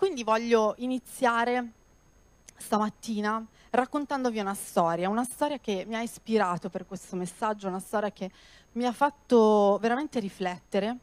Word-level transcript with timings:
quindi 0.00 0.24
voglio 0.24 0.76
iniziare 0.78 1.72
stamattina 2.56 3.44
raccontandovi 3.68 4.38
una 4.38 4.54
storia, 4.54 5.10
una 5.10 5.24
storia 5.24 5.58
che 5.58 5.84
mi 5.86 5.94
ha 5.94 6.00
ispirato 6.00 6.70
per 6.70 6.86
questo 6.86 7.16
messaggio, 7.16 7.68
una 7.68 7.80
storia 7.80 8.10
che 8.10 8.30
mi 8.72 8.86
ha 8.86 8.92
fatto 8.92 9.76
veramente 9.78 10.18
riflettere. 10.18 10.96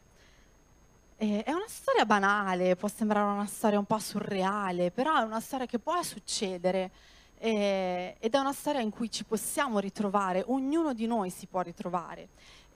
È 1.15 1.51
una 1.51 1.67
storia 1.67 2.07
banale, 2.07 2.75
può 2.75 2.87
sembrare 2.87 3.31
una 3.31 3.45
storia 3.45 3.77
un 3.77 3.85
po' 3.85 3.99
surreale, 3.99 4.89
però 4.89 5.15
è 5.19 5.21
una 5.21 5.41
storia 5.41 5.67
che 5.67 5.77
può 5.77 6.01
succedere 6.01 6.89
eh, 7.37 8.15
ed 8.17 8.33
è 8.33 8.37
una 8.39 8.51
storia 8.51 8.81
in 8.81 8.89
cui 8.89 9.11
ci 9.11 9.25
possiamo 9.25 9.77
ritrovare, 9.77 10.43
ognuno 10.47 10.93
di 10.93 11.05
noi 11.05 11.29
si 11.29 11.45
può 11.45 11.61
ritrovare. 11.61 12.29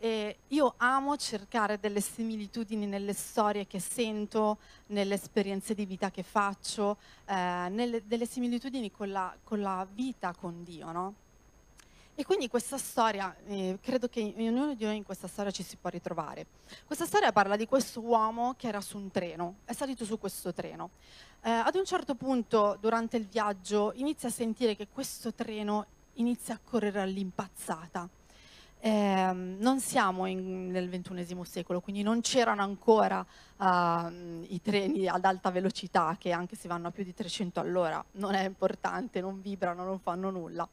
E 0.03 0.37
io 0.47 0.73
amo 0.77 1.15
cercare 1.15 1.79
delle 1.79 2.01
similitudini 2.01 2.87
nelle 2.87 3.13
storie 3.13 3.67
che 3.67 3.79
sento, 3.79 4.57
nelle 4.87 5.13
esperienze 5.13 5.75
di 5.75 5.85
vita 5.85 6.09
che 6.09 6.23
faccio, 6.23 6.97
eh, 7.25 7.35
nelle, 7.69 8.01
delle 8.07 8.25
similitudini 8.25 8.89
con 8.89 9.11
la, 9.11 9.31
con 9.43 9.61
la, 9.61 9.85
vita 9.93 10.33
con 10.33 10.63
Dio, 10.63 10.91
no? 10.91 11.13
E 12.15 12.25
quindi 12.25 12.47
questa 12.47 12.79
storia, 12.79 13.35
eh, 13.45 13.77
credo 13.79 14.07
che 14.07 14.33
ognuno 14.37 14.73
di 14.73 14.85
noi 14.85 14.95
in 14.95 15.03
questa 15.03 15.27
storia 15.27 15.51
ci 15.51 15.61
si 15.61 15.77
può 15.79 15.91
ritrovare. 15.91 16.47
Questa 16.87 17.05
storia 17.05 17.31
parla 17.31 17.55
di 17.55 17.67
questo 17.67 18.01
uomo 18.01 18.55
che 18.57 18.69
era 18.69 18.81
su 18.81 18.97
un 18.97 19.11
treno, 19.11 19.57
è 19.65 19.73
salito 19.73 20.03
su 20.03 20.17
questo 20.17 20.51
treno. 20.51 20.89
Eh, 21.43 21.51
ad 21.51 21.75
un 21.75 21.85
certo 21.85 22.15
punto, 22.15 22.75
durante 22.81 23.17
il 23.17 23.27
viaggio, 23.27 23.91
inizia 23.93 24.29
a 24.29 24.31
sentire 24.31 24.75
che 24.75 24.87
questo 24.91 25.31
treno 25.31 25.85
inizia 26.13 26.55
a 26.55 26.59
correre 26.63 27.01
all'impazzata 27.01 28.09
eh, 28.83 29.31
non 29.31 29.79
siamo 29.79 30.25
in, 30.25 30.71
nel 30.71 30.89
XXI 30.89 31.37
secolo, 31.43 31.81
quindi 31.81 32.01
non 32.01 32.21
c'erano 32.21 32.63
ancora 32.63 33.23
uh, 33.57 34.43
i 34.47 34.59
treni 34.59 35.07
ad 35.07 35.23
alta 35.23 35.51
velocità 35.51 36.15
che 36.17 36.31
anche 36.31 36.55
se 36.55 36.67
vanno 36.67 36.87
a 36.87 36.91
più 36.91 37.03
di 37.03 37.13
300 37.13 37.59
all'ora 37.59 38.03
non 38.13 38.33
è 38.33 38.43
importante, 38.43 39.21
non 39.21 39.39
vibrano, 39.39 39.83
non 39.83 39.99
fanno 39.99 40.31
nulla. 40.31 40.67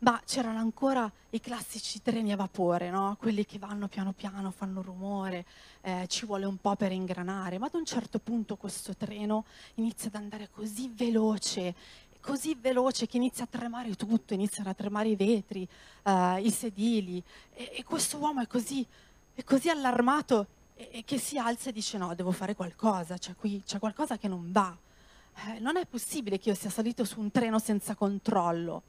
Ma 0.00 0.22
c'erano 0.24 0.60
ancora 0.60 1.10
i 1.30 1.40
classici 1.40 2.00
treni 2.00 2.30
a 2.30 2.36
vapore, 2.36 2.90
no? 2.90 3.16
quelli 3.18 3.44
che 3.44 3.58
vanno 3.58 3.88
piano 3.88 4.12
piano, 4.12 4.52
fanno 4.52 4.80
rumore, 4.80 5.44
eh, 5.80 6.04
ci 6.06 6.24
vuole 6.24 6.46
un 6.46 6.58
po' 6.58 6.76
per 6.76 6.92
ingranare, 6.92 7.58
ma 7.58 7.66
ad 7.66 7.74
un 7.74 7.84
certo 7.84 8.20
punto 8.20 8.54
questo 8.54 8.94
treno 8.94 9.44
inizia 9.74 10.06
ad 10.06 10.14
andare 10.14 10.48
così 10.52 10.92
veloce 10.94 11.74
così 12.20 12.54
veloce 12.54 13.06
che 13.06 13.16
inizia 13.16 13.44
a 13.44 13.48
tremare 13.50 13.94
tutto, 13.94 14.34
iniziano 14.34 14.70
a 14.70 14.74
tremare 14.74 15.08
i 15.08 15.16
vetri, 15.16 15.66
uh, 16.04 16.36
i 16.36 16.50
sedili 16.50 17.22
e, 17.52 17.72
e, 17.76 17.84
questo 17.84 18.18
uomo 18.18 18.42
è 18.42 18.46
così, 18.46 18.86
è 19.34 19.42
così 19.44 19.68
allarmato 19.68 20.46
e, 20.74 20.88
e, 20.92 21.04
che 21.04 21.18
si 21.18 21.38
alza 21.38 21.70
e 21.70 21.72
dice 21.72 21.98
no, 21.98 22.14
devo 22.14 22.32
fare 22.32 22.54
qualcosa, 22.54 23.16
c'è 23.16 23.34
qui 23.34 23.62
c'è 23.64 23.78
qualcosa 23.78 24.18
che 24.18 24.28
non 24.28 24.52
va. 24.52 24.76
Eh, 25.46 25.60
non 25.60 25.76
è 25.76 25.86
possibile 25.86 26.38
che 26.38 26.48
io 26.48 26.54
sia 26.54 26.70
salito 26.70 27.04
su 27.04 27.20
un 27.20 27.30
treno 27.30 27.58
senza 27.58 27.94
controllo. 27.94 28.82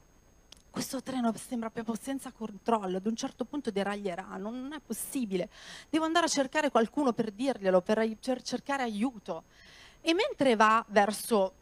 Questo 0.70 1.02
treno 1.02 1.32
sembra 1.36 1.68
proprio 1.68 1.96
senza 2.00 2.30
controllo, 2.30 2.98
ad 2.98 3.06
un 3.06 3.16
certo 3.16 3.44
punto 3.44 3.70
deraglierà, 3.72 4.36
non, 4.36 4.60
non 4.60 4.72
è 4.72 4.80
possibile. 4.84 5.48
Devo 5.88 6.04
andare 6.04 6.26
a 6.26 6.28
cercare 6.28 6.70
qualcuno 6.70 7.12
per 7.12 7.32
dirglielo, 7.32 7.80
per, 7.80 8.16
per 8.20 8.42
cercare 8.42 8.84
aiuto. 8.84 9.44
E 10.00 10.14
mentre 10.14 10.54
va 10.54 10.84
verso 10.88 11.54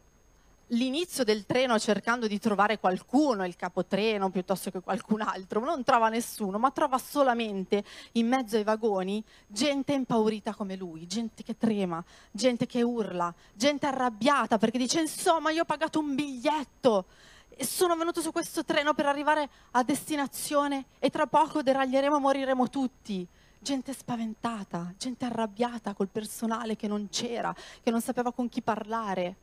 l'inizio 0.69 1.23
del 1.23 1.45
treno 1.45 1.79
cercando 1.79 2.27
di 2.27 2.37
trovare 2.39 2.79
qualcuno, 2.79 3.45
il 3.45 3.55
capotreno 3.55 4.29
piuttosto 4.29 4.69
che 4.69 4.81
qualcun 4.81 5.21
altro, 5.21 5.61
non 5.61 5.83
trova 5.83 6.09
nessuno, 6.09 6.59
ma 6.59 6.71
trova 6.71 6.97
solamente 6.97 7.83
in 8.13 8.27
mezzo 8.27 8.57
ai 8.57 8.63
vagoni 8.63 9.23
gente 9.47 9.93
impaurita 9.93 10.53
come 10.53 10.75
lui, 10.75 11.07
gente 11.07 11.43
che 11.43 11.57
trema, 11.57 12.03
gente 12.31 12.65
che 12.65 12.81
urla, 12.81 13.33
gente 13.53 13.85
arrabbiata 13.85 14.57
perché 14.57 14.77
dice 14.77 14.99
insomma 14.99 15.51
io 15.51 15.61
ho 15.61 15.65
pagato 15.65 15.99
un 15.99 16.13
biglietto 16.13 17.05
e 17.49 17.65
sono 17.65 17.95
venuto 17.95 18.21
su 18.21 18.31
questo 18.31 18.63
treno 18.63 18.93
per 18.93 19.05
arrivare 19.05 19.49
a 19.71 19.83
destinazione 19.83 20.85
e 20.99 21.09
tra 21.09 21.27
poco 21.27 21.61
deraglieremo 21.61 22.19
moriremo 22.19 22.69
tutti. 22.69 23.27
Gente 23.61 23.91
spaventata, 23.91 24.93
gente 24.97 25.25
arrabbiata 25.25 25.93
col 25.93 26.07
personale 26.07 26.77
che 26.77 26.87
non 26.87 27.09
c'era, 27.09 27.53
che 27.83 27.91
non 27.91 27.99
sapeva 27.99 28.31
con 28.31 28.47
chi 28.47 28.61
parlare 28.61 29.35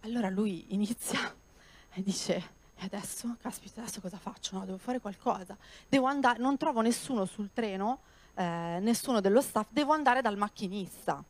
allora 0.00 0.28
lui 0.28 0.66
inizia 0.68 1.18
e 1.92 2.02
dice, 2.02 2.56
e 2.80 2.84
adesso, 2.84 3.36
caspita, 3.40 3.80
adesso 3.80 4.00
cosa 4.00 4.18
faccio? 4.18 4.56
No, 4.56 4.64
devo 4.64 4.78
fare 4.78 5.00
qualcosa. 5.00 5.56
Devo 5.88 6.06
andare, 6.06 6.38
non 6.38 6.56
trovo 6.56 6.80
nessuno 6.80 7.24
sul 7.24 7.50
treno, 7.52 8.00
eh, 8.34 8.78
nessuno 8.80 9.20
dello 9.20 9.40
staff, 9.40 9.66
devo 9.70 9.92
andare 9.92 10.22
dal 10.22 10.36
macchinista, 10.36 11.22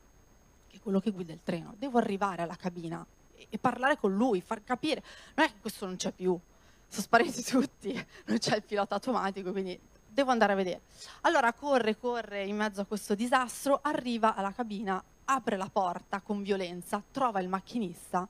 che 0.66 0.76
è 0.76 0.80
quello 0.80 1.00
che 1.00 1.10
guida 1.10 1.32
il 1.32 1.40
treno. 1.42 1.74
Devo 1.78 1.96
arrivare 1.96 2.42
alla 2.42 2.56
cabina 2.56 3.04
e, 3.34 3.46
e 3.48 3.58
parlare 3.58 3.96
con 3.96 4.14
lui, 4.14 4.42
far 4.42 4.62
capire. 4.62 5.02
Non 5.34 5.46
è 5.46 5.48
che 5.50 5.60
questo 5.60 5.86
non 5.86 5.96
c'è 5.96 6.12
più, 6.12 6.38
sono 6.86 7.02
spariti 7.02 7.42
tutti, 7.48 8.06
non 8.26 8.36
c'è 8.36 8.56
il 8.56 8.62
pilota 8.62 8.96
automatico, 8.96 9.50
quindi 9.50 9.78
devo 10.06 10.30
andare 10.30 10.52
a 10.52 10.56
vedere. 10.56 10.82
Allora 11.22 11.50
corre, 11.54 11.96
corre 11.96 12.44
in 12.44 12.56
mezzo 12.56 12.82
a 12.82 12.84
questo 12.84 13.14
disastro, 13.14 13.80
arriva 13.82 14.34
alla 14.34 14.52
cabina, 14.52 15.02
apre 15.24 15.56
la 15.56 15.70
porta 15.72 16.20
con 16.20 16.42
violenza, 16.42 17.02
trova 17.10 17.40
il 17.40 17.48
macchinista 17.48 18.28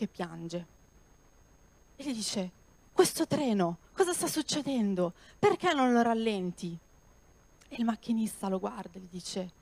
che 0.00 0.06
piange. 0.06 0.66
E 1.96 2.04
gli 2.04 2.14
dice, 2.14 2.50
questo 2.90 3.26
treno, 3.26 3.76
cosa 3.92 4.14
sta 4.14 4.28
succedendo? 4.28 5.12
Perché 5.38 5.74
non 5.74 5.92
lo 5.92 6.00
rallenti? 6.00 6.76
E 7.68 7.76
il 7.76 7.84
macchinista 7.84 8.48
lo 8.48 8.58
guarda 8.58 8.92
e 8.94 9.00
gli 9.00 9.08
dice, 9.10 9.52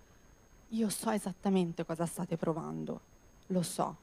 io 0.68 0.88
so 0.90 1.10
esattamente 1.10 1.84
cosa 1.84 2.06
state 2.06 2.36
provando, 2.36 3.00
lo 3.48 3.62
so, 3.62 3.96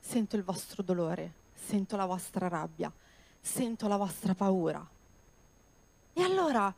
sento 0.00 0.36
il 0.36 0.42
vostro 0.42 0.82
dolore, 0.82 1.34
sento 1.52 1.96
la 1.96 2.06
vostra 2.06 2.48
rabbia, 2.48 2.90
sento 3.38 3.88
la 3.88 3.98
vostra 3.98 4.34
paura. 4.34 4.88
E 6.14 6.22
allora, 6.22 6.74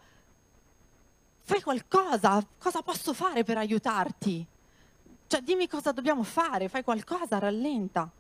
fai 1.42 1.62
qualcosa, 1.62 2.44
cosa 2.58 2.82
posso 2.82 3.14
fare 3.14 3.44
per 3.44 3.56
aiutarti? 3.56 4.44
Cioè, 5.28 5.42
dimmi 5.42 5.68
cosa 5.68 5.92
dobbiamo 5.92 6.24
fare, 6.24 6.68
fai 6.68 6.82
qualcosa, 6.82 7.38
rallenta. 7.38 8.10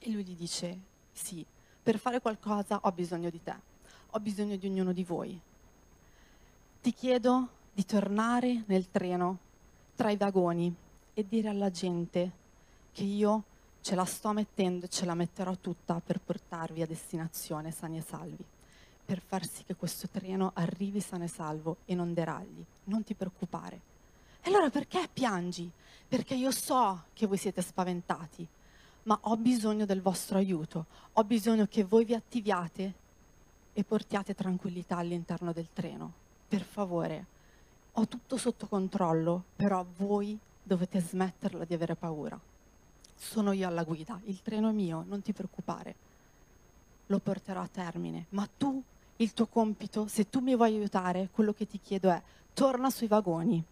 E 0.00 0.10
lui 0.10 0.24
gli 0.24 0.36
dice, 0.36 0.78
sì, 1.12 1.44
per 1.82 1.98
fare 1.98 2.20
qualcosa 2.20 2.80
ho 2.82 2.92
bisogno 2.92 3.30
di 3.30 3.42
te, 3.42 3.54
ho 4.10 4.20
bisogno 4.20 4.56
di 4.56 4.66
ognuno 4.66 4.92
di 4.92 5.04
voi. 5.04 5.40
Ti 6.80 6.92
chiedo 6.92 7.48
di 7.72 7.84
tornare 7.84 8.62
nel 8.66 8.90
treno 8.90 9.38
tra 9.94 10.10
i 10.10 10.16
vagoni 10.16 10.74
e 11.14 11.26
dire 11.28 11.48
alla 11.48 11.70
gente 11.70 12.30
che 12.92 13.02
io 13.02 13.42
ce 13.80 13.94
la 13.94 14.04
sto 14.04 14.32
mettendo 14.32 14.86
e 14.86 14.88
ce 14.88 15.04
la 15.04 15.14
metterò 15.14 15.56
tutta 15.56 16.00
per 16.04 16.20
portarvi 16.20 16.82
a 16.82 16.86
destinazione 16.86 17.70
sani 17.70 17.98
e 17.98 18.02
salvi, 18.02 18.44
per 19.04 19.20
far 19.20 19.46
sì 19.46 19.64
che 19.64 19.74
questo 19.74 20.08
treno 20.08 20.52
arrivi 20.54 21.00
sano 21.00 21.24
e 21.24 21.28
salvo 21.28 21.78
e 21.86 21.94
non 21.94 22.14
deragli. 22.14 22.64
Non 22.84 23.02
ti 23.02 23.14
preoccupare. 23.14 23.80
E 24.40 24.48
allora 24.48 24.70
perché 24.70 25.08
piangi? 25.12 25.70
Perché 26.06 26.34
io 26.34 26.50
so 26.50 27.04
che 27.12 27.26
voi 27.26 27.36
siete 27.36 27.62
spaventati, 27.62 28.46
ma 29.08 29.18
ho 29.22 29.38
bisogno 29.38 29.86
del 29.86 30.02
vostro 30.02 30.36
aiuto, 30.36 30.84
ho 31.14 31.24
bisogno 31.24 31.66
che 31.66 31.82
voi 31.82 32.04
vi 32.04 32.12
attiviate 32.12 32.92
e 33.72 33.82
portiate 33.82 34.34
tranquillità 34.34 34.98
all'interno 34.98 35.54
del 35.54 35.68
treno. 35.72 36.12
Per 36.46 36.62
favore, 36.62 37.24
ho 37.92 38.06
tutto 38.06 38.36
sotto 38.36 38.66
controllo, 38.66 39.44
però 39.56 39.82
voi 39.96 40.38
dovete 40.62 41.00
smetterla 41.00 41.64
di 41.64 41.72
avere 41.72 41.94
paura. 41.94 42.38
Sono 43.14 43.52
io 43.52 43.66
alla 43.66 43.82
guida, 43.82 44.20
il 44.24 44.42
treno 44.42 44.68
è 44.68 44.72
mio, 44.72 45.02
non 45.08 45.22
ti 45.22 45.32
preoccupare. 45.32 45.94
Lo 47.06 47.18
porterò 47.18 47.62
a 47.62 47.68
termine, 47.68 48.26
ma 48.30 48.46
tu, 48.58 48.82
il 49.16 49.32
tuo 49.32 49.46
compito, 49.46 50.06
se 50.06 50.28
tu 50.28 50.40
mi 50.40 50.54
vuoi 50.54 50.74
aiutare, 50.74 51.30
quello 51.32 51.54
che 51.54 51.66
ti 51.66 51.80
chiedo 51.80 52.10
è 52.10 52.22
torna 52.52 52.90
sui 52.90 53.06
vagoni 53.06 53.64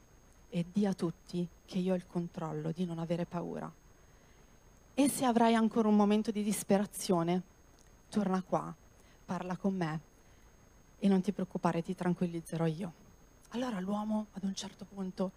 e 0.48 0.64
di 0.72 0.86
a 0.86 0.94
tutti 0.94 1.46
che 1.66 1.76
io 1.76 1.92
ho 1.92 1.96
il 1.96 2.06
controllo 2.06 2.70
di 2.70 2.86
non 2.86 2.98
avere 2.98 3.26
paura. 3.26 3.70
E 4.98 5.10
se 5.10 5.26
avrai 5.26 5.54
ancora 5.54 5.88
un 5.88 5.94
momento 5.94 6.30
di 6.30 6.42
disperazione, 6.42 7.42
torna 8.08 8.40
qua, 8.40 8.74
parla 9.26 9.54
con 9.58 9.74
me 9.74 10.00
e 10.98 11.06
non 11.06 11.20
ti 11.20 11.32
preoccupare, 11.32 11.82
ti 11.82 11.94
tranquillizzerò 11.94 12.64
io. 12.64 12.92
Allora 13.50 13.78
l'uomo 13.78 14.28
ad 14.32 14.44
un 14.44 14.54
certo 14.54 14.86
punto 14.86 15.32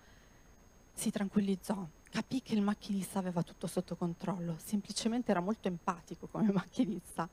si 0.93 1.11
tranquillizzò, 1.11 1.85
capì 2.09 2.41
che 2.41 2.53
il 2.53 2.61
macchinista 2.61 3.19
aveva 3.19 3.43
tutto 3.43 3.67
sotto 3.67 3.97
controllo, 3.97 4.55
semplicemente 4.63 5.31
era 5.31 5.41
molto 5.41 5.67
empatico 5.67 6.27
come 6.27 6.49
macchinista, 6.53 7.27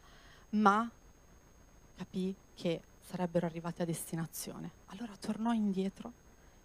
ma 0.51 0.91
capì 1.95 2.35
che 2.57 2.81
sarebbero 3.03 3.47
arrivati 3.47 3.83
a 3.83 3.85
destinazione. 3.85 4.71
Allora 4.87 5.13
tornò 5.21 5.53
indietro 5.53 6.11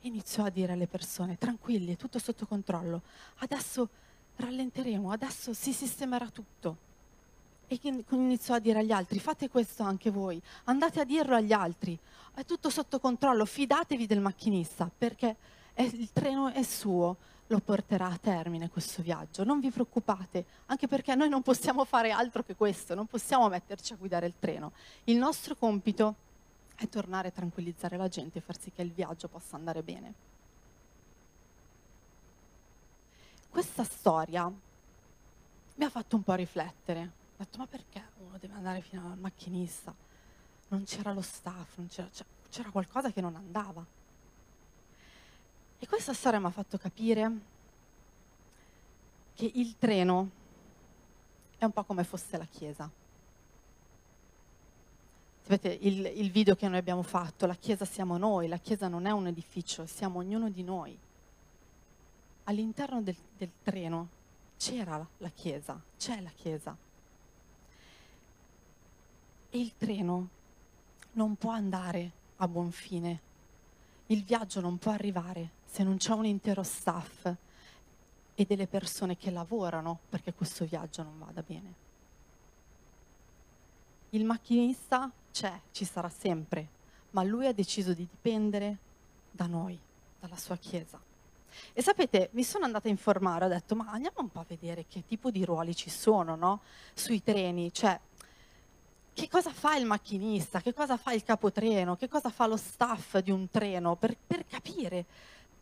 e 0.02 0.07
iniziò 0.07 0.44
a 0.44 0.50
dire 0.50 0.74
alle 0.74 0.88
persone, 0.88 1.38
tranquilli, 1.38 1.94
è 1.94 1.98
tutto 1.98 2.18
sotto 2.18 2.48
controllo, 2.48 3.04
adesso 3.42 4.10
rallenteremo, 4.42 5.12
adesso 5.12 5.54
si 5.54 5.72
sistemerà 5.72 6.28
tutto. 6.30 6.90
E 7.68 7.80
iniziò 8.10 8.56
a 8.56 8.60
dire 8.60 8.80
agli 8.80 8.92
altri, 8.92 9.20
fate 9.20 9.50
questo 9.50 9.84
anche 9.84 10.10
voi, 10.10 10.42
andate 10.66 11.00
a 11.00 11.06
dirlo 11.06 11.36
agli 11.36 11.54
altri, 11.54 11.98
è 12.34 12.44
tutto 12.44 12.70
sotto 12.70 13.00
controllo, 13.00 13.46
fidatevi 13.46 14.06
del 14.06 14.20
macchinista, 14.20 14.92
perché 14.96 15.36
è 15.74 15.84
il 15.84 16.10
treno 16.12 16.50
è 16.50 16.64
suo, 16.64 17.16
lo 17.48 17.60
porterà 17.60 18.08
a 18.08 18.18
termine 18.18 18.70
questo 18.70 19.02
viaggio. 19.02 19.44
Non 19.44 19.60
vi 19.60 19.70
preoccupate, 19.70 20.46
anche 20.68 20.88
perché 20.88 21.16
noi 21.16 21.30
non 21.30 21.42
possiamo 21.42 21.86
fare 21.86 22.12
altro 22.12 22.44
che 22.44 22.56
questo, 22.56 22.96
non 22.96 23.06
possiamo 23.06 23.48
metterci 23.48 23.94
a 23.94 23.98
guidare 23.98 24.26
il 24.26 24.34
treno. 24.40 24.72
Il 25.06 25.18
nostro 25.18 25.56
compito 25.56 26.16
è 26.76 26.88
tornare 26.88 27.30
a 27.30 27.32
tranquillizzare 27.32 27.96
la 27.96 28.08
gente 28.08 28.40
e 28.40 28.42
far 28.42 28.60
sì 28.60 28.72
che 28.72 28.82
il 28.82 28.92
viaggio 28.92 29.28
possa 29.28 29.56
andare 29.56 29.84
bene. 29.84 30.31
Questa 33.51 33.83
storia 33.83 34.50
mi 35.75 35.83
ha 35.83 35.89
fatto 35.89 36.15
un 36.15 36.24
po' 36.24 36.33
riflettere. 36.36 37.01
Ho 37.01 37.44
detto, 37.44 37.57
ma 37.57 37.68
perché 37.68 38.01
uno 38.25 38.38
deve 38.39 38.53
andare 38.53 38.80
fino 38.80 39.12
al 39.12 39.18
macchinista? 39.18 39.94
Non 40.69 40.86
c'era 40.86 41.12
lo 41.12 41.21
staff, 41.21 41.77
c'era, 41.89 42.07
c'era 42.50 42.69
qualcosa 42.69 43.12
che 43.12 43.19
non 43.19 43.36
andava. 43.36 43.86
E 45.80 45.86
questa 45.86 46.13
storia 46.13 46.39
mi 46.39 46.45
ha 46.45 46.51
fatto 46.51 46.77
capire 46.77 47.31
che 49.33 49.51
il 49.54 49.77
treno 49.77 50.30
è 51.57 51.65
un 51.65 51.71
po' 51.71 51.83
come 51.83 52.06
fosse 52.06 52.38
la 52.38 52.45
chiesa. 52.45 52.89
Sapete, 55.42 55.77
il, 55.81 56.06
il 56.06 56.31
video 56.31 56.56
che 56.56 56.69
noi 56.69 56.77
abbiamo 56.77 57.04
fatto, 57.04 57.45
la 57.45 57.56
chiesa 57.56 57.83
siamo 57.83 58.18
noi, 58.18 58.47
la 58.47 58.59
chiesa 58.59 58.88
non 58.88 59.07
è 59.07 59.12
un 59.12 59.27
edificio, 59.27 59.86
siamo 59.88 60.19
ognuno 60.19 60.50
di 60.50 60.63
noi. 60.63 60.97
All'interno 62.46 63.02
del, 63.02 63.16
del 63.38 63.52
treno 63.64 64.08
c'era 64.58 65.06
la 65.18 65.30
chiesa, 65.30 65.80
c'è 65.98 66.22
la 66.22 66.30
chiesa. 66.30 66.76
E 69.50 69.60
il 69.60 69.74
treno 69.78 70.30
non 71.14 71.36
può 71.36 71.52
andare 71.52 72.12
a 72.38 72.48
buon 72.48 72.72
fine. 72.72 73.20
Il 74.08 74.24
viaggio 74.24 74.60
non 74.60 74.78
può 74.78 74.92
arrivare 74.92 75.50
se 75.66 75.84
non 75.84 75.98
c'è 75.98 76.14
un 76.14 76.26
intero 76.26 76.64
staff 76.64 77.34
e 78.36 78.46
delle 78.46 78.68
persone 78.68 79.18
che 79.18 79.32
lavorano 79.32 80.00
perché 80.10 80.34
questo 80.34 80.66
viaggio 80.66 81.04
non 81.04 81.18
vada 81.20 81.42
bene. 81.42 81.74
Il 84.10 84.26
macchinista 84.26 85.10
c'è, 85.32 85.60
ci 85.72 85.86
sarà 85.86 86.10
sempre, 86.10 86.68
ma 87.12 87.24
lui 87.24 87.48
ha 87.48 87.54
deciso 87.54 87.94
di 87.94 88.08
dipendere 88.10 88.78
da 89.32 89.46
noi, 89.48 89.80
dalla 90.20 90.36
sua 90.36 90.58
Chiesa. 90.58 91.00
E 91.74 91.81
sapete, 91.81 92.30
mi 92.33 92.44
sono 92.44 92.65
andata 92.65 92.88
a 92.88 92.92
informare, 92.92 93.45
ho 93.45 93.50
detto, 93.50 93.75
ma 93.75 93.88
andiamo 93.89 94.18
un 94.19 94.30
po' 94.30 94.39
a 94.39 94.45
vedere 94.48 94.86
che 94.88 95.03
tipo 95.06 95.31
di 95.31 95.45
ruoli 95.45 95.75
ci 95.75 95.89
sono, 95.89 96.36
no? 96.36 96.62
Sui 96.94 97.24
treni, 97.24 97.74
cioè, 97.74 98.00
che 99.13 99.30
cosa 99.30 99.51
fa 99.51 99.75
il 99.75 99.86
macchinista, 99.86 100.62
che 100.62 100.74
cosa 100.74 100.98
fa 100.98 101.13
il 101.13 101.24
capotreno, 101.24 101.95
che 101.95 102.07
cosa 102.07 102.30
fa 102.30 102.48
lo 102.48 102.57
staff 102.57 103.18
di 103.18 103.31
un 103.31 103.50
treno, 103.50 103.95
per, 103.95 104.15
per 104.25 104.45
capire 104.48 105.06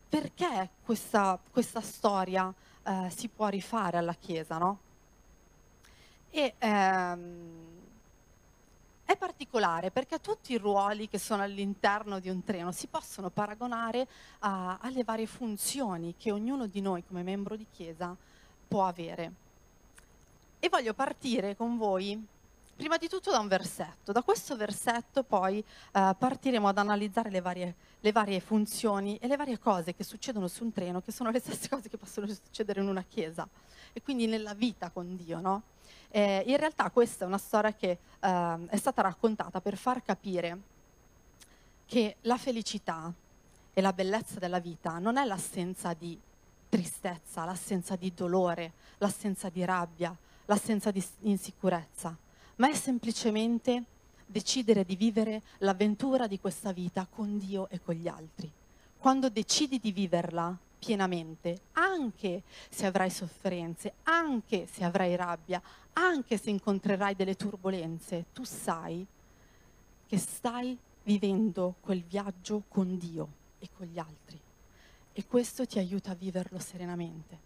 perché 0.10 0.70
questa, 0.84 1.40
questa 1.52 1.82
storia 1.82 2.52
eh, 2.84 3.10
si 3.16 3.28
può 3.28 3.48
rifare 3.48 3.98
alla 3.98 4.16
Chiesa, 4.16 4.58
no? 4.58 4.80
E 6.32 6.56
ehm, 6.58 7.79
è 9.10 9.18
particolare 9.18 9.90
perché 9.90 10.20
tutti 10.22 10.54
i 10.54 10.58
ruoli 10.60 11.10
che 11.10 11.18
sono 11.18 11.42
all'interno 11.42 12.20
di 12.20 12.30
un 12.30 12.44
treno 12.44 12.72
si 12.72 12.86
possono 12.86 13.32
paragonare 13.32 14.08
a, 14.42 14.78
alle 14.80 15.04
varie 15.04 15.26
funzioni 15.26 16.14
che 16.16 16.32
ognuno 16.32 16.68
di 16.68 16.80
noi 16.80 17.04
come 17.04 17.24
membro 17.24 17.56
di 17.56 17.66
Chiesa 17.72 18.16
può 18.68 18.86
avere. 18.86 19.32
E 20.60 20.70
voglio 20.70 20.94
partire 20.94 21.56
con 21.56 21.76
voi 21.76 22.24
prima 22.76 22.98
di 22.98 23.08
tutto 23.08 23.32
da 23.32 23.40
un 23.40 23.48
versetto. 23.48 24.12
Da 24.12 24.22
questo 24.22 24.56
versetto 24.56 25.24
poi 25.24 25.58
eh, 25.58 26.16
partiremo 26.16 26.68
ad 26.68 26.78
analizzare 26.78 27.32
le 27.32 27.42
varie, 27.42 27.76
le 28.02 28.12
varie, 28.12 28.40
funzioni 28.40 29.18
e 29.18 29.28
le 29.28 29.38
varie 29.38 29.58
cose 29.58 29.96
che 29.96 30.04
succedono 30.04 30.48
su 30.48 30.64
un 30.66 30.72
treno, 30.72 31.02
che 31.02 31.12
sono 31.12 31.32
le 31.32 31.40
stesse 31.40 31.68
cose 31.68 31.90
che 31.90 31.98
possono 31.98 32.28
succedere 32.28 32.80
in 32.80 32.88
una 32.88 33.04
chiesa 33.04 33.48
e 33.92 34.04
quindi 34.04 34.28
nella 34.28 34.54
vita 34.54 34.92
con 34.92 35.16
Dio. 35.16 35.40
No? 35.40 35.64
Eh, 36.12 36.44
in 36.48 36.58
realtà 36.58 36.90
questa 36.90 37.24
è 37.24 37.28
una 37.28 37.38
storia 37.38 37.74
che 37.74 37.98
eh, 38.20 38.58
è 38.68 38.78
stata 38.78 39.02
raccontata 39.02 39.62
per 39.62 39.78
far 39.78 40.02
capire 40.02 40.58
che 41.86 42.16
la 42.22 42.38
felicità 42.38 43.12
e 43.74 43.82
la 43.82 43.94
bellezza 43.94 44.40
della 44.40 44.60
vita 44.60 44.98
non 44.98 45.18
è 45.18 45.26
l'assenza 45.26 45.94
di 45.94 46.20
tristezza, 46.68 47.46
l'assenza 47.46 47.96
di 47.96 48.12
dolore, 48.14 48.74
l'assenza 48.98 49.50
di 49.50 49.64
rabbia, 49.66 50.16
l'assenza 50.46 50.92
di 50.92 51.04
insicurezza 51.22 52.16
ma 52.60 52.70
è 52.70 52.74
semplicemente 52.74 53.84
decidere 54.26 54.86
di 54.86 54.96
vivere 54.96 55.42
l'avventura 55.60 56.28
di 56.28 56.40
questa 56.40 56.72
vita 56.72 57.08
con 57.10 57.38
Dio 57.38 57.68
e 57.70 57.82
con 57.82 57.96
gli 57.96 58.08
altri. 58.08 58.52
Quando 58.98 59.30
decidi 59.30 59.80
di 59.80 59.92
viverla 59.92 60.56
pienamente, 60.80 61.60
anche 61.74 62.44
se 62.70 62.86
avrai 62.86 63.10
sofferenze, 63.10 63.94
anche 64.04 64.66
se 64.66 64.84
avrai 64.84 65.16
rabbia, 65.16 65.62
anche 65.94 66.38
se 66.38 66.50
incontrerai 66.50 67.14
delle 67.14 67.36
turbulenze, 67.36 68.26
tu 68.34 68.44
sai 68.44 69.06
che 70.08 70.18
stai 70.18 70.78
vivendo 71.04 71.76
quel 71.82 72.04
viaggio 72.04 72.64
con 72.68 72.98
Dio 72.98 73.28
e 73.60 73.70
con 73.76 73.86
gli 73.86 74.00
altri. 74.00 74.40
E 75.12 75.26
questo 75.26 75.66
ti 75.66 75.78
aiuta 75.78 76.12
a 76.12 76.16
viverlo 76.16 76.60
serenamente, 76.60 77.38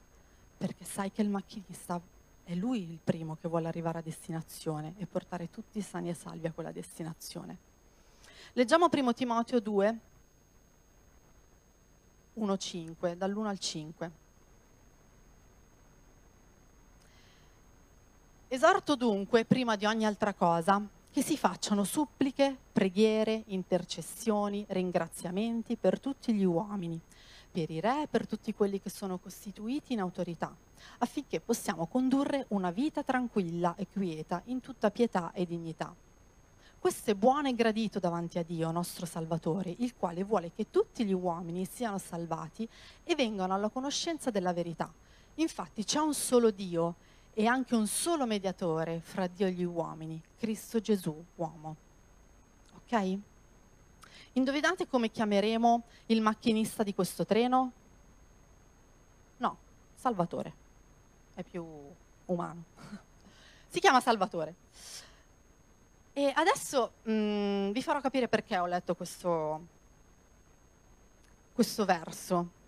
perché 0.58 0.86
sai 0.86 1.12
che 1.12 1.22
il 1.22 1.30
macchinista 1.30 2.00
è 2.44 2.54
lui 2.56 2.84
il 2.84 3.00
primo 3.04 3.38
che 3.40 3.48
vuole 3.48 3.68
arrivare 3.68 4.00
a 4.00 4.02
destinazione 4.02 4.94
e 4.98 5.06
portare 5.06 5.50
tutti 5.50 5.82
sani 5.82 6.10
e 6.10 6.14
salvi 6.14 6.46
a 6.46 6.52
quella 6.52 6.72
destinazione. 6.72 7.58
Leggiamo 8.54 8.90
primo 8.90 9.14
Timoteo 9.14 9.60
2, 9.60 10.00
1, 12.34 12.58
5, 12.58 13.18
dall'1 13.18 13.46
al 13.46 13.60
5. 13.60 14.12
Esorto 18.48 18.96
dunque, 18.96 19.46
prima 19.46 19.76
di 19.76 19.86
ogni 19.86 20.06
altra 20.06 20.34
cosa, 20.34 20.82
che 21.12 21.22
si 21.22 21.38
facciano 21.38 21.84
suppliche, 21.84 22.56
preghiere, 22.72 23.44
intercessioni, 23.48 24.66
ringraziamenti 24.70 25.76
per 25.76 26.00
tutti 26.00 26.34
gli 26.34 26.44
uomini, 26.44 27.00
per 27.52 27.70
i 27.70 27.80
re 27.80 28.08
per 28.10 28.28
tutti 28.28 28.54
quelli 28.54 28.82
che 28.82 28.90
sono 28.90 29.20
costituiti 29.20 29.94
in 29.94 30.00
autorità 30.00 30.56
affinché 31.00 31.40
possiamo 31.40 31.86
condurre 31.86 32.46
una 32.50 32.72
vita 32.72 33.04
tranquilla 33.04 33.76
e 33.78 33.88
quieta 33.92 34.42
in 34.46 34.60
tutta 34.60 34.92
pietà 34.92 35.32
e 35.34 35.46
dignità. 35.46 35.94
Questo 36.84 37.12
è 37.12 37.16
buono 37.16 37.48
e 37.48 37.56
gradito 37.56 37.98
davanti 37.98 38.40
a 38.40 38.44
Dio, 38.44 38.70
nostro 38.70 39.06
Salvatore, 39.06 39.74
il 39.78 39.96
quale 39.96 40.22
vuole 40.26 40.52
che 40.52 40.70
tutti 40.70 41.06
gli 41.06 41.14
uomini 41.14 41.64
siano 41.64 41.98
salvati 41.98 42.68
e 43.06 43.16
vengano 43.16 43.54
alla 43.54 43.70
conoscenza 43.70 44.32
della 44.32 44.52
verità. 44.52 44.92
Infatti 45.36 45.86
c'è 45.86 46.00
un 46.00 46.14
solo 46.14 46.52
Dio 46.52 46.96
e 47.34 47.46
anche 47.46 47.74
un 47.74 47.88
solo 47.88 48.26
mediatore 48.26 49.00
fra 49.00 49.28
Dio 49.28 49.48
e 49.48 49.52
gli 49.52 49.64
uomini, 49.64 50.22
Cristo 50.38 50.82
Gesù, 50.82 51.24
uomo. 51.36 51.78
Ok? 52.76 53.18
Indovinate 54.34 54.86
come 54.86 55.10
chiameremo 55.10 55.84
il 56.08 56.20
macchinista 56.20 56.84
di 56.84 56.94
questo 56.94 57.26
treno? 57.26 57.72
No, 59.38 59.58
Salvatore 59.96 60.54
è 61.34 61.44
più 61.44 61.66
umano. 62.26 62.64
si 63.72 63.80
chiama 63.80 64.02
Salvatore. 64.02 64.56
E 66.16 66.32
adesso 66.36 66.92
mh, 67.04 67.12
mm, 67.12 67.72
vi 67.72 67.82
farò 67.82 68.00
capire 68.00 68.28
perché 68.28 68.58
ho 68.60 68.68
letto 68.68 68.94
questo, 68.94 69.62
questo 71.54 71.86
verso. 71.86 72.62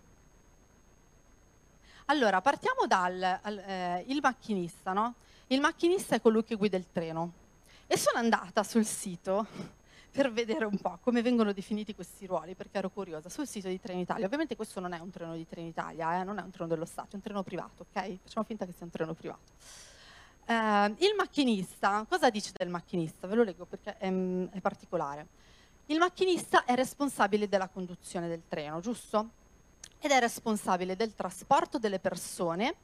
Allora, 2.06 2.40
partiamo 2.40 2.86
dal 2.86 3.22
eh, 3.22 4.04
il 4.08 4.18
macchinista, 4.20 4.92
no? 4.92 5.14
Il 5.48 5.60
macchinista 5.60 6.16
è 6.16 6.20
colui 6.20 6.42
che 6.42 6.56
guida 6.56 6.76
il 6.76 6.86
treno. 6.90 7.44
E 7.86 7.96
sono 7.96 8.18
andata 8.18 8.64
sul 8.64 8.84
sito 8.84 9.46
per 10.10 10.32
vedere 10.32 10.64
un 10.64 10.78
po' 10.78 10.98
come 11.00 11.22
vengono 11.22 11.52
definiti 11.52 11.94
questi 11.94 12.26
ruoli, 12.26 12.56
perché 12.56 12.78
ero 12.78 12.90
curiosa, 12.90 13.28
sul 13.28 13.46
sito 13.46 13.68
di 13.68 13.80
Trenitalia. 13.80 14.26
Ovviamente 14.26 14.56
questo 14.56 14.80
non 14.80 14.92
è 14.92 14.98
un 14.98 15.10
treno 15.10 15.36
di 15.36 15.46
Trenitalia, 15.46 16.20
eh? 16.20 16.24
non 16.24 16.38
è 16.38 16.42
un 16.42 16.50
treno 16.50 16.68
dello 16.68 16.84
Stato, 16.84 17.12
è 17.12 17.14
un 17.14 17.22
treno 17.22 17.44
privato, 17.44 17.86
ok? 17.88 18.18
Facciamo 18.22 18.44
finta 18.44 18.66
che 18.66 18.72
sia 18.72 18.86
un 18.86 18.90
treno 18.90 19.14
privato. 19.14 19.52
Eh, 20.48 20.94
il 20.98 21.14
macchinista, 21.16 22.06
cosa 22.08 22.30
dice 22.30 22.52
del 22.56 22.68
macchinista? 22.68 23.26
Ve 23.26 23.34
lo 23.34 23.42
leggo 23.42 23.64
perché 23.64 23.96
è, 23.98 24.08
è 24.08 24.60
particolare. 24.60 25.26
Il 25.86 25.98
macchinista 25.98 26.64
è 26.64 26.74
responsabile 26.74 27.48
della 27.48 27.68
conduzione 27.68 28.28
del 28.28 28.42
treno, 28.48 28.80
giusto? 28.80 29.30
Ed 29.98 30.10
è 30.10 30.20
responsabile 30.20 30.94
del 30.94 31.14
trasporto 31.14 31.78
delle 31.78 31.98
persone 31.98 32.76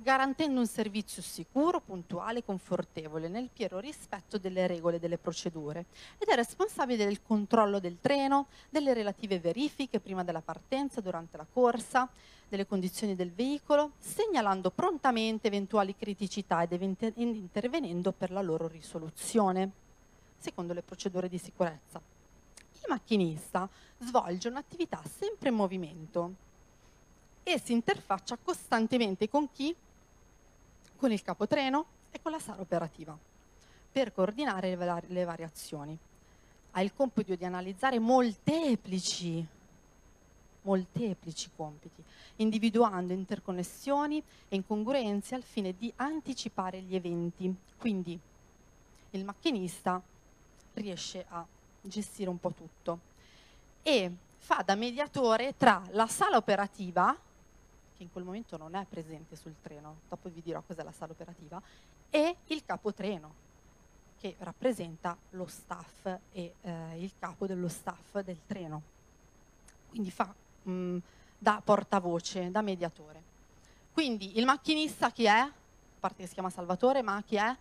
garantendo 0.00 0.60
un 0.60 0.66
servizio 0.66 1.22
sicuro, 1.22 1.80
puntuale 1.80 2.38
e 2.38 2.44
confortevole 2.44 3.28
nel 3.28 3.50
pieno 3.52 3.80
rispetto 3.80 4.38
delle 4.38 4.66
regole 4.66 4.96
e 4.96 4.98
delle 5.00 5.18
procedure 5.18 5.86
ed 6.18 6.28
è 6.28 6.34
responsabile 6.34 7.04
del 7.04 7.20
controllo 7.22 7.80
del 7.80 7.98
treno, 8.00 8.46
delle 8.70 8.94
relative 8.94 9.40
verifiche 9.40 9.98
prima 9.98 10.22
della 10.22 10.40
partenza, 10.40 11.00
durante 11.00 11.36
la 11.36 11.46
corsa, 11.50 12.08
delle 12.48 12.66
condizioni 12.66 13.16
del 13.16 13.32
veicolo, 13.32 13.92
segnalando 13.98 14.70
prontamente 14.70 15.48
eventuali 15.48 15.96
criticità 15.96 16.62
ed 16.62 16.80
intervenendo 17.16 18.12
per 18.12 18.30
la 18.30 18.40
loro 18.40 18.68
risoluzione, 18.68 19.70
secondo 20.38 20.72
le 20.72 20.82
procedure 20.82 21.28
di 21.28 21.38
sicurezza. 21.38 22.00
Il 22.72 22.84
macchinista 22.88 23.68
svolge 23.98 24.48
un'attività 24.48 25.02
sempre 25.04 25.48
in 25.48 25.56
movimento, 25.56 26.46
e 27.42 27.58
si 27.58 27.72
interfaccia 27.72 28.36
costantemente 28.36 29.28
con 29.28 29.50
chi? 29.50 29.74
Con 30.98 31.12
il 31.12 31.22
capotreno 31.22 31.86
e 32.10 32.20
con 32.20 32.32
la 32.32 32.40
sala 32.40 32.60
operativa 32.60 33.16
per 33.90 34.12
coordinare 34.12 34.76
le, 34.76 35.02
le 35.06 35.24
variazioni. 35.24 35.96
Ha 36.72 36.82
il 36.82 36.92
compito 36.94 37.34
di 37.34 37.44
analizzare 37.44 37.98
molteplici, 37.98 39.44
molteplici 40.62 41.50
compiti, 41.56 42.02
individuando 42.36 43.12
interconnessioni 43.12 44.22
e 44.48 44.56
incongruenze 44.56 45.34
al 45.34 45.42
fine 45.42 45.74
di 45.76 45.92
anticipare 45.96 46.80
gli 46.80 46.94
eventi. 46.94 47.54
Quindi 47.78 48.18
il 49.10 49.24
macchinista 49.24 50.00
riesce 50.74 51.24
a 51.28 51.44
gestire 51.80 52.28
un 52.28 52.38
po' 52.38 52.52
tutto 52.52 53.00
e 53.82 54.12
fa 54.36 54.62
da 54.64 54.74
mediatore 54.74 55.56
tra 55.56 55.82
la 55.90 56.06
sala 56.06 56.36
operativa, 56.36 57.16
che 57.98 58.04
in 58.04 58.12
quel 58.12 58.24
momento 58.24 58.56
non 58.56 58.76
è 58.76 58.86
presente 58.88 59.34
sul 59.34 59.56
treno, 59.60 59.96
dopo 60.08 60.28
vi 60.28 60.40
dirò 60.40 60.62
cos'è 60.62 60.84
la 60.84 60.92
sala 60.92 61.12
operativa, 61.12 61.60
e 62.08 62.36
il 62.46 62.64
capotreno, 62.64 63.46
che 64.20 64.36
rappresenta 64.38 65.16
lo 65.30 65.46
staff 65.46 66.06
e 66.32 66.54
eh, 66.60 67.02
il 67.02 67.12
capo 67.18 67.46
dello 67.46 67.68
staff 67.68 68.20
del 68.20 68.38
treno. 68.46 68.82
Quindi 69.88 70.10
fa 70.10 70.32
mh, 70.62 70.70
mm, 70.70 70.98
da 71.36 71.60
portavoce, 71.62 72.50
da 72.50 72.62
mediatore. 72.62 73.36
Quindi 73.92 74.38
il 74.38 74.44
macchinista 74.44 75.10
chi 75.10 75.24
è? 75.24 75.38
A 75.38 75.52
parte 75.98 76.22
che 76.22 76.28
si 76.28 76.34
chiama 76.34 76.50
Salvatore, 76.50 77.02
ma 77.02 77.20
chi 77.24 77.36
è? 77.36 77.56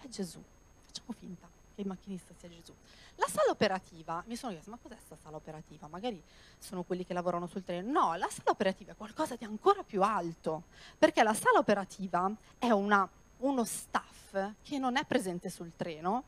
È 0.00 0.08
Gesù. 0.08 0.42
Facciamo 0.80 1.12
finta 1.12 1.49
che 1.80 1.86
il 1.86 1.86
macchinista 1.86 2.34
sia 2.38 2.48
Gesù. 2.48 2.74
La 3.16 3.26
sala 3.26 3.50
operativa, 3.50 4.22
mi 4.26 4.36
sono 4.36 4.52
chiesto, 4.52 4.70
ma 4.70 4.78
cos'è 4.80 4.94
questa 4.94 5.16
sala 5.16 5.36
operativa? 5.36 5.88
Magari 5.88 6.22
sono 6.58 6.82
quelli 6.82 7.04
che 7.04 7.14
lavorano 7.14 7.46
sul 7.46 7.64
treno. 7.64 7.90
No, 7.90 8.14
la 8.14 8.28
sala 8.28 8.50
operativa 8.50 8.92
è 8.92 8.96
qualcosa 8.96 9.36
di 9.36 9.44
ancora 9.44 9.82
più 9.82 10.02
alto, 10.02 10.64
perché 10.98 11.22
la 11.22 11.34
sala 11.34 11.58
operativa 11.58 12.30
è 12.58 12.70
una, 12.70 13.08
uno 13.38 13.64
staff 13.64 14.52
che 14.62 14.78
non 14.78 14.96
è 14.96 15.04
presente 15.04 15.50
sul 15.50 15.72
treno, 15.76 16.24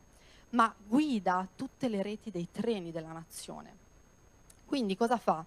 ma 0.49 0.73
guida 0.85 1.47
tutte 1.55 1.87
le 1.87 2.01
reti 2.03 2.29
dei 2.29 2.47
treni 2.51 2.91
della 2.91 3.11
nazione. 3.11 3.81
Quindi 4.65 4.95
cosa 4.95 5.17
fa? 5.17 5.45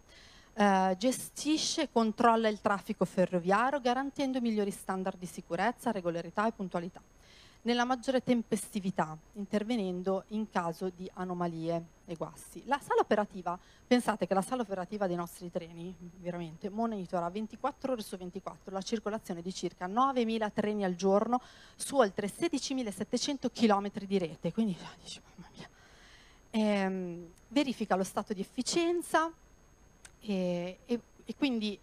Uh, 0.55 0.97
gestisce 0.97 1.83
e 1.83 1.93
controlla 1.93 2.49
il 2.49 2.63
traffico 2.63 3.05
ferroviario 3.05 3.79
garantendo 3.79 4.41
migliori 4.41 4.71
standard 4.71 5.19
di 5.19 5.27
sicurezza, 5.27 5.91
regolarità 5.91 6.47
e 6.47 6.53
puntualità 6.53 7.03
nella 7.67 7.85
maggiore 7.85 8.23
tempestività, 8.23 9.19
intervenendo 9.35 10.25
in 10.29 10.49
caso 10.51 10.89
di 10.89 11.11
anomalie 11.15 11.85
e 12.07 12.15
guasti. 12.15 12.63
La 12.67 12.79
sala 12.79 13.01
operativa, 13.01 13.59
pensate 13.87 14.29
che 14.29 14.35
la 14.35 14.41
sala 14.41 14.63
operativa 14.63 15.09
dei 15.09 15.17
nostri 15.17 15.51
treni, 15.51 15.93
veramente, 16.19 16.71
monitora 16.71 17.29
24 17.29 17.93
ore 17.93 18.03
su 18.03 18.17
24 18.17 18.73
la 18.73 18.81
circolazione 18.81 19.43
di 19.43 19.53
circa 19.53 19.89
9.000 19.89 20.53
treni 20.53 20.85
al 20.85 20.95
giorno 20.95 21.41
su 21.75 21.97
oltre 21.97 22.29
16.700 22.29 23.51
km 23.53 23.91
di 24.07 24.19
rete, 24.19 24.53
quindi 24.53 24.77
ah, 24.81 24.95
dici, 25.03 25.21
mamma 25.35 25.51
mia. 25.57 25.69
Ehm, 26.51 27.31
verifica 27.49 27.97
lo 27.97 28.05
stato 28.05 28.33
di 28.33 28.43
efficienza 28.43 29.29
e, 30.21 30.79
e, 30.87 31.01
e 31.25 31.35
quindi 31.35 31.77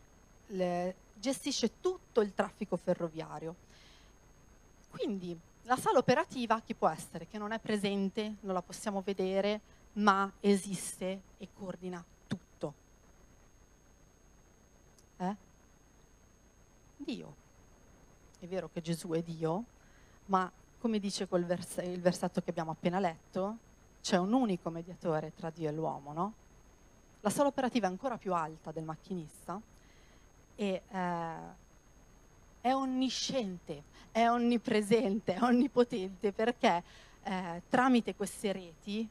le, 0.48 0.96
gestisce 1.16 1.82
tutto 1.82 2.22
il 2.22 2.34
traffico 2.34 2.78
ferroviario. 2.78 3.56
Quindi 4.90 5.38
la 5.64 5.78
sala 5.78 6.00
operativa 6.00 6.60
chi 6.62 6.74
può 6.74 6.90
essere? 6.90 7.28
Che 7.28 7.38
non 7.38 7.52
è 7.52 7.60
presente, 7.60 8.36
non 8.42 8.54
la 8.54 8.62
possiamo 8.62 9.02
vedere, 9.02 9.62
ma 9.94 10.32
esiste 10.40 11.22
e 11.38 11.48
coordina 11.54 12.04
tutto. 12.28 12.74
Eh? 15.18 15.36
Dio. 16.98 17.42
È 18.40 18.46
vero 18.48 18.70
che 18.74 18.82
Gesù 18.82 19.10
è 19.12 19.22
Dio, 19.22 19.64
ma 20.26 20.52
come 20.80 21.00
dice 21.00 21.28
vers 21.30 21.78
il 21.78 22.02
versetto 22.02 22.42
che 22.42 22.50
abbiamo 22.50 22.72
appena 22.72 23.00
letto, 23.00 23.58
c'è 24.02 24.18
un 24.18 24.34
unico 24.34 24.70
mediatore 24.70 25.34
tra 25.34 25.50
Dio 25.50 25.70
e 25.70 25.72
l'uomo, 25.72 26.12
no? 26.12 26.34
La 27.22 27.30
sala 27.30 27.48
operativa 27.48 27.88
è 27.88 27.90
ancora 27.90 28.18
più 28.18 28.34
alta 28.34 28.74
del 28.74 28.84
macchinista 28.84 29.62
e 30.56 30.82
eh, 30.90 31.62
è 32.64 32.74
onnisciente, 32.74 33.84
è 34.10 34.30
onnipresente, 34.30 35.34
è 35.34 35.44
onnipotente 35.44 36.32
perché 36.32 36.82
eh, 37.24 37.62
tramite 37.68 38.16
queste 38.16 38.54
reti 38.54 39.06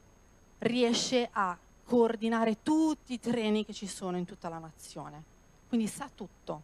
riesce 0.57 1.29
a 1.31 1.55
coordinare 1.83 2.63
tutti 2.63 3.13
i 3.13 3.19
treni 3.19 3.63
che 3.63 3.71
ci 3.71 3.85
sono 3.85 4.17
in 4.17 4.25
tutta 4.25 4.49
la 4.49 4.57
nazione. 4.57 5.23
Quindi 5.67 5.85
sa 5.85 6.09
tutto. 6.15 6.63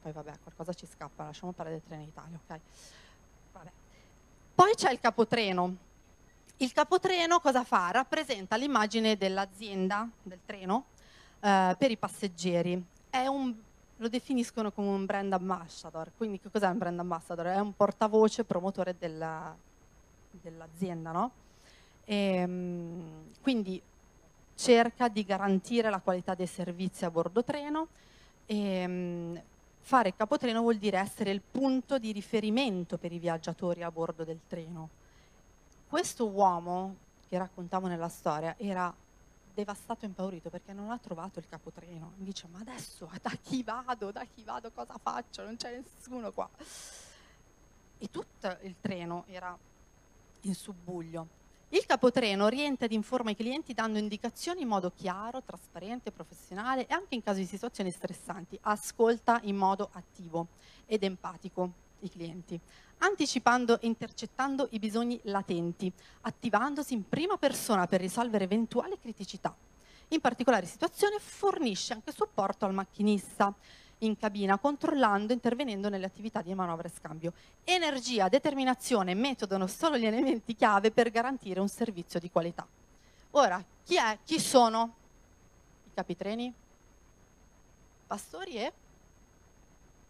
Poi 0.00 0.12
vabbè, 0.12 0.38
qualcosa 0.42 0.72
ci 0.72 0.86
scappa, 0.86 1.24
lasciamo 1.24 1.52
parlare 1.52 1.76
del 1.76 1.86
treno 1.86 2.04
Italia, 2.04 2.40
ok? 2.42 2.60
Vabbè. 3.52 3.70
Poi 4.54 4.74
c'è 4.74 4.92
il 4.92 4.98
capotreno. 4.98 5.76
Il 6.56 6.72
capotreno 6.72 7.40
cosa 7.40 7.64
fa? 7.64 7.90
Rappresenta 7.90 8.56
l'immagine 8.56 9.18
dell'azienda, 9.18 10.08
del 10.22 10.40
treno, 10.46 10.86
eh, 11.40 11.76
per 11.78 11.90
i 11.90 11.98
passeggeri. 11.98 12.82
È 13.10 13.26
un 13.26 13.54
lo 14.00 14.08
definiscono 14.08 14.72
come 14.72 14.88
un 14.88 15.04
brand 15.04 15.32
ambassador. 15.32 16.10
Quindi 16.16 16.40
che 16.40 16.50
cos'è 16.50 16.66
un 16.66 16.78
brand 16.78 16.98
ambassador? 16.98 17.46
È 17.46 17.58
un 17.58 17.74
portavoce 17.74 18.44
promotore 18.44 18.96
della, 18.98 19.54
dell'azienda, 20.30 21.12
no? 21.12 21.30
E, 22.04 22.16
ehm, 22.16 23.32
quindi 23.42 23.80
cerca 24.54 25.08
di 25.08 25.24
garantire 25.24 25.90
la 25.90 26.00
qualità 26.00 26.34
dei 26.34 26.46
servizi 26.46 27.04
a 27.04 27.10
bordo 27.10 27.44
treno 27.44 27.88
e 28.46 28.56
ehm, 28.56 29.42
fare 29.80 30.14
capotreno 30.14 30.60
vuol 30.60 30.76
dire 30.76 30.98
essere 30.98 31.30
il 31.30 31.40
punto 31.40 31.98
di 31.98 32.12
riferimento 32.12 32.96
per 32.96 33.12
i 33.12 33.18
viaggiatori 33.18 33.82
a 33.82 33.90
bordo 33.90 34.24
del 34.24 34.40
treno. 34.46 34.88
Questo 35.88 36.26
uomo 36.26 36.96
che 37.28 37.36
raccontavo 37.36 37.86
nella 37.86 38.08
storia 38.08 38.54
era 38.56 38.92
devastato 39.52 40.04
e 40.04 40.08
impaurito 40.08 40.50
perché 40.50 40.72
non 40.72 40.90
ha 40.90 40.98
trovato 40.98 41.38
il 41.38 41.46
capotreno. 41.48 42.12
Dice, 42.16 42.46
ma 42.48 42.60
adesso 42.60 43.10
da 43.20 43.30
chi 43.42 43.62
vado? 43.62 44.10
Da 44.10 44.24
chi 44.24 44.42
vado? 44.42 44.70
Cosa 44.70 44.98
faccio? 45.00 45.42
Non 45.42 45.56
c'è 45.56 45.76
nessuno 45.76 46.32
qua. 46.32 46.48
E 47.98 48.10
tutto 48.10 48.58
il 48.62 48.76
treno 48.80 49.24
era 49.28 49.56
in 50.42 50.54
subbuglio. 50.54 51.38
Il 51.72 51.86
capotreno 51.86 52.46
orienta 52.46 52.86
ed 52.86 52.92
informa 52.92 53.30
i 53.30 53.36
clienti 53.36 53.74
dando 53.74 53.98
indicazioni 53.98 54.62
in 54.62 54.68
modo 54.68 54.90
chiaro, 54.90 55.42
trasparente, 55.42 56.10
professionale 56.10 56.86
e 56.86 56.92
anche 56.92 57.14
in 57.14 57.22
caso 57.22 57.38
di 57.38 57.46
situazioni 57.46 57.92
stressanti. 57.92 58.58
Ascolta 58.62 59.38
in 59.44 59.56
modo 59.56 59.88
attivo 59.92 60.48
ed 60.86 61.04
empatico 61.04 61.70
i 62.00 62.10
clienti 62.10 62.60
anticipando 63.00 63.80
e 63.80 63.86
intercettando 63.86 64.68
i 64.70 64.78
bisogni 64.78 65.20
latenti, 65.24 65.92
attivandosi 66.22 66.94
in 66.94 67.08
prima 67.08 67.36
persona 67.36 67.86
per 67.86 68.00
risolvere 68.00 68.44
eventuali 68.44 68.98
criticità. 68.98 69.54
In 70.08 70.20
particolari 70.20 70.66
situazioni 70.66 71.16
fornisce 71.18 71.92
anche 71.92 72.12
supporto 72.12 72.64
al 72.64 72.74
macchinista 72.74 73.54
in 73.98 74.16
cabina, 74.16 74.58
controllando 74.58 75.32
e 75.32 75.34
intervenendo 75.34 75.88
nelle 75.88 76.06
attività 76.06 76.42
di 76.42 76.54
manovra 76.54 76.88
e 76.88 76.90
scambio. 76.90 77.32
Energia, 77.64 78.28
determinazione 78.28 79.12
e 79.12 79.14
metodo 79.14 79.66
sono 79.66 79.98
gli 79.98 80.06
elementi 80.06 80.54
chiave 80.54 80.90
per 80.90 81.10
garantire 81.10 81.60
un 81.60 81.68
servizio 81.68 82.18
di 82.18 82.30
qualità. 82.30 82.66
Ora, 83.32 83.62
chi, 83.84 83.96
è, 83.96 84.18
chi 84.24 84.40
sono 84.40 84.94
i 85.84 85.90
capitreni? 85.94 86.52
Pastori 88.06 88.56
e 88.56 88.72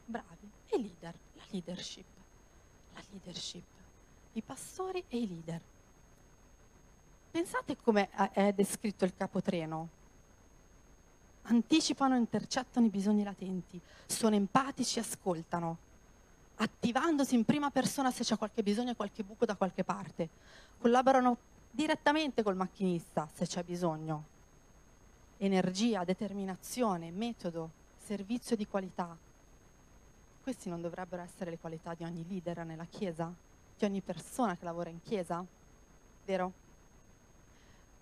bravi, 0.06 0.50
e 0.68 0.78
leader, 0.78 1.14
la 1.34 1.42
leadership 1.50 2.19
leadership, 3.10 3.64
i 4.32 4.42
pastori 4.42 5.04
e 5.08 5.18
i 5.18 5.28
leader. 5.28 5.60
Pensate 7.30 7.76
come 7.76 8.10
è 8.32 8.52
descritto 8.52 9.04
il 9.04 9.14
capotreno. 9.14 9.88
Anticipano 11.42 12.14
e 12.14 12.18
intercettano 12.18 12.86
i 12.86 12.90
bisogni 12.90 13.24
latenti, 13.24 13.80
sono 14.06 14.34
empatici 14.34 14.98
e 14.98 15.02
ascoltano, 15.02 15.78
attivandosi 16.56 17.34
in 17.34 17.44
prima 17.44 17.70
persona 17.70 18.10
se 18.10 18.24
c'è 18.24 18.36
qualche 18.36 18.62
bisogno 18.62 18.94
qualche 18.94 19.22
buco 19.22 19.44
da 19.44 19.56
qualche 19.56 19.84
parte. 19.84 20.28
Collaborano 20.78 21.36
direttamente 21.70 22.42
col 22.42 22.56
macchinista 22.56 23.28
se 23.32 23.46
c'è 23.46 23.62
bisogno. 23.62 24.24
Energia, 25.38 26.04
determinazione, 26.04 27.10
metodo, 27.10 27.70
servizio 27.96 28.56
di 28.56 28.66
qualità, 28.66 29.16
queste 30.50 30.68
non 30.68 30.80
dovrebbero 30.80 31.22
essere 31.22 31.50
le 31.50 31.58
qualità 31.58 31.94
di 31.94 32.02
ogni 32.02 32.26
leader 32.26 32.64
nella 32.64 32.84
Chiesa? 32.84 33.32
Di 33.78 33.84
ogni 33.84 34.00
persona 34.00 34.56
che 34.56 34.64
lavora 34.64 34.90
in 34.90 35.00
Chiesa? 35.00 35.44
Vero? 36.24 36.52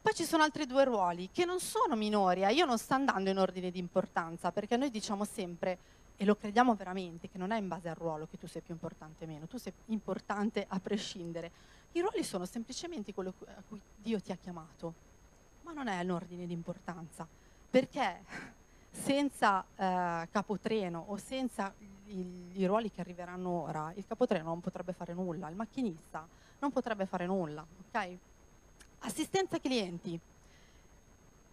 Poi 0.00 0.14
ci 0.14 0.24
sono 0.24 0.44
altri 0.44 0.64
due 0.64 0.84
ruoli 0.84 1.28
che 1.30 1.44
non 1.44 1.60
sono 1.60 1.94
minori, 1.94 2.44
eh? 2.44 2.54
io 2.54 2.64
non 2.64 2.78
sto 2.78 2.94
andando 2.94 3.28
in 3.28 3.36
ordine 3.36 3.70
di 3.70 3.78
importanza 3.78 4.50
perché 4.50 4.78
noi 4.78 4.90
diciamo 4.90 5.24
sempre, 5.24 5.76
e 6.16 6.24
lo 6.24 6.36
crediamo 6.36 6.74
veramente, 6.74 7.28
che 7.28 7.36
non 7.36 7.50
è 7.50 7.58
in 7.58 7.68
base 7.68 7.90
al 7.90 7.96
ruolo 7.96 8.26
che 8.26 8.38
tu 8.38 8.46
sei 8.46 8.62
più 8.62 8.72
importante 8.72 9.24
o 9.24 9.26
meno, 9.26 9.46
tu 9.46 9.58
sei 9.58 9.74
importante 9.86 10.64
a 10.66 10.80
prescindere. 10.80 11.50
I 11.92 12.00
ruoli 12.00 12.24
sono 12.24 12.46
semplicemente 12.46 13.12
quello 13.12 13.34
a 13.44 13.62
cui 13.68 13.78
Dio 13.94 14.22
ti 14.22 14.32
ha 14.32 14.36
chiamato, 14.36 14.94
ma 15.64 15.72
non 15.72 15.86
è 15.86 16.02
l'ordine 16.02 16.46
di 16.46 16.54
importanza, 16.54 17.28
perché 17.68 18.24
senza 18.90 19.62
eh, 19.76 20.28
capotreno 20.30 21.04
o 21.08 21.18
senza 21.18 21.74
i, 22.08 22.66
ruoli 22.66 22.90
che 22.90 23.00
arriveranno 23.00 23.62
ora, 23.62 23.92
il 23.94 24.06
capotreno 24.06 24.48
non 24.48 24.60
potrebbe 24.60 24.92
fare 24.92 25.14
nulla, 25.14 25.48
il 25.48 25.56
macchinista 25.56 26.26
non 26.58 26.72
potrebbe 26.72 27.06
fare 27.06 27.26
nulla, 27.26 27.64
ok? 27.88 28.16
Assistenza 29.00 29.58
clienti. 29.58 30.18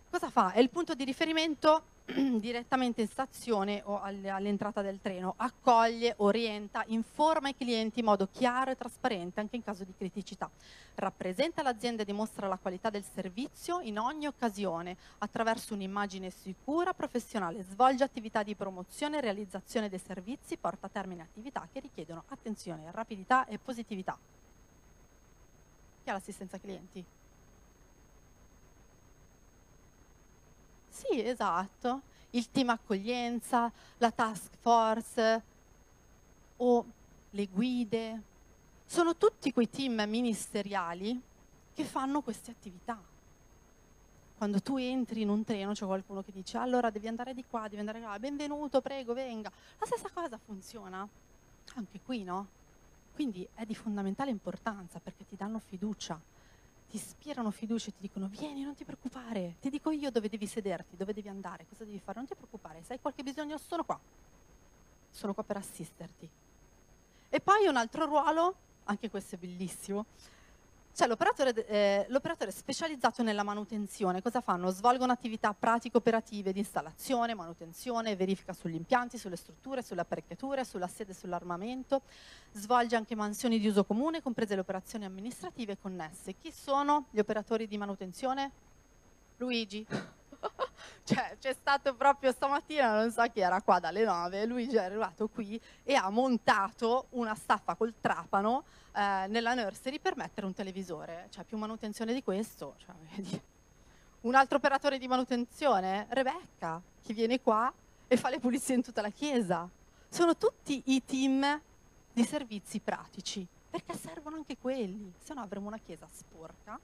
Cosa 0.10 0.30
fa? 0.30 0.52
È 0.52 0.60
il 0.60 0.70
punto 0.70 0.94
di 0.94 1.04
riferimento 1.04 1.84
direttamente 2.40 3.02
in 3.02 3.08
stazione 3.08 3.82
o 3.84 4.00
all'entrata 4.00 4.82
del 4.82 5.00
treno, 5.02 5.34
accoglie, 5.38 6.14
orienta, 6.18 6.84
informa 6.88 7.50
i 7.50 7.56
clienti 7.56 8.00
in 8.00 8.06
modo 8.06 8.28
chiaro 8.32 8.72
e 8.72 8.76
trasparente 8.76 9.40
anche 9.40 9.56
in 9.56 9.64
caso 9.64 9.84
di 9.84 9.94
criticità. 9.98 10.50
Rappresenta 10.96 11.64
l'azienda 11.64 12.04
e 12.04 12.06
dimostra 12.06 12.48
la 12.48 12.58
qualità 12.58 12.92
del 12.92 13.04
servizio 13.04 13.80
in 13.80 13.98
ogni 13.98 14.28
occasione 14.28 14.96
attraverso 15.18 15.74
un'immagine 15.74 16.30
sicura, 16.30 16.94
professionale, 16.94 17.64
svolge 17.64 18.04
attività 18.04 18.44
di 18.44 18.56
promozione 18.56 19.18
e 19.18 19.22
realizzazione 19.22 19.90
dei 19.90 20.00
servizi, 20.00 20.58
porta 20.58 20.86
a 20.86 20.90
termine 20.90 21.24
attività 21.24 21.68
che 21.72 21.80
richiedono 21.80 22.24
attenzione, 22.28 22.92
rapidità 22.92 23.46
e 23.46 23.58
positività. 23.58 24.18
Chi 26.04 26.10
ha 26.12 26.14
l'assistenza 26.14 26.60
clienti? 26.60 27.04
Sì, 30.96 31.22
esatto. 31.22 32.04
Il 32.32 32.50
team 32.52 32.70
accoglienza, 32.70 33.70
la 33.98 34.12
task 34.12 34.56
force 34.58 35.44
o 36.56 36.86
le 37.32 37.48
guide. 37.48 38.22
Sono 38.86 39.18
tutti 39.18 39.52
quei 39.52 39.70
team 39.70 40.02
ministeriali 40.08 41.22
che 41.74 41.84
fanno 41.84 42.22
queste 42.22 42.52
attività. 42.52 42.98
Quando 44.38 44.62
tu 44.62 44.78
entri 44.78 45.22
in 45.22 45.30
un 45.30 45.44
treno 45.44 45.74
c'è 45.74 45.86
qualcuno 45.86 46.24
che 46.24 46.32
dice 46.32 46.58
allora 46.58 46.90
devi 46.90 47.10
andare 47.10 47.34
di 47.34 47.44
qua, 47.44 47.64
devi 47.64 47.80
andare 47.80 48.00
di 48.00 48.06
là, 48.06 48.18
benvenuto, 48.18 48.80
prego, 48.80 49.14
venga. 49.14 49.52
La 49.78 49.86
stessa 49.86 50.10
cosa 50.14 50.38
funziona 50.38 51.06
anche 51.75 52.00
qui, 52.06 52.24
no? 52.24 52.48
Quindi 53.14 53.46
è 53.54 53.66
di 53.66 53.75
fondamentale 53.75 54.32
importanza 54.32 55.00
perché 55.00 55.25
ti 55.25 55.36
danno 55.36 55.60
fiducia 55.60 56.18
ti 56.96 57.02
ispirano 57.02 57.52
fiducia 57.52 57.90
e 57.90 57.92
ti 57.92 58.00
dicono 58.00 58.28
vieni, 58.28 58.64
non 58.64 58.74
ti 58.74 58.86
preoccupare, 58.86 59.56
ti 59.60 59.70
dico 59.70 59.92
io 59.92 60.10
dove 60.12 60.30
devi 60.30 60.48
sederti, 60.48 60.96
dove 60.96 61.14
devi 61.14 61.28
andare, 61.28 61.66
cosa 61.68 61.84
devi 61.84 62.00
fare, 62.00 62.20
non 62.20 62.28
ti 62.28 62.36
preoccupare, 62.36 62.82
se 62.84 62.94
hai 62.94 63.02
qualche 63.02 63.22
bisogno 63.22 63.58
sono 63.58 63.84
qua, 63.84 64.00
sono 65.10 65.34
qua 65.34 65.44
per 65.44 65.58
assisterti. 65.58 66.30
E 67.28 67.40
poi 67.42 67.68
un 67.68 67.75
altro 67.75 68.06
ruolo, 68.06 68.56
anche 68.86 69.10
questo 69.10 69.36
è 69.36 69.38
bellissimo, 69.38 70.06
c'è 70.96 71.08
l'operatore, 71.08 71.68
eh, 71.68 72.06
l'operatore, 72.08 72.52
specializzato 72.52 73.22
nella 73.22 73.44
manutenzione. 73.44 74.22
Cosa 74.22 74.40
fanno? 74.40 74.70
Svolgono 74.70 75.12
attività 75.12 75.54
pratiche 75.54 75.98
operative 75.98 76.54
di 76.54 76.60
installazione, 76.60 77.34
manutenzione, 77.34 78.16
verifica 78.16 78.54
sugli 78.54 78.75
impianti, 78.75 79.18
sulle 79.18 79.36
strutture, 79.36 79.82
sulle 79.82 80.00
apparecchiature, 80.00 80.64
sulla 80.64 80.88
sede 80.88 81.12
e 81.12 81.16
sull'armamento. 81.16 82.04
Svolge 82.54 82.96
anche 82.96 83.14
mansioni 83.14 83.60
di 83.60 83.68
uso 83.68 83.84
comune, 83.84 84.22
comprese 84.22 84.56
le 84.56 84.62
operazioni 84.62 85.04
amministrative 85.04 85.78
connesse. 85.78 86.36
Chi 86.38 86.50
sono 86.54 87.08
gli 87.12 87.20
operatori 87.20 87.68
di 87.68 87.78
manutenzione? 87.78 88.52
Luigi. 89.36 89.86
cioè, 91.04 91.38
c'è 91.39 91.54
stato 91.54 91.94
proprio 91.96 92.32
stamattina, 92.32 93.00
non 93.00 93.12
so 93.12 93.24
chi 93.32 93.39
era 93.39 93.62
qua 93.62 93.80
dalle 93.80 94.04
9, 94.04 94.46
Luigi 94.46 94.75
è 94.75 94.84
arrivato 94.84 95.27
qui 95.27 95.60
e 95.84 95.96
ha 95.96 96.10
montato 96.10 97.08
una 97.12 97.36
staffa 97.36 97.75
col 97.75 97.94
trapano 98.00 98.63
eh, 98.94 99.25
nella 99.27 99.54
nursery 99.54 100.00
per 100.00 100.15
mettere 100.15 100.46
un 100.46 100.54
televisore. 100.54 101.27
Cioè, 101.30 101.44
più 101.44 101.58
manutenzione 101.58 102.13
di 102.13 102.24
questo. 102.24 102.75
Cioè, 102.77 102.96
un 104.22 104.36
altro 104.36 104.58
operatore 104.58 104.98
di 104.98 105.08
manutenzione, 105.08 106.08
Rebecca, 106.10 106.82
che 107.04 107.13
viene 107.13 107.42
qua 107.42 107.72
e 108.08 108.18
fa 108.18 108.30
le 108.30 108.39
pulizie 108.39 108.75
in 108.75 108.82
tutta 108.82 109.01
la 109.01 109.10
chiesa. 109.10 109.70
Sono 110.08 110.36
tutti 110.38 110.82
i 110.86 111.04
team 111.04 111.62
di 112.12 112.24
servizi 112.24 112.80
pratici, 112.80 113.46
perché 113.70 113.94
servono 113.96 114.38
anche 114.38 114.57
quelli, 114.57 115.12
se 115.22 115.33
no 115.33 115.42
avremo 115.42 115.68
una 115.68 115.77
chiesa 115.77 116.07
sporca, 116.10 116.79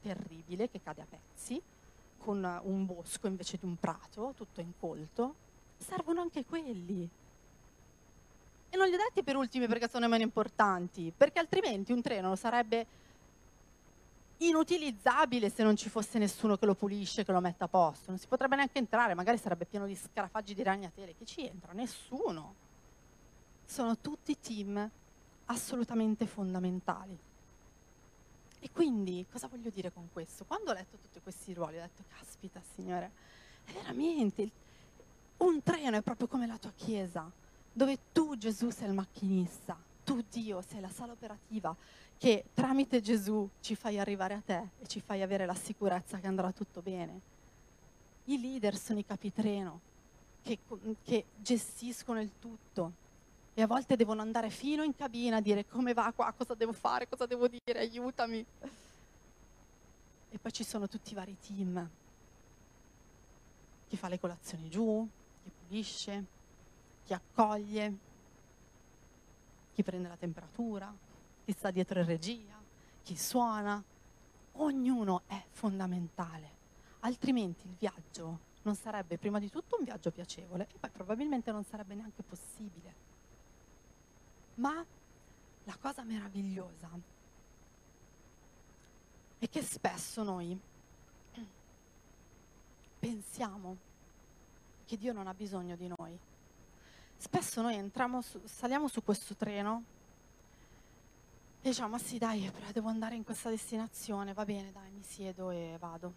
terribile, 0.00 0.70
che 0.70 0.80
cade 0.80 1.02
a 1.02 1.06
pezzi, 1.08 1.60
con 2.22 2.60
un 2.64 2.86
bosco 2.86 3.26
invece 3.26 3.58
di 3.58 3.64
un 3.66 3.76
prato, 3.76 4.32
tutto 4.36 4.60
incolto. 4.60 5.34
Servono 5.76 6.20
anche 6.20 6.44
quelli. 6.44 7.08
E 8.70 8.76
non 8.76 8.86
li 8.86 8.94
ho 8.94 8.96
detti 8.96 9.22
per 9.22 9.36
ultimi 9.36 9.66
perché 9.66 9.88
sono 9.88 10.08
meno 10.08 10.22
importanti, 10.22 11.12
perché 11.14 11.38
altrimenti 11.38 11.92
un 11.92 12.00
treno 12.00 12.36
sarebbe 12.36 12.86
inutilizzabile 14.38 15.50
se 15.50 15.62
non 15.62 15.76
ci 15.76 15.88
fosse 15.88 16.18
nessuno 16.18 16.56
che 16.56 16.66
lo 16.66 16.74
pulisce, 16.74 17.24
che 17.24 17.32
lo 17.32 17.40
metta 17.40 17.66
a 17.66 17.68
posto. 17.68 18.10
Non 18.10 18.18
si 18.18 18.26
potrebbe 18.26 18.56
neanche 18.56 18.78
entrare, 18.78 19.14
magari 19.14 19.38
sarebbe 19.38 19.66
pieno 19.66 19.86
di 19.86 19.94
scarafaggi 19.94 20.54
di 20.54 20.62
ragnatele. 20.62 21.14
Chi 21.14 21.26
ci 21.26 21.46
entra? 21.46 21.72
Nessuno. 21.72 22.54
Sono 23.64 23.98
tutti 23.98 24.38
team 24.40 24.90
assolutamente 25.46 26.26
fondamentali. 26.26 27.18
E 28.64 28.70
quindi 28.70 29.26
cosa 29.28 29.48
voglio 29.48 29.70
dire 29.70 29.92
con 29.92 30.08
questo? 30.12 30.44
Quando 30.44 30.70
ho 30.70 30.72
letto 30.72 30.96
tutti 30.96 31.20
questi 31.20 31.52
ruoli 31.52 31.78
ho 31.78 31.80
detto, 31.80 32.04
caspita 32.06 32.62
signore, 32.76 33.10
è 33.64 33.72
veramente, 33.72 34.48
un 35.38 35.60
treno 35.64 35.96
è 35.96 36.00
proprio 36.00 36.28
come 36.28 36.46
la 36.46 36.56
tua 36.58 36.70
chiesa 36.70 37.28
dove 37.72 37.98
tu 38.12 38.36
Gesù 38.36 38.70
sei 38.70 38.86
il 38.86 38.94
macchinista, 38.94 39.76
tu 40.04 40.22
Dio 40.30 40.62
sei 40.62 40.80
la 40.80 40.90
sala 40.90 41.10
operativa 41.10 41.74
che 42.16 42.44
tramite 42.54 43.00
Gesù 43.00 43.48
ci 43.58 43.74
fai 43.74 43.98
arrivare 43.98 44.34
a 44.34 44.40
te 44.40 44.68
e 44.78 44.86
ci 44.86 45.00
fai 45.00 45.22
avere 45.22 45.44
la 45.44 45.56
sicurezza 45.56 46.18
che 46.18 46.28
andrà 46.28 46.52
tutto 46.52 46.82
bene. 46.82 47.20
I 48.26 48.40
leader 48.40 48.76
sono 48.76 49.00
i 49.00 49.04
capitreno 49.04 49.80
che, 50.40 50.60
che 51.02 51.24
gestiscono 51.34 52.20
il 52.20 52.30
tutto 52.38 52.92
e 53.54 53.62
a 53.62 53.66
volte 53.66 53.96
devono 53.96 54.22
andare 54.22 54.48
fino 54.48 54.82
in 54.82 54.94
cabina 54.94 55.36
a 55.36 55.40
dire 55.40 55.66
come 55.66 55.92
va 55.92 56.12
qua, 56.14 56.32
cosa 56.32 56.54
devo 56.54 56.72
fare, 56.72 57.08
cosa 57.08 57.26
devo 57.26 57.48
dire, 57.48 57.80
aiutami. 57.80 58.44
E 60.30 60.38
poi 60.38 60.52
ci 60.52 60.64
sono 60.64 60.88
tutti 60.88 61.12
i 61.12 61.14
vari 61.14 61.36
team. 61.38 61.90
Chi 63.88 63.96
fa 63.98 64.08
le 64.08 64.18
colazioni 64.18 64.70
giù, 64.70 65.06
chi 65.42 65.50
pulisce, 65.50 66.24
chi 67.04 67.12
accoglie, 67.12 67.94
chi 69.74 69.82
prende 69.82 70.08
la 70.08 70.16
temperatura, 70.16 70.94
chi 71.44 71.52
sta 71.52 71.70
dietro 71.70 72.00
in 72.00 72.06
regia, 72.06 72.58
chi 73.02 73.16
suona. 73.16 73.82
Ognuno 74.56 75.22
è 75.26 75.42
fondamentale, 75.50 76.50
altrimenti 77.00 77.66
il 77.66 77.74
viaggio 77.78 78.50
non 78.62 78.74
sarebbe 78.74 79.16
prima 79.16 79.38
di 79.38 79.50
tutto 79.50 79.76
un 79.78 79.84
viaggio 79.84 80.10
piacevole 80.10 80.68
e 80.72 80.78
poi 80.78 80.90
probabilmente 80.90 81.50
non 81.52 81.64
sarebbe 81.64 81.94
neanche 81.94 82.22
possibile. 82.22 83.01
Ma 84.54 84.84
la 85.64 85.76
cosa 85.80 86.02
meravigliosa 86.02 86.88
è 89.38 89.48
che 89.48 89.62
spesso 89.62 90.22
noi 90.22 90.58
pensiamo 92.98 93.76
che 94.84 94.96
Dio 94.96 95.12
non 95.12 95.26
ha 95.26 95.34
bisogno 95.34 95.74
di 95.76 95.88
noi 95.88 96.18
spesso 97.22 97.62
noi 97.62 97.90
su, 98.20 98.40
saliamo 98.44 98.88
su 98.88 99.04
questo 99.04 99.36
treno 99.36 99.84
e 101.60 101.68
diciamo, 101.68 101.90
ma 101.90 101.98
sì 101.98 102.18
dai, 102.18 102.50
però 102.50 102.66
devo 102.72 102.88
andare 102.88 103.14
in 103.14 103.22
questa 103.22 103.48
destinazione, 103.48 104.32
va 104.32 104.44
bene, 104.44 104.72
dai, 104.72 104.90
mi 104.90 105.04
siedo 105.04 105.50
e 105.50 105.76
vado. 105.78 106.12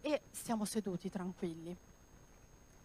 E 0.00 0.22
stiamo 0.30 0.64
seduti 0.64 1.10
tranquilli, 1.10 1.76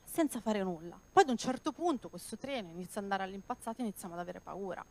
senza 0.08 0.39
fare 0.39 0.63
nulla. 0.63 1.00
Poi 1.12 1.24
ad 1.24 1.30
un 1.30 1.38
certo 1.38 1.72
punto 1.72 2.10
questo 2.10 2.38
treno 2.38 2.70
inizia 2.70 2.98
ad 2.98 3.04
andare 3.04 3.24
all'impazzata 3.24 3.80
e 3.80 3.82
iniziamo 3.84 4.13
ad 4.13 4.20
avere 4.20 4.39
paura. 4.39 4.84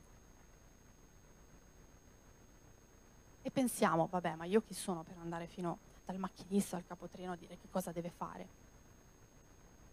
E 3.42 3.50
pensiamo, 3.50 4.06
vabbè, 4.10 4.34
ma 4.34 4.44
io 4.44 4.60
chi 4.60 4.74
sono 4.74 5.02
per 5.02 5.16
andare 5.18 5.46
fino 5.46 5.78
dal 6.04 6.18
macchinista 6.18 6.76
al 6.76 6.86
capotreno 6.86 7.32
a 7.32 7.36
dire 7.36 7.56
che 7.56 7.68
cosa 7.70 7.92
deve 7.92 8.10
fare? 8.10 8.64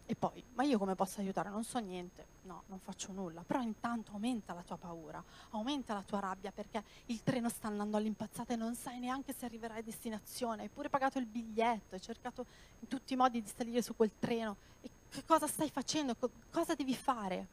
E 0.06 0.14
poi, 0.14 0.44
ma 0.52 0.64
io 0.64 0.76
come 0.76 0.94
posso 0.94 1.20
aiutare? 1.20 1.48
Non 1.48 1.64
so 1.64 1.78
niente, 1.78 2.26
no, 2.42 2.64
non 2.66 2.78
faccio 2.78 3.10
nulla. 3.12 3.42
Però 3.42 3.62
intanto 3.62 4.12
aumenta 4.12 4.52
la 4.52 4.62
tua 4.62 4.76
paura, 4.76 5.22
aumenta 5.50 5.94
la 5.94 6.02
tua 6.02 6.20
rabbia 6.20 6.52
perché 6.52 6.82
il 7.06 7.22
treno 7.22 7.48
sta 7.48 7.68
andando 7.68 7.96
all'impazzata 7.96 8.52
e 8.52 8.56
non 8.56 8.74
sai 8.74 8.98
neanche 8.98 9.32
se 9.32 9.46
arriverai 9.46 9.78
a 9.78 9.82
destinazione. 9.82 10.62
Hai 10.62 10.68
pure 10.68 10.90
pagato 10.90 11.18
il 11.18 11.24
biglietto, 11.24 11.94
hai 11.94 12.02
cercato 12.02 12.44
in 12.80 12.88
tutti 12.88 13.14
i 13.14 13.16
modi 13.16 13.40
di 13.40 13.48
salire 13.48 13.80
su 13.80 13.96
quel 13.96 14.10
treno. 14.18 14.56
E 14.82 14.90
che 15.14 15.24
cosa 15.24 15.46
stai 15.46 15.70
facendo? 15.70 16.16
cosa 16.50 16.74
devi 16.74 16.94
fare? 16.94 17.46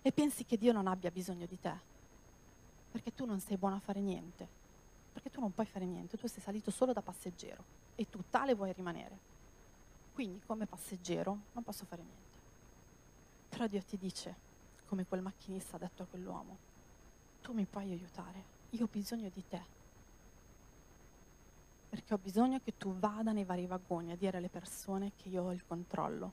E 0.00 0.10
pensi 0.10 0.46
che 0.46 0.56
Dio 0.56 0.72
non 0.72 0.86
abbia 0.86 1.10
bisogno 1.10 1.44
di 1.44 1.60
te, 1.60 1.72
perché 2.90 3.12
tu 3.14 3.26
non 3.26 3.40
sei 3.40 3.58
buono 3.58 3.76
a 3.76 3.80
fare 3.80 4.00
niente, 4.00 4.48
perché 5.12 5.30
tu 5.30 5.40
non 5.40 5.52
puoi 5.52 5.66
fare 5.66 5.84
niente, 5.84 6.16
tu 6.16 6.26
sei 6.28 6.42
salito 6.42 6.70
solo 6.70 6.94
da 6.94 7.02
passeggero 7.02 7.62
e 7.94 8.08
tu 8.08 8.22
tale 8.30 8.54
vuoi 8.54 8.72
rimanere. 8.72 9.32
Quindi 10.14 10.40
come 10.46 10.64
passeggero 10.64 11.38
non 11.52 11.62
posso 11.62 11.84
fare 11.84 12.02
niente. 12.02 12.22
Però 13.50 13.66
Dio 13.66 13.82
ti 13.82 13.98
dice, 13.98 14.34
come 14.86 15.04
quel 15.04 15.20
macchinista 15.20 15.76
ha 15.76 15.80
detto 15.80 16.04
a 16.04 16.06
quell'uomo, 16.06 16.56
tu 17.42 17.52
mi 17.52 17.66
puoi 17.66 17.90
aiutare, 17.90 18.42
io 18.70 18.84
ho 18.84 18.88
bisogno 18.90 19.28
di 19.28 19.44
te. 19.46 19.73
Perché 21.94 22.14
ho 22.14 22.18
bisogno 22.18 22.58
che 22.58 22.76
tu 22.76 22.92
vada 22.98 23.30
nei 23.30 23.44
vari 23.44 23.66
vagoni 23.66 24.10
a 24.10 24.16
dire 24.16 24.38
alle 24.38 24.48
persone 24.48 25.12
che 25.14 25.28
io 25.28 25.44
ho 25.44 25.52
il 25.52 25.64
controllo. 25.64 26.32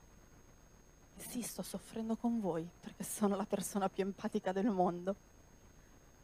E 1.14 1.20
sì, 1.20 1.40
sto 1.40 1.62
soffrendo 1.62 2.16
con 2.16 2.40
voi 2.40 2.68
perché 2.80 3.04
sono 3.04 3.36
la 3.36 3.44
persona 3.44 3.88
più 3.88 4.02
empatica 4.02 4.50
del 4.50 4.68
mondo, 4.70 5.14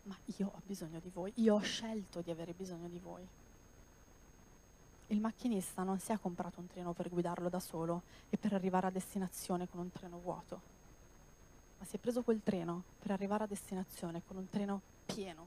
ma 0.02 0.16
io 0.38 0.50
ho 0.52 0.60
bisogno 0.66 0.98
di 0.98 1.08
voi, 1.10 1.32
io 1.36 1.54
ho 1.54 1.60
scelto 1.60 2.20
di 2.20 2.32
avere 2.32 2.52
bisogno 2.52 2.88
di 2.88 2.98
voi. 2.98 3.24
Il 5.06 5.20
macchinista 5.20 5.84
non 5.84 6.00
si 6.00 6.10
è 6.10 6.18
comprato 6.18 6.58
un 6.58 6.66
treno 6.66 6.92
per 6.92 7.08
guidarlo 7.08 7.48
da 7.48 7.60
solo 7.60 8.02
e 8.30 8.38
per 8.38 8.54
arrivare 8.54 8.88
a 8.88 8.90
destinazione 8.90 9.68
con 9.68 9.78
un 9.78 9.92
treno 9.92 10.18
vuoto, 10.18 10.60
ma 11.78 11.84
si 11.84 11.94
è 11.94 12.00
preso 12.00 12.22
quel 12.22 12.40
treno 12.42 12.82
per 12.98 13.12
arrivare 13.12 13.44
a 13.44 13.46
destinazione 13.46 14.20
con 14.26 14.36
un 14.36 14.48
treno 14.48 14.80
pieno 15.06 15.46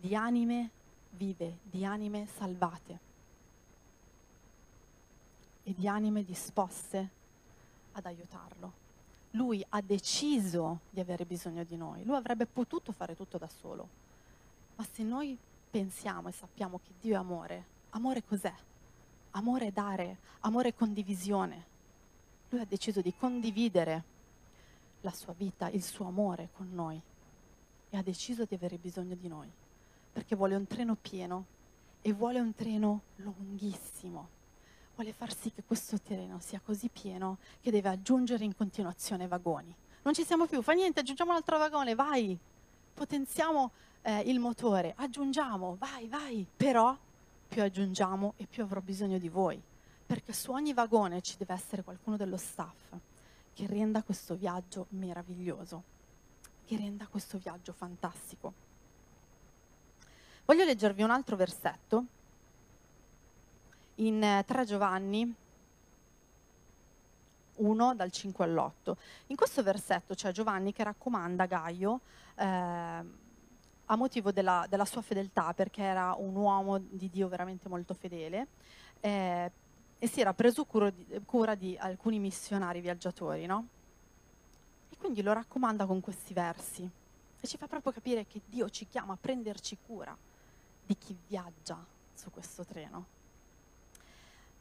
di 0.00 0.16
anime 0.16 0.80
vive, 1.12 1.58
di 1.62 1.84
anime 1.84 2.26
salvate 2.26 3.10
e 5.62 5.74
di 5.74 5.86
anime 5.86 6.24
disposte 6.24 7.08
ad 7.92 8.06
aiutarlo. 8.06 8.80
Lui 9.32 9.64
ha 9.70 9.80
deciso 9.80 10.80
di 10.90 11.00
avere 11.00 11.24
bisogno 11.24 11.64
di 11.64 11.76
noi, 11.76 12.04
lui 12.04 12.16
avrebbe 12.16 12.46
potuto 12.46 12.92
fare 12.92 13.16
tutto 13.16 13.38
da 13.38 13.48
solo, 13.48 13.88
ma 14.76 14.86
se 14.90 15.02
noi 15.02 15.38
pensiamo 15.70 16.28
e 16.28 16.32
sappiamo 16.32 16.80
che 16.82 16.92
Dio 17.00 17.14
è 17.14 17.18
amore, 17.18 17.72
Amore 17.94 18.24
cos'è? 18.24 18.54
Amore 19.32 19.66
è 19.66 19.70
dare, 19.70 20.18
amore 20.40 20.70
è 20.70 20.74
condivisione. 20.74 21.70
Lui 22.48 22.60
ha 22.60 22.64
deciso 22.64 23.00
di 23.00 23.14
condividere 23.14 24.04
la 25.02 25.10
sua 25.10 25.34
vita, 25.34 25.68
il 25.68 25.82
suo 25.82 26.06
amore 26.06 26.48
con 26.52 26.70
noi 26.72 27.00
e 27.90 27.96
ha 27.96 28.02
deciso 28.02 28.44
di 28.44 28.54
avere 28.54 28.78
bisogno 28.78 29.14
di 29.14 29.28
noi, 29.28 29.50
perché 30.12 30.36
vuole 30.36 30.54
un 30.54 30.66
treno 30.66 30.94
pieno 30.94 31.46
e 32.02 32.12
vuole 32.12 32.40
un 32.40 32.54
treno 32.54 33.02
lunghissimo. 33.16 34.28
Vuole 34.94 35.12
far 35.12 35.34
sì 35.34 35.50
che 35.50 35.62
questo 35.64 35.98
treno 36.00 36.38
sia 36.40 36.60
così 36.62 36.88
pieno 36.88 37.38
che 37.60 37.70
deve 37.70 37.88
aggiungere 37.88 38.44
in 38.44 38.54
continuazione 38.54 39.26
vagoni. 39.26 39.74
Non 40.02 40.12
ci 40.12 40.24
siamo 40.24 40.46
più, 40.46 40.60
fa 40.62 40.72
niente, 40.72 41.00
aggiungiamo 41.00 41.30
un 41.30 41.36
altro 41.36 41.58
vagone, 41.58 41.94
vai, 41.94 42.38
potenziamo 42.92 43.70
eh, 44.02 44.20
il 44.20 44.38
motore, 44.38 44.92
aggiungiamo, 44.96 45.76
vai, 45.78 46.08
vai, 46.08 46.46
però 46.56 46.96
più 47.48 47.62
aggiungiamo 47.62 48.34
e 48.36 48.46
più 48.46 48.64
avrò 48.64 48.80
bisogno 48.80 49.18
di 49.18 49.28
voi, 49.28 49.62
perché 50.04 50.32
su 50.32 50.50
ogni 50.50 50.74
vagone 50.74 51.22
ci 51.22 51.36
deve 51.38 51.54
essere 51.54 51.82
qualcuno 51.82 52.16
dello 52.16 52.36
staff 52.36 52.94
che 53.54 53.66
renda 53.66 54.02
questo 54.02 54.34
viaggio 54.34 54.86
meraviglioso, 54.90 55.82
che 56.64 56.76
renda 56.76 57.06
questo 57.06 57.38
viaggio 57.38 57.72
fantastico. 57.72 58.70
Voglio 60.52 60.66
leggervi 60.66 61.02
un 61.02 61.10
altro 61.10 61.34
versetto 61.34 62.04
in 63.94 64.42
3 64.44 64.64
Giovanni 64.66 65.34
1 67.54 67.94
dal 67.94 68.12
5 68.12 68.44
all'8. 68.44 68.96
In 69.28 69.36
questo 69.36 69.62
versetto 69.62 70.12
c'è 70.12 70.30
Giovanni 70.30 70.74
che 70.74 70.84
raccomanda 70.84 71.46
Gaio 71.46 72.00
eh, 72.34 72.44
a 72.44 73.96
motivo 73.96 74.30
della, 74.30 74.66
della, 74.68 74.84
sua 74.84 75.00
fedeltà, 75.00 75.54
perché 75.54 75.84
era 75.84 76.14
un 76.18 76.36
uomo 76.36 76.76
di 76.78 77.08
Dio 77.08 77.28
veramente 77.28 77.70
molto 77.70 77.94
fedele, 77.94 78.48
eh, 79.00 79.50
e 79.98 80.06
si 80.06 80.20
era 80.20 80.34
preso 80.34 80.66
cura 80.66 80.90
di, 80.90 81.06
cura 81.24 81.54
di 81.54 81.78
alcuni 81.80 82.18
missionari 82.18 82.82
viaggiatori, 82.82 83.46
no? 83.46 83.68
E 84.90 84.98
quindi 84.98 85.22
lo 85.22 85.32
raccomanda 85.32 85.86
con 85.86 86.02
questi 86.02 86.34
versi 86.34 86.86
e 87.40 87.46
ci 87.46 87.56
fa 87.56 87.66
proprio 87.66 87.90
capire 87.90 88.26
che 88.26 88.42
Dio 88.44 88.68
ci 88.68 88.86
chiama 88.86 89.14
a 89.14 89.18
prenderci 89.18 89.78
cura 89.86 90.14
di 90.92 90.98
chi 90.98 91.16
viaggia 91.26 91.82
su 92.12 92.30
questo 92.30 92.64
treno. 92.64 93.06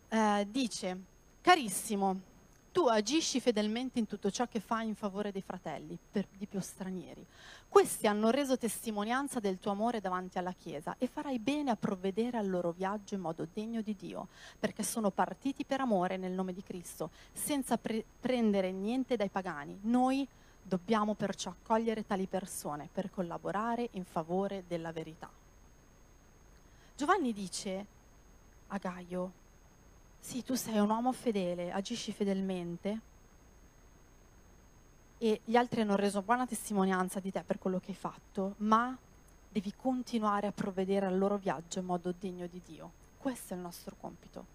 Eh, 0.08 0.48
dice, 0.50 0.98
carissimo, 1.41 2.20
tu 2.72 2.88
agisci 2.88 3.41
fedelmente 3.41 4.00
in 4.00 4.08
tutto 4.08 4.32
ciò 4.32 4.48
che 4.48 4.62
fai 4.62 4.88
in 4.88 4.96
favore 4.96 5.34
dei 5.34 5.41
fratelli, 5.41 5.98
per 6.10 6.26
di 6.32 6.46
più 6.46 6.62
stranieri. 6.62 7.26
Questi 7.67 8.08
hanno 8.08 8.30
reso 8.30 8.58
testimonianza 8.58 9.41
del 9.41 9.60
tuo 9.60 9.72
amore 9.72 10.00
davanti 10.00 10.38
alla 10.38 10.54
Chiesa 10.54 10.96
e 10.98 11.08
farai 11.08 11.38
bene 11.38 11.72
a 11.72 11.76
provvedere 11.76 12.38
al 12.38 12.50
loro 12.50 12.72
viaggio 12.72 13.15
in 13.15 13.22
modo 13.22 13.46
degno 13.52 13.82
di 13.82 13.96
Dio, 13.96 14.30
perché 14.58 14.84
sono 14.84 15.12
partiti 15.12 15.65
per 15.65 15.82
amore 15.82 16.15
nel 16.15 16.32
nome 16.32 16.54
di 16.54 16.63
Cristo, 16.63 17.10
senza 17.34 17.78
pre- 17.78 18.06
prendere 18.22 18.72
niente 18.72 19.17
dai 19.17 19.30
pagani. 19.30 19.80
Noi 19.82 20.26
dobbiamo 20.62 21.13
perciò 21.13 21.50
accogliere 21.50 22.06
tali 22.06 22.28
persone 22.28 22.88
per 22.91 23.10
collaborare 23.10 23.89
in 23.91 24.06
favore 24.06 24.63
della 24.65 24.94
verità. 24.94 25.40
Giovanni 27.02 27.34
dice 27.34 27.86
a 28.68 28.78
Gaio, 28.78 29.32
sì, 30.20 30.44
tu 30.44 30.54
sei 30.54 30.78
un 30.78 30.92
uomo 30.92 31.12
fedele, 31.12 31.72
agisci 31.72 32.12
fedelmente 32.12 33.00
e 35.18 35.42
gli 35.44 35.56
altri 35.56 35.82
hanno 35.82 35.96
reso 35.96 36.22
buona 36.22 36.46
testimonianza 36.46 37.20
di 37.20 37.32
te 37.32 37.42
per 37.42 37.58
quello 37.58 37.80
che 37.80 37.90
hai 37.90 37.98
fatto, 37.98 38.54
ma 38.58 38.96
devi 39.50 39.74
continuare 39.76 40.46
a 40.46 40.52
provvedere 40.52 41.08
al 41.08 41.18
loro 41.18 41.38
viaggio 41.38 41.80
in 41.80 41.86
modo 41.86 42.14
degno 42.20 42.46
di 42.46 42.62
Dio. 42.64 42.92
Questo 43.18 43.56
è 43.56 43.58
il 43.58 43.64
nostro 43.64 43.96
compito. 44.00 44.46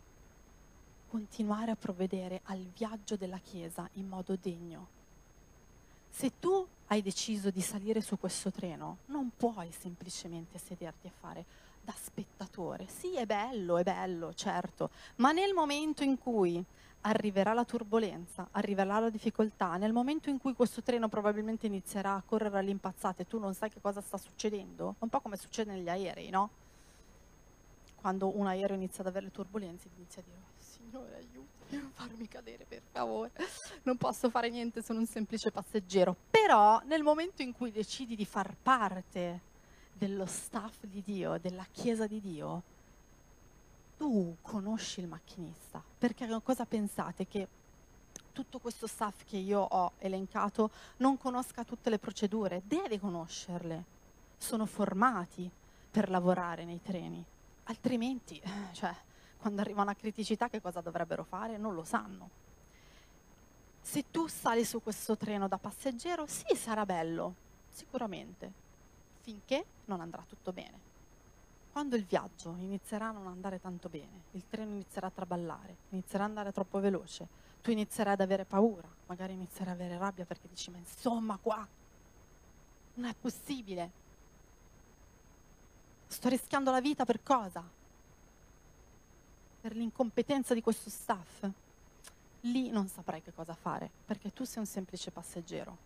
Continuare 1.08 1.72
a 1.72 1.76
provvedere 1.76 2.42
al 2.44 2.64
viaggio 2.76 3.16
della 3.16 3.38
Chiesa 3.38 3.88
in 3.94 4.06
modo 4.06 4.38
degno. 4.40 4.86
Se 6.10 6.38
tu 6.38 6.64
hai 6.86 7.02
deciso 7.02 7.50
di 7.50 7.60
salire 7.60 8.00
su 8.00 8.16
questo 8.16 8.52
treno, 8.52 8.98
non 9.06 9.32
puoi 9.36 9.72
semplicemente 9.72 10.58
sederti 10.58 11.08
a 11.08 11.12
fare 11.18 11.44
da 11.86 11.94
spettatore. 11.96 12.88
Sì, 12.88 13.14
è 13.14 13.26
bello, 13.26 13.78
è 13.78 13.84
bello, 13.84 14.34
certo, 14.34 14.90
ma 15.16 15.30
nel 15.30 15.54
momento 15.54 16.02
in 16.02 16.18
cui 16.18 16.62
arriverà 17.02 17.52
la 17.52 17.64
turbolenza, 17.64 18.48
arriverà 18.50 18.98
la 18.98 19.08
difficoltà, 19.08 19.76
nel 19.76 19.92
momento 19.92 20.28
in 20.28 20.38
cui 20.38 20.52
questo 20.54 20.82
treno 20.82 21.08
probabilmente 21.08 21.66
inizierà 21.66 22.14
a 22.14 22.22
correre 22.26 22.58
all'impazzata 22.58 23.22
e 23.22 23.26
tu 23.28 23.38
non 23.38 23.54
sai 23.54 23.70
che 23.70 23.80
cosa 23.80 24.00
sta 24.00 24.18
succedendo, 24.18 24.96
un 24.98 25.08
po' 25.08 25.20
come 25.20 25.36
succede 25.36 25.72
negli 25.72 25.88
aerei, 25.88 26.28
no? 26.28 26.50
Quando 28.00 28.36
un 28.36 28.48
aereo 28.48 28.74
inizia 28.74 29.02
ad 29.02 29.06
avere 29.06 29.26
le 29.26 29.30
turbulenze, 29.30 29.88
inizia 29.96 30.22
a 30.22 30.24
dire, 30.24 30.40
Signore 30.58 31.14
aiuto, 31.14 31.66
non 31.68 31.90
farmi 31.92 32.26
cadere 32.26 32.64
per 32.68 32.82
favore, 32.90 33.30
non 33.84 33.96
posso 33.96 34.28
fare 34.28 34.50
niente, 34.50 34.82
sono 34.82 34.98
un 34.98 35.06
semplice 35.06 35.52
passeggero. 35.52 36.16
Però 36.30 36.80
nel 36.86 37.04
momento 37.04 37.42
in 37.42 37.52
cui 37.52 37.70
decidi 37.70 38.16
di 38.16 38.24
far 38.24 38.56
parte 38.60 39.54
dello 39.96 40.26
staff 40.26 40.84
di 40.84 41.02
Dio, 41.02 41.38
della 41.38 41.64
Chiesa 41.70 42.06
di 42.06 42.20
Dio, 42.20 42.62
tu 43.96 44.36
conosci 44.42 45.00
il 45.00 45.06
macchinista. 45.06 45.82
Perché 45.98 46.28
cosa 46.42 46.66
pensate? 46.66 47.26
Che 47.26 47.48
tutto 48.32 48.58
questo 48.58 48.86
staff 48.86 49.24
che 49.24 49.38
io 49.38 49.60
ho 49.60 49.92
elencato 49.98 50.70
non 50.98 51.16
conosca 51.16 51.64
tutte 51.64 51.88
le 51.88 51.98
procedure? 51.98 52.62
Deve 52.66 53.00
conoscerle. 53.00 53.94
Sono 54.36 54.66
formati 54.66 55.50
per 55.90 56.10
lavorare 56.10 56.64
nei 56.64 56.82
treni. 56.82 57.24
Altrimenti, 57.64 58.40
cioè, 58.72 58.94
quando 59.38 59.62
arriva 59.62 59.80
una 59.80 59.94
criticità, 59.94 60.50
che 60.50 60.60
cosa 60.60 60.82
dovrebbero 60.82 61.24
fare? 61.24 61.56
Non 61.56 61.74
lo 61.74 61.84
sanno. 61.84 62.28
Se 63.80 64.04
tu 64.10 64.26
sali 64.26 64.64
su 64.64 64.82
questo 64.82 65.16
treno 65.16 65.48
da 65.48 65.56
passeggero, 65.56 66.26
sì, 66.26 66.54
sarà 66.54 66.84
bello, 66.84 67.34
sicuramente 67.70 68.64
finché 69.26 69.64
non 69.86 70.00
andrà 70.00 70.24
tutto 70.24 70.52
bene. 70.52 70.94
Quando 71.72 71.96
il 71.96 72.04
viaggio 72.04 72.54
inizierà 72.58 73.08
a 73.08 73.10
non 73.10 73.26
andare 73.26 73.60
tanto 73.60 73.88
bene, 73.88 74.22
il 74.30 74.44
treno 74.48 74.70
inizierà 74.70 75.08
a 75.08 75.10
traballare, 75.10 75.74
inizierà 75.90 76.22
ad 76.22 76.30
andare 76.30 76.52
troppo 76.52 76.78
veloce, 76.78 77.26
tu 77.60 77.72
inizierai 77.72 78.12
ad 78.12 78.20
avere 78.20 78.44
paura, 78.44 78.88
magari 79.06 79.32
inizierai 79.32 79.74
ad 79.74 79.80
avere 79.80 79.98
rabbia 79.98 80.24
perché 80.24 80.46
dici 80.48 80.70
ma 80.70 80.76
insomma 80.76 81.36
qua 81.42 81.66
non 82.94 83.10
è 83.10 83.14
possibile. 83.20 83.90
Sto 86.06 86.28
rischiando 86.28 86.70
la 86.70 86.80
vita 86.80 87.04
per 87.04 87.20
cosa? 87.24 87.64
Per 89.60 89.74
l'incompetenza 89.74 90.54
di 90.54 90.62
questo 90.62 90.88
staff? 90.88 91.50
Lì 92.42 92.70
non 92.70 92.86
saprai 92.86 93.20
che 93.22 93.34
cosa 93.34 93.54
fare, 93.54 93.90
perché 94.06 94.32
tu 94.32 94.44
sei 94.44 94.60
un 94.60 94.66
semplice 94.66 95.10
passeggero. 95.10 95.85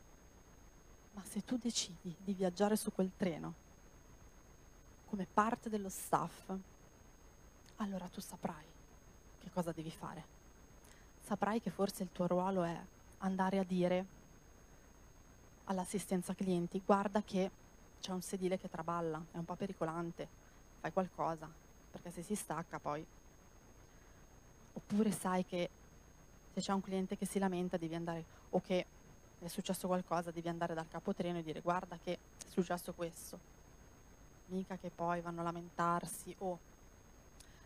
Ma 1.13 1.23
se 1.25 1.45
tu 1.45 1.57
decidi 1.57 2.15
di 2.23 2.33
viaggiare 2.33 2.77
su 2.77 2.93
quel 2.93 3.11
treno 3.17 3.69
come 5.07 5.27
parte 5.27 5.69
dello 5.69 5.89
staff, 5.89 6.53
allora 7.77 8.07
tu 8.09 8.21
saprai 8.21 8.65
che 9.41 9.51
cosa 9.51 9.73
devi 9.73 9.91
fare. 9.91 10.39
Saprai 11.23 11.61
che 11.61 11.71
forse 11.71 12.05
il 12.05 12.13
tuo 12.13 12.27
ruolo 12.27 12.63
è 12.63 12.81
andare 13.19 13.59
a 13.59 13.65
dire 13.65 14.19
all'assistenza 15.65 16.35
clienti, 16.35 16.81
guarda 16.85 17.23
che 17.23 17.51
c'è 18.01 18.13
un 18.13 18.23
sedile 18.23 18.59
che 18.59 18.69
traballa, 18.69 19.23
è 19.33 19.37
un 19.37 19.45
po' 19.45 19.57
pericolante, 19.57 20.27
fai 20.81 20.93
qualcosa, 20.93 21.49
perché 21.91 22.11
se 22.11 22.23
si 22.23 22.35
stacca 22.35 22.79
poi... 22.79 23.05
Oppure 24.73 25.11
sai 25.11 25.45
che 25.45 25.69
se 26.53 26.61
c'è 26.61 26.73
un 26.73 26.81
cliente 26.81 27.17
che 27.17 27.27
si 27.27 27.39
lamenta 27.39 27.77
devi 27.77 27.95
andare, 27.95 28.25
o 28.51 28.61
che 28.61 28.87
è 29.47 29.49
successo 29.49 29.87
qualcosa, 29.87 30.31
devi 30.31 30.49
andare 30.49 30.75
dal 30.75 30.89
capotreno 30.89 31.39
e 31.39 31.43
dire 31.43 31.61
guarda 31.61 31.99
che 32.03 32.13
è 32.15 32.19
successo 32.49 32.93
questo. 32.93 33.39
Mica 34.47 34.77
che 34.77 34.91
poi 34.91 35.21
vanno 35.21 35.41
a 35.41 35.45
lamentarsi 35.45 36.35
o 36.39 36.59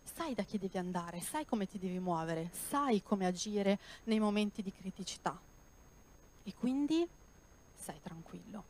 sai 0.02 0.34
da 0.34 0.42
chi 0.42 0.58
devi 0.58 0.78
andare, 0.78 1.20
sai 1.20 1.44
come 1.46 1.66
ti 1.66 1.78
devi 1.78 1.98
muovere, 1.98 2.50
sai 2.68 3.02
come 3.02 3.26
agire 3.26 3.78
nei 4.04 4.20
momenti 4.20 4.62
di 4.62 4.72
criticità. 4.72 5.38
E 6.44 6.54
quindi 6.54 7.08
sei 7.74 8.00
tranquillo, 8.02 8.64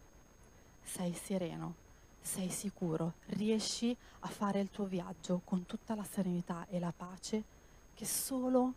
sei 0.83 1.13
sereno, 1.13 1.75
sei 2.21 2.49
sicuro, 2.49 3.15
riesci 3.27 3.95
a 4.21 4.29
fare 4.29 4.61
il 4.61 4.71
tuo 4.71 4.87
viaggio 4.87 5.43
con 5.45 5.67
tutta 5.67 5.95
la 5.95 6.05
serenità 6.05 6.67
e 6.71 6.79
la 6.79 6.93
pace 6.97 7.43
che 7.95 8.07
solo 8.07 8.73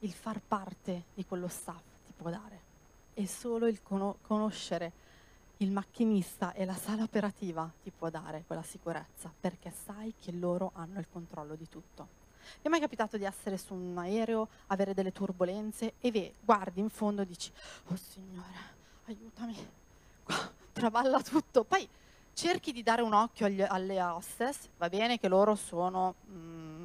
il 0.00 0.12
far 0.12 0.40
parte 0.40 1.04
di 1.14 1.24
quello 1.24 1.48
staff 1.48 1.82
ti 2.04 2.12
può 2.14 2.28
dare. 2.28 2.65
E 3.18 3.26
solo 3.26 3.66
il 3.66 3.80
conoscere 3.82 4.92
il 5.58 5.70
macchinista 5.70 6.52
e 6.52 6.66
la 6.66 6.74
sala 6.74 7.02
operativa 7.02 7.70
ti 7.82 7.90
può 7.90 8.10
dare 8.10 8.44
quella 8.46 8.62
sicurezza 8.62 9.32
perché 9.40 9.72
sai 9.84 10.12
che 10.20 10.32
loro 10.32 10.72
hanno 10.74 10.98
il 10.98 11.06
controllo 11.10 11.54
di 11.54 11.66
tutto. 11.66 12.24
Mi 12.56 12.64
è 12.64 12.68
mai 12.68 12.80
capitato 12.80 13.16
di 13.16 13.24
essere 13.24 13.56
su 13.56 13.72
un 13.72 13.96
aereo, 13.96 14.48
avere 14.66 14.92
delle 14.92 15.12
turbulenze 15.12 15.94
e 15.98 16.10
ve, 16.10 16.34
guardi 16.40 16.80
in 16.80 16.90
fondo 16.90 17.22
e 17.22 17.26
dici, 17.26 17.50
oh 17.88 17.96
signore, 17.96 18.74
aiutami, 19.06 19.56
qua 20.22 20.52
traballa 20.72 21.22
tutto. 21.22 21.64
Poi 21.64 21.88
cerchi 22.34 22.70
di 22.70 22.82
dare 22.82 23.00
un 23.00 23.14
occhio 23.14 23.46
agli, 23.46 23.62
alle 23.62 24.00
hostess, 24.02 24.68
va 24.76 24.88
bene 24.90 25.18
che 25.18 25.28
loro 25.28 25.54
sono... 25.54 26.16
Mm, 26.30 26.75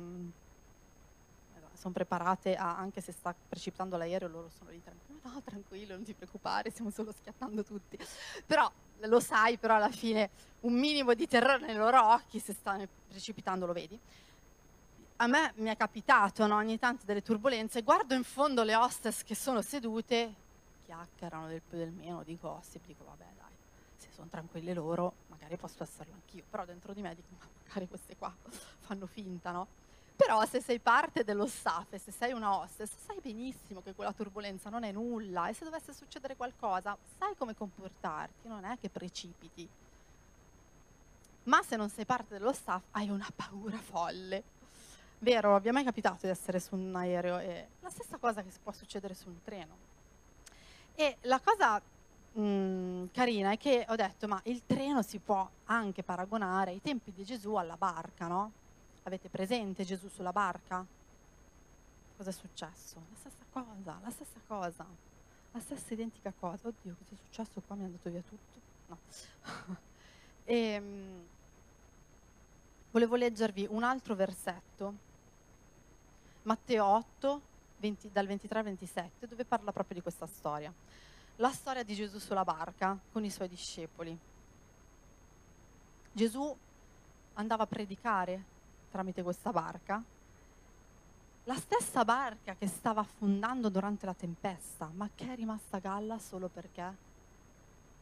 sono 1.81 1.93
preparate 1.95 2.55
a, 2.55 2.77
anche 2.77 3.01
se 3.01 3.11
sta 3.11 3.33
precipitando 3.49 3.97
l'aereo, 3.97 4.27
loro 4.27 4.49
sono 4.55 4.69
lì 4.69 4.79
tranquilli, 4.83 5.19
no 5.23 5.41
tranquillo, 5.43 5.95
non 5.95 6.03
ti 6.03 6.13
preoccupare, 6.13 6.69
stiamo 6.69 6.91
solo 6.91 7.11
schiattando 7.11 7.63
tutti. 7.63 7.97
Però 8.45 8.71
lo 8.99 9.19
sai, 9.19 9.57
però 9.57 9.77
alla 9.77 9.89
fine 9.89 10.29
un 10.61 10.73
minimo 10.73 11.15
di 11.15 11.27
terrore 11.27 11.65
nei 11.65 11.75
loro 11.75 11.99
occhi, 12.13 12.37
se 12.37 12.53
sta 12.53 12.79
precipitando 13.07 13.65
lo 13.65 13.73
vedi. 13.73 13.99
A 15.15 15.25
me 15.27 15.53
mi 15.55 15.69
è 15.69 15.75
capitato 15.75 16.45
no, 16.45 16.57
ogni 16.57 16.77
tanto 16.77 17.03
delle 17.03 17.23
turbulenze, 17.23 17.81
guardo 17.81 18.13
in 18.13 18.23
fondo 18.23 18.61
le 18.61 18.75
hostess 18.75 19.23
che 19.23 19.33
sono 19.33 19.63
sedute, 19.63 20.35
chiacchierano 20.85 21.47
del 21.47 21.61
più 21.67 21.79
del 21.79 21.91
meno 21.91 22.21
di 22.21 22.37
gossip, 22.39 22.85
dico 22.85 23.05
vabbè 23.05 23.25
dai, 23.39 23.55
se 23.95 24.09
sono 24.13 24.27
tranquille 24.29 24.75
loro, 24.75 25.13
magari 25.29 25.57
posso 25.57 25.81
esserlo 25.81 26.13
anch'io, 26.13 26.43
però 26.47 26.63
dentro 26.63 26.93
di 26.93 27.01
me 27.01 27.15
dico 27.15 27.29
ma 27.39 27.47
magari 27.65 27.87
queste 27.87 28.15
qua 28.17 28.31
fanno 28.81 29.07
finta, 29.07 29.49
no? 29.49 29.80
Però 30.23 30.45
se 30.45 30.61
sei 30.61 30.77
parte 30.77 31.23
dello 31.23 31.47
staff 31.47 31.93
e 31.93 31.97
se 31.97 32.11
sei 32.11 32.31
una 32.31 32.55
hostess, 32.55 32.91
sai 33.05 33.17
benissimo 33.19 33.81
che 33.81 33.95
quella 33.95 34.13
turbolenza 34.13 34.69
non 34.69 34.83
è 34.83 34.91
nulla 34.91 35.47
e 35.47 35.53
se 35.53 35.63
dovesse 35.63 35.93
succedere 35.93 36.35
qualcosa, 36.35 36.95
sai 37.17 37.35
come 37.35 37.55
comportarti, 37.55 38.47
non 38.47 38.63
è 38.63 38.77
che 38.79 38.89
precipiti. 38.89 39.67
Ma 41.45 41.63
se 41.63 41.75
non 41.75 41.89
sei 41.89 42.05
parte 42.05 42.37
dello 42.37 42.53
staff, 42.53 42.83
hai 42.91 43.09
una 43.09 43.27
paura 43.35 43.79
folle. 43.79 44.43
Vero, 45.17 45.59
vi 45.59 45.69
è 45.69 45.71
mai 45.71 45.83
capitato 45.83 46.27
di 46.27 46.27
essere 46.27 46.59
su 46.59 46.75
un 46.75 46.95
aereo? 46.95 47.39
È 47.39 47.67
la 47.79 47.89
stessa 47.89 48.17
cosa 48.17 48.43
che 48.43 48.51
può 48.61 48.71
succedere 48.71 49.15
su 49.15 49.27
un 49.27 49.41
treno. 49.41 49.75
E 50.93 51.17
la 51.21 51.39
cosa 51.39 51.81
mm, 52.39 53.05
carina 53.11 53.51
è 53.51 53.57
che 53.57 53.87
ho 53.89 53.95
detto, 53.95 54.27
ma 54.27 54.39
il 54.43 54.67
treno 54.67 55.01
si 55.01 55.17
può 55.17 55.49
anche 55.65 56.03
paragonare 56.03 56.69
ai 56.69 56.81
tempi 56.81 57.11
di 57.11 57.25
Gesù 57.25 57.55
alla 57.55 57.75
barca, 57.75 58.27
no? 58.27 58.51
Avete 59.03 59.29
presente 59.29 59.83
Gesù 59.83 60.07
sulla 60.09 60.31
barca? 60.31 60.85
Cosa 62.15 62.29
è 62.29 62.33
successo? 62.33 63.03
La 63.09 63.15
stessa 63.17 63.45
cosa, 63.51 63.99
la 64.03 64.09
stessa 64.11 64.39
cosa, 64.45 64.85
la 65.51 65.59
stessa 65.59 65.93
identica 65.93 66.31
cosa. 66.39 66.67
Oddio, 66.67 66.95
cosa 66.99 67.13
è 67.13 67.17
successo 67.25 67.61
qua? 67.65 67.75
Mi 67.75 67.81
è 67.81 67.85
andato 67.85 68.09
via 68.11 68.21
tutto? 68.21 68.59
No. 68.87 68.97
e, 70.43 70.55
ehm, 70.55 71.25
volevo 72.91 73.15
leggervi 73.15 73.65
un 73.69 73.83
altro 73.83 74.13
versetto, 74.13 74.93
Matteo 76.43 76.85
8, 76.85 77.41
20, 77.77 78.11
dal 78.11 78.27
23 78.27 78.59
al 78.59 78.65
27, 78.65 79.27
dove 79.27 79.45
parla 79.45 79.71
proprio 79.71 79.95
di 79.95 80.01
questa 80.01 80.27
storia. 80.27 80.71
La 81.37 81.51
storia 81.51 81.81
di 81.83 81.95
Gesù 81.95 82.19
sulla 82.19 82.43
barca 82.43 82.95
con 83.11 83.23
i 83.23 83.31
suoi 83.31 83.47
discepoli. 83.47 84.15
Gesù 86.11 86.55
andava 87.33 87.63
a 87.63 87.67
predicare 87.67 88.59
tramite 88.91 89.23
questa 89.23 89.51
barca, 89.51 90.03
la 91.45 91.55
stessa 91.55 92.05
barca 92.05 92.55
che 92.55 92.67
stava 92.67 93.01
affondando 93.01 93.69
durante 93.69 94.05
la 94.05 94.13
tempesta, 94.13 94.91
ma 94.93 95.09
che 95.15 95.31
è 95.31 95.35
rimasta 95.35 95.77
a 95.77 95.79
galla 95.79 96.19
solo 96.19 96.49
perché 96.49 96.95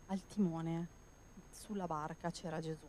al 0.07 0.25
timone 0.27 0.87
sulla 1.49 1.85
barca 1.85 2.31
c'era 2.31 2.59
Gesù. 2.59 2.85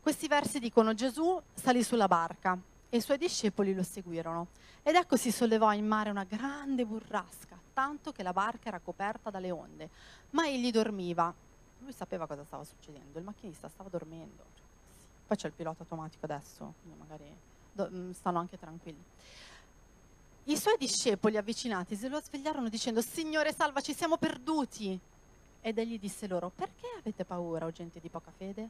Questi 0.00 0.28
versi 0.28 0.60
dicono 0.60 0.94
Gesù 0.94 1.40
salì 1.52 1.82
sulla 1.82 2.06
barca 2.06 2.56
e 2.88 2.96
i 2.96 3.00
suoi 3.00 3.18
discepoli 3.18 3.74
lo 3.74 3.82
seguirono 3.82 4.46
ed 4.82 4.94
ecco 4.94 5.16
si 5.16 5.32
sollevò 5.32 5.72
in 5.72 5.86
mare 5.86 6.10
una 6.10 6.24
grande 6.24 6.86
burrasca, 6.86 7.58
tanto 7.72 8.12
che 8.12 8.22
la 8.22 8.32
barca 8.32 8.68
era 8.68 8.78
coperta 8.78 9.30
dalle 9.30 9.50
onde, 9.50 9.90
ma 10.30 10.46
egli 10.46 10.70
dormiva. 10.70 11.34
Lui 11.80 11.92
sapeva 11.92 12.26
cosa 12.26 12.44
stava 12.44 12.64
succedendo, 12.64 13.18
il 13.18 13.24
macchinista 13.24 13.68
stava 13.68 13.88
dormendo. 13.88 14.55
Poi 15.26 15.36
c'è 15.36 15.48
il 15.48 15.52
pilota 15.52 15.82
automatico 15.82 16.24
adesso, 16.24 16.74
quindi 16.80 16.98
magari 16.98 17.36
do, 17.72 17.88
mm, 17.90 18.10
stanno 18.12 18.38
anche 18.38 18.58
tranquilli. 18.58 19.02
I 20.44 20.56
suoi 20.56 20.76
discepoli 20.78 21.36
avvicinati 21.36 21.96
se 21.96 22.08
lo 22.08 22.20
svegliarono 22.20 22.68
dicendo 22.68 23.00
Signore 23.02 23.52
salvaci, 23.52 23.92
siamo 23.92 24.16
perduti. 24.16 24.98
Ed 25.60 25.78
egli 25.78 25.98
disse 25.98 26.28
loro, 26.28 26.52
perché 26.54 26.86
avete 26.98 27.24
paura, 27.24 27.66
o 27.66 27.72
gente 27.72 27.98
di 27.98 28.08
poca 28.08 28.30
fede? 28.30 28.68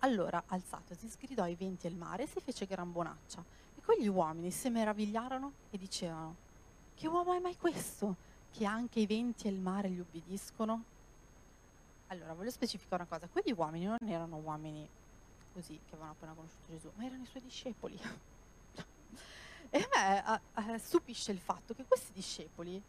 Allora, 0.00 0.42
alzatosi, 0.46 1.08
sgridò 1.08 1.46
i 1.46 1.54
venti 1.54 1.86
e 1.86 1.90
il 1.90 1.96
mare 1.96 2.24
e 2.24 2.26
si 2.26 2.40
fece 2.40 2.66
gran 2.66 2.90
bonaccia. 2.90 3.44
E 3.76 3.80
quegli 3.84 4.08
uomini 4.08 4.50
si 4.50 4.68
meravigliarono 4.68 5.52
e 5.70 5.78
dicevano, 5.78 6.34
che 6.96 7.06
uomo 7.06 7.34
è 7.34 7.38
mai 7.38 7.56
questo, 7.56 8.16
che 8.50 8.64
anche 8.64 8.98
i 8.98 9.06
venti 9.06 9.46
e 9.46 9.50
il 9.50 9.60
mare 9.60 9.88
gli 9.88 10.00
ubbidiscono? 10.00 10.82
Allora, 12.08 12.34
voglio 12.34 12.50
specificare 12.50 13.02
una 13.02 13.10
cosa, 13.10 13.28
quegli 13.30 13.52
uomini 13.56 13.84
non 13.84 13.98
erano 14.04 14.38
uomini 14.38 14.88
così 15.52 15.78
che 15.84 15.94
avevano 15.94 16.12
appena 16.12 16.32
conosciuto 16.32 16.70
Gesù, 16.70 16.90
ma 16.94 17.04
erano 17.04 17.22
i 17.22 17.26
suoi 17.26 17.42
discepoli. 17.42 17.98
e 19.70 19.88
a 19.90 20.40
me 20.64 20.78
stupisce 20.78 21.32
il 21.32 21.38
fatto 21.38 21.74
che 21.74 21.84
questi 21.84 22.12
discepoli, 22.12 22.82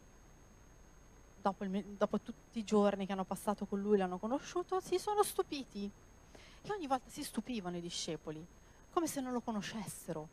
dopo, 1.40 1.64
il, 1.64 1.84
dopo 1.84 2.20
tutti 2.20 2.58
i 2.58 2.64
giorni 2.64 3.04
che 3.06 3.12
hanno 3.12 3.24
passato 3.24 3.66
con 3.66 3.80
lui, 3.80 3.98
l'hanno 3.98 4.18
conosciuto, 4.18 4.80
si 4.80 4.98
sono 4.98 5.22
stupiti. 5.22 5.90
E 6.62 6.72
ogni 6.72 6.86
volta 6.86 7.10
si 7.10 7.22
stupivano 7.22 7.76
i 7.76 7.80
discepoli, 7.82 8.44
come 8.90 9.06
se 9.06 9.20
non 9.20 9.32
lo 9.32 9.40
conoscessero. 9.40 10.28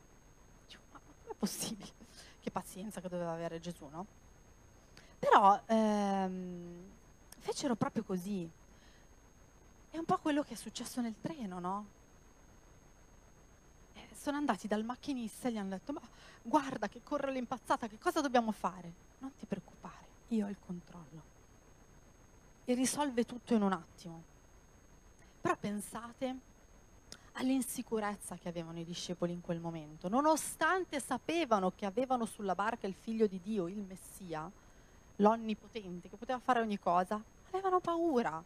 Dico, 0.67 0.81
ma 0.91 0.99
com'è 0.99 1.35
possibile? 1.37 1.91
Che 2.39 2.49
pazienza 2.49 3.01
che 3.01 3.09
doveva 3.09 3.33
avere 3.33 3.59
Gesù, 3.59 3.87
no? 3.87 4.05
Però 5.19 5.61
ehm, 5.65 6.89
fecero 7.37 7.75
proprio 7.75 8.03
così. 8.03 8.49
È 9.91 9.97
un 9.97 10.05
po' 10.05 10.17
quello 10.19 10.41
che 10.43 10.53
è 10.53 10.57
successo 10.57 11.01
nel 11.01 11.15
treno, 11.19 11.59
no? 11.59 11.85
Sono 14.21 14.37
andati 14.37 14.67
dal 14.67 14.83
macchinista 14.83 15.47
e 15.47 15.51
gli 15.51 15.57
hanno 15.57 15.69
detto, 15.69 15.93
ma 15.93 16.01
guarda 16.43 16.87
che 16.87 17.01
corre 17.03 17.31
l'impazzata, 17.31 17.87
che 17.87 17.97
cosa 17.97 18.21
dobbiamo 18.21 18.51
fare? 18.51 18.93
Non 19.17 19.33
ti 19.35 19.47
preoccupare, 19.47 20.05
io 20.27 20.45
ho 20.45 20.49
il 20.49 20.57
controllo. 20.63 21.23
E 22.63 22.73
risolve 22.75 23.25
tutto 23.25 23.55
in 23.55 23.63
un 23.63 23.71
attimo. 23.71 24.21
Però 25.41 25.57
pensate 25.57 26.35
all'insicurezza 27.33 28.35
che 28.35 28.47
avevano 28.47 28.79
i 28.79 28.85
discepoli 28.85 29.33
in 29.33 29.41
quel 29.41 29.59
momento. 29.59 30.07
Nonostante 30.07 30.99
sapevano 30.99 31.71
che 31.75 31.87
avevano 31.87 32.25
sulla 32.25 32.53
barca 32.53 32.85
il 32.85 32.93
figlio 32.93 33.25
di 33.25 33.41
Dio, 33.41 33.67
il 33.67 33.83
Messia, 33.87 34.47
l'onnipotente, 35.15 36.09
che 36.09 36.15
poteva 36.15 36.37
fare 36.37 36.59
ogni 36.59 36.77
cosa, 36.77 37.19
avevano 37.49 37.79
paura. 37.79 38.43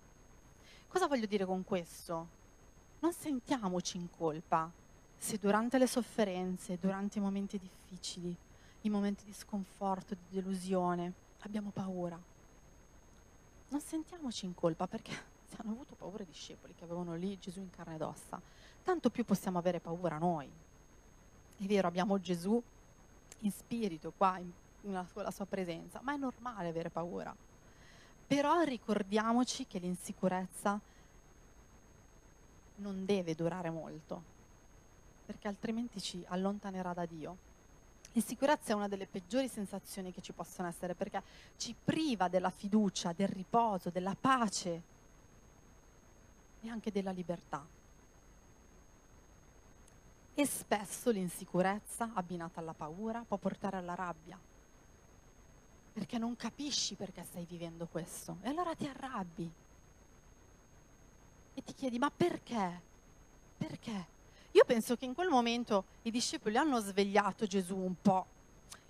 Cosa 0.87 1.07
voglio 1.07 1.25
dire 1.25 1.43
con 1.43 1.65
questo? 1.65 2.27
Non 3.01 3.11
sentiamoci 3.11 3.97
in 3.97 4.07
colpa 4.09 4.71
se 5.25 5.39
durante 5.39 5.79
le 5.79 5.87
sofferenze, 5.87 6.77
durante 6.79 7.17
i 7.17 7.21
momenti 7.21 7.57
difficili, 7.57 8.35
i 8.81 8.89
momenti 8.91 9.25
di 9.25 9.33
sconforto, 9.33 10.13
di 10.13 10.35
delusione, 10.35 11.11
abbiamo 11.39 11.71
paura, 11.71 12.15
non 13.69 13.81
sentiamoci 13.81 14.45
in 14.45 14.53
colpa 14.53 14.85
perché 14.85 15.11
se 15.49 15.55
hanno 15.57 15.71
avuto 15.71 15.95
paura 15.95 16.21
i 16.21 16.27
discepoli 16.27 16.75
che 16.75 16.83
avevano 16.83 17.15
lì 17.15 17.39
Gesù 17.39 17.59
in 17.59 17.71
carne 17.71 17.95
ed 17.95 18.03
ossa, 18.03 18.39
tanto 18.83 19.09
più 19.09 19.25
possiamo 19.25 19.57
avere 19.57 19.79
paura 19.79 20.19
noi. 20.19 20.47
È 21.57 21.63
vero, 21.63 21.87
abbiamo 21.87 22.19
Gesù 22.19 22.61
in 23.39 23.51
spirito 23.51 24.13
qua, 24.15 24.37
in, 24.37 24.51
nella 24.81 25.07
sua, 25.11 25.31
sua 25.31 25.45
presenza, 25.45 26.01
ma 26.03 26.13
è 26.13 26.17
normale 26.17 26.69
avere 26.69 26.91
paura. 26.91 27.35
Però 28.27 28.61
ricordiamoci 28.61 29.65
che 29.65 29.79
l'insicurezza 29.79 30.79
non 32.75 33.05
deve 33.05 33.33
durare 33.33 33.71
molto, 33.71 34.33
perché 35.25 35.47
altrimenti 35.47 35.99
ci 35.99 36.23
allontanerà 36.27 36.93
da 36.93 37.05
Dio. 37.05 37.53
L'insicurezza 38.13 38.71
è 38.71 38.75
una 38.75 38.87
delle 38.87 39.07
peggiori 39.07 39.49
sensazioni 39.49 40.13
che 40.13 40.21
ci 40.21 40.31
possono 40.31 40.69
essere 40.69 40.95
perché 40.95 41.21
ci 41.57 41.75
priva 41.83 42.29
della 42.29 42.49
fiducia, 42.49 43.11
del 43.11 43.27
riposo, 43.27 43.89
della 43.89 44.15
pace 44.19 44.81
e 46.61 46.69
anche 46.69 46.91
della 46.91 47.11
libertà. 47.11 47.65
E 50.37 50.45
spesso 50.45 51.11
l'insicurezza 51.11 52.11
abbinata 52.13 52.59
alla 52.59 52.73
paura 52.73 53.23
può 53.27 53.37
portare 53.37 53.77
alla 53.77 53.95
rabbia. 53.95 54.39
Perché 55.93 56.17
non 56.17 56.35
capisci 56.35 56.95
perché 56.95 57.23
stai 57.23 57.45
vivendo 57.45 57.87
questo. 57.87 58.37
E 58.41 58.49
allora 58.49 58.75
ti 58.75 58.85
arrabbi. 58.85 59.51
E 61.53 61.63
ti 61.63 61.73
chiedi, 61.73 61.97
ma 61.99 62.11
perché? 62.11 62.81
Perché? 63.57 64.13
Io 64.55 64.63
penso 64.63 64.95
che 64.95 65.03
in 65.03 65.13
quel 65.13 65.27
momento 65.27 65.83
i 66.03 66.11
discepoli 66.11 66.55
hanno 66.55 66.79
svegliato 66.79 67.45
Gesù 67.45 67.75
un 67.75 67.95
po' 68.01 68.25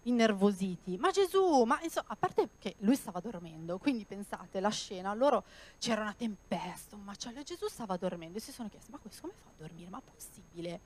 innervositi. 0.04 0.96
Ma 0.98 1.10
Gesù, 1.10 1.64
ma 1.64 1.80
insomma, 1.82 2.10
a 2.10 2.16
parte 2.16 2.50
che 2.60 2.76
lui 2.80 2.96
stava 2.96 3.20
dormendo, 3.20 3.80
quindi 3.80 4.06
pensate, 4.06 4.60
la 4.60 4.70
scena, 4.70 5.12
loro 5.16 5.44
c'era 5.80 6.02
una 6.02 6.14
tempesta, 6.14 6.96
un 6.96 7.02
macello, 7.02 7.42
Gesù 7.42 7.68
stava 7.68 7.98
dormendo 7.98 8.38
e 8.38 8.42
si 8.42 8.52
sono 8.52 8.70
chiesti, 8.70 8.92
ma 8.92 9.00
questo 9.00 9.22
come 9.22 9.34
fa 9.42 9.50
a 9.50 9.54
dormire? 9.58 9.90
Ma 9.90 10.00
possibile? 10.02 10.80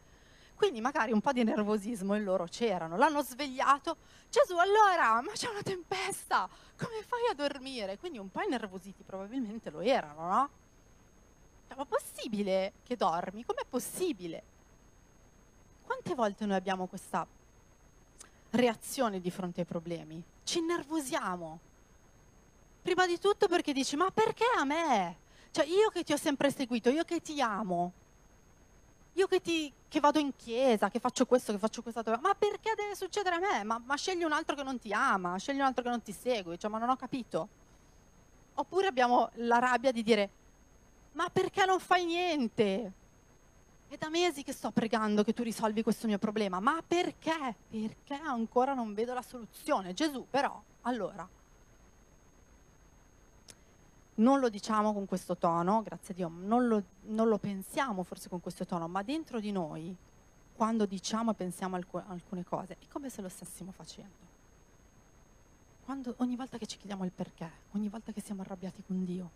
Quindi 0.56 0.80
magari 0.80 1.12
un 1.12 1.20
po' 1.20 1.34
di 1.34 1.44
nervosismo 1.44 2.16
in 2.16 2.24
loro 2.24 2.46
c'erano, 2.46 2.96
l'hanno 2.96 3.22
svegliato, 3.22 3.98
Gesù 4.30 4.56
allora, 4.56 5.22
ma 5.22 5.32
c'è 5.34 5.50
una 5.50 5.62
tempesta, 5.62 6.48
come 6.78 7.04
fai 7.06 7.28
a 7.30 7.34
dormire? 7.34 7.98
Quindi 7.98 8.18
un 8.18 8.32
po' 8.32 8.44
innervositi 8.44 9.04
probabilmente 9.04 9.70
lo 9.72 9.82
erano, 9.82 10.26
no? 10.26 10.50
Ma 11.76 11.86
possibile 11.86 12.72
che 12.84 12.96
dormi? 12.96 13.44
Com'è 13.44 13.66
possibile? 13.68 14.44
Quante 15.90 16.14
volte 16.14 16.46
noi 16.46 16.56
abbiamo 16.56 16.86
questa 16.86 17.26
reazione 18.52 19.20
di 19.20 19.32
fronte 19.32 19.62
ai 19.62 19.66
problemi. 19.66 20.22
Ci 20.44 20.60
innervosiamo. 20.60 21.60
Prima 22.84 23.08
di 23.08 23.18
tutto 23.18 23.48
perché 23.48 23.74
dici, 23.74 23.96
ma 23.96 24.12
perché 24.12 24.44
a 24.56 24.66
me? 24.66 25.18
Cioè 25.50 25.66
io 25.66 25.90
che 25.90 26.04
ti 26.04 26.14
ho 26.14 26.18
sempre 26.18 26.52
seguito, 26.52 26.92
io 26.92 27.04
che 27.06 27.24
ti 27.24 27.42
amo, 27.42 27.92
io 29.14 29.26
che, 29.26 29.42
ti, 29.42 29.74
che 29.88 30.00
vado 30.00 30.20
in 30.20 30.36
chiesa, 30.36 30.92
che 30.92 31.00
faccio 31.00 31.26
questo, 31.26 31.54
che 31.54 31.58
faccio 31.58 31.82
quest'altro, 31.82 32.20
ma 32.22 32.36
perché 32.36 32.76
deve 32.76 32.96
succedere 32.96 33.38
a 33.38 33.40
me? 33.40 33.64
Ma, 33.64 33.82
ma, 33.84 33.96
scegli 33.96 34.24
un 34.24 34.32
altro 34.32 34.56
che 34.56 34.62
non 34.62 34.78
ti 34.78 34.94
ama, 34.94 35.40
scegli 35.40 35.58
un 35.58 35.66
altro 35.66 35.82
che 35.82 35.90
non 35.90 36.04
ti 36.04 36.12
segue, 36.12 36.60
cioè 36.60 36.70
ma 36.70 36.78
non 36.78 36.90
ho 36.90 36.98
capito. 36.98 37.48
Oppure 38.54 38.86
abbiamo 38.86 39.32
la 39.38 39.58
rabbia 39.58 39.92
di 39.92 40.04
dire, 40.04 40.30
ma 41.14 41.30
perché 41.30 41.66
non 41.66 41.80
fai 41.80 42.06
niente? 42.06 42.94
È 43.90 43.98
da 43.98 44.10
mesi 44.10 44.44
che 44.44 44.54
sto 44.54 44.70
pregando 44.70 45.24
che 45.24 45.34
tu 45.34 45.42
risolvi 45.42 45.82
questo 45.82 46.06
mio 46.06 46.20
problema, 46.20 46.60
ma 46.60 46.84
perché? 46.86 47.56
Perché 47.68 48.14
ancora 48.14 48.76
non 48.76 48.94
vedo 48.94 49.16
la 49.16 49.24
soluzione. 49.24 49.96
Gesù, 49.96 50.28
però, 50.30 50.62
allora, 50.82 51.28
non 54.14 54.40
lo 54.40 54.50
diciamo 54.50 54.94
con 54.94 55.08
questo 55.08 55.36
tono, 55.38 55.82
grazie 55.82 56.14
a 56.14 56.18
Dio, 56.18 56.32
non 56.32 56.68
lo, 56.68 56.84
non 57.06 57.28
lo 57.30 57.40
pensiamo 57.40 58.04
forse 58.04 58.30
con 58.30 58.40
questo 58.42 58.64
tono, 58.64 58.88
ma 58.88 59.02
dentro 59.02 59.40
di 59.40 59.52
noi, 59.52 59.96
quando 60.56 60.86
diciamo 60.86 61.32
e 61.32 61.34
pensiamo 61.34 61.76
alc- 61.76 62.04
alcune 62.10 62.44
cose, 62.44 62.78
è 62.80 62.88
come 62.92 63.10
se 63.10 63.24
lo 63.24 63.30
stessimo 63.30 63.72
facendo. 63.72 64.28
Quando, 65.84 66.14
ogni 66.18 66.36
volta 66.36 66.60
che 66.60 66.68
ci 66.68 66.78
chiediamo 66.78 67.06
il 67.06 67.12
perché, 67.12 67.50
ogni 67.72 67.90
volta 67.90 68.12
che 68.12 68.22
siamo 68.22 68.42
arrabbiati 68.42 68.84
con 68.86 69.04
Dio, 69.04 69.32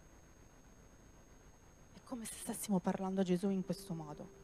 è 1.94 2.00
come 2.04 2.26
se 2.26 2.36
stessimo 2.36 2.78
parlando 2.78 3.22
a 3.22 3.24
Gesù 3.24 3.50
in 3.50 3.66
questo 3.66 3.96
modo. 3.96 4.43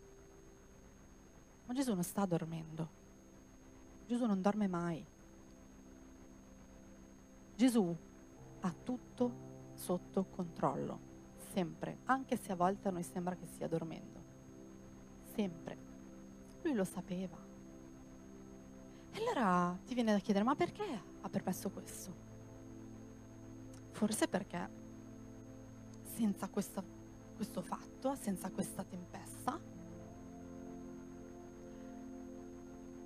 Ma 1.70 1.76
Gesù 1.76 1.94
non 1.94 2.04
sta 2.04 2.26
dormendo. 2.26 2.90
Gesù 4.08 4.26
non 4.26 4.42
dorme 4.42 4.68
mai. 4.68 5.06
Gesù 7.56 7.96
ha 8.62 8.74
tutto 8.84 9.32
sotto 9.76 10.26
controllo, 10.32 11.00
sempre, 11.54 12.00
anche 12.06 12.38
se 12.38 12.52
a 12.54 12.56
volte 12.56 12.88
a 12.88 12.92
noi 12.92 13.04
sembra 13.04 13.36
che 13.36 13.46
stia 13.46 13.68
dormendo. 13.68 14.20
Sempre. 15.36 15.78
Lui 16.64 16.74
lo 16.74 16.86
sapeva. 16.86 17.38
E 19.12 19.18
allora 19.20 19.78
ti 19.86 19.94
viene 19.94 20.14
da 20.14 20.18
chiedere, 20.18 20.44
ma 20.44 20.56
perché 20.56 21.02
ha 21.22 21.30
permesso 21.30 21.70
questo? 21.70 22.12
Forse 23.92 24.28
perché 24.28 24.70
senza 26.16 26.50
questa, 26.50 26.84
questo 27.36 27.62
fatto, 27.62 28.16
senza 28.16 28.50
questa 28.50 28.84
tempesta, 28.84 29.78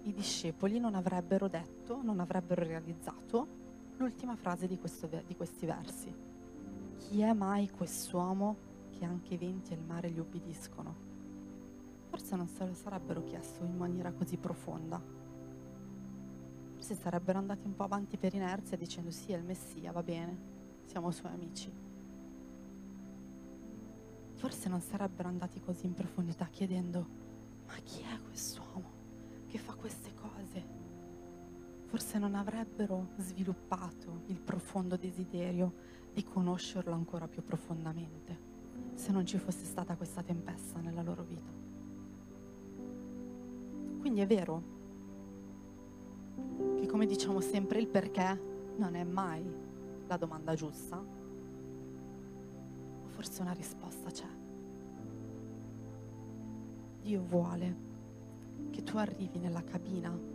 i 0.03 0.13
discepoli 0.13 0.79
non 0.79 0.95
avrebbero 0.95 1.47
detto, 1.47 2.01
non 2.01 2.19
avrebbero 2.19 2.63
realizzato 2.63 3.61
l'ultima 3.97 4.35
frase 4.35 4.67
di, 4.67 4.77
questo, 4.77 5.07
di 5.25 5.35
questi 5.35 5.65
versi. 5.65 6.13
Chi 6.97 7.21
è 7.21 7.33
mai 7.33 7.69
quest'uomo 7.69 8.71
che 8.91 9.05
anche 9.05 9.35
i 9.35 9.37
venti 9.37 9.71
e 9.71 9.75
il 9.75 9.83
mare 9.83 10.09
gli 10.09 10.19
ubbidiscono? 10.19 11.11
Forse 12.09 12.35
non 12.35 12.47
se 12.47 12.65
lo 12.65 12.73
sarebbero 12.73 13.23
chiesto 13.23 13.63
in 13.63 13.77
maniera 13.77 14.11
così 14.11 14.37
profonda. 14.37 15.01
Forse 16.73 16.95
sarebbero 16.95 17.39
andati 17.39 17.65
un 17.65 17.75
po' 17.75 17.83
avanti 17.83 18.17
per 18.17 18.33
inerzia 18.33 18.75
dicendo 18.77 19.09
sì, 19.09 19.31
è 19.31 19.37
il 19.37 19.43
Messia, 19.43 19.91
va 19.91 20.03
bene, 20.03 20.37
siamo 20.85 21.11
suoi 21.11 21.31
amici. 21.31 21.71
Forse 24.33 24.67
non 24.67 24.81
sarebbero 24.81 25.29
andati 25.29 25.61
così 25.61 25.85
in 25.85 25.93
profondità 25.93 26.45
chiedendo 26.47 27.21
ma 27.65 27.75
chi 27.83 28.01
è 28.01 28.19
quest'uomo? 28.21 29.02
Forse 31.93 32.17
non 32.17 32.33
avrebbero 32.33 33.09
sviluppato 33.17 34.21
il 34.25 34.41
profondo 34.41 34.97
desiderio 34.97 35.73
di 36.11 36.23
conoscerlo 36.23 36.91
ancora 36.91 37.27
più 37.27 37.43
profondamente 37.43 38.35
se 38.95 39.11
non 39.11 39.27
ci 39.27 39.37
fosse 39.37 39.63
stata 39.63 39.95
questa 39.95 40.23
tempesta 40.23 40.79
nella 40.79 41.03
loro 41.03 41.21
vita. 41.21 41.51
Quindi 43.99 44.21
è 44.21 44.25
vero 44.25 44.63
che 46.77 46.87
come 46.87 47.05
diciamo 47.05 47.41
sempre 47.41 47.77
il 47.77 47.87
perché 47.87 48.41
non 48.77 48.95
è 48.95 49.03
mai 49.03 49.45
la 50.07 50.17
domanda 50.17 50.55
giusta, 50.55 50.95
ma 50.95 51.05
forse 53.09 53.43
una 53.43 53.53
risposta 53.53 54.09
c'è. 54.09 54.29
Dio 57.01 57.21
vuole 57.21 57.75
che 58.71 58.81
tu 58.81 58.97
arrivi 58.97 59.37
nella 59.37 59.63
cabina 59.63 60.32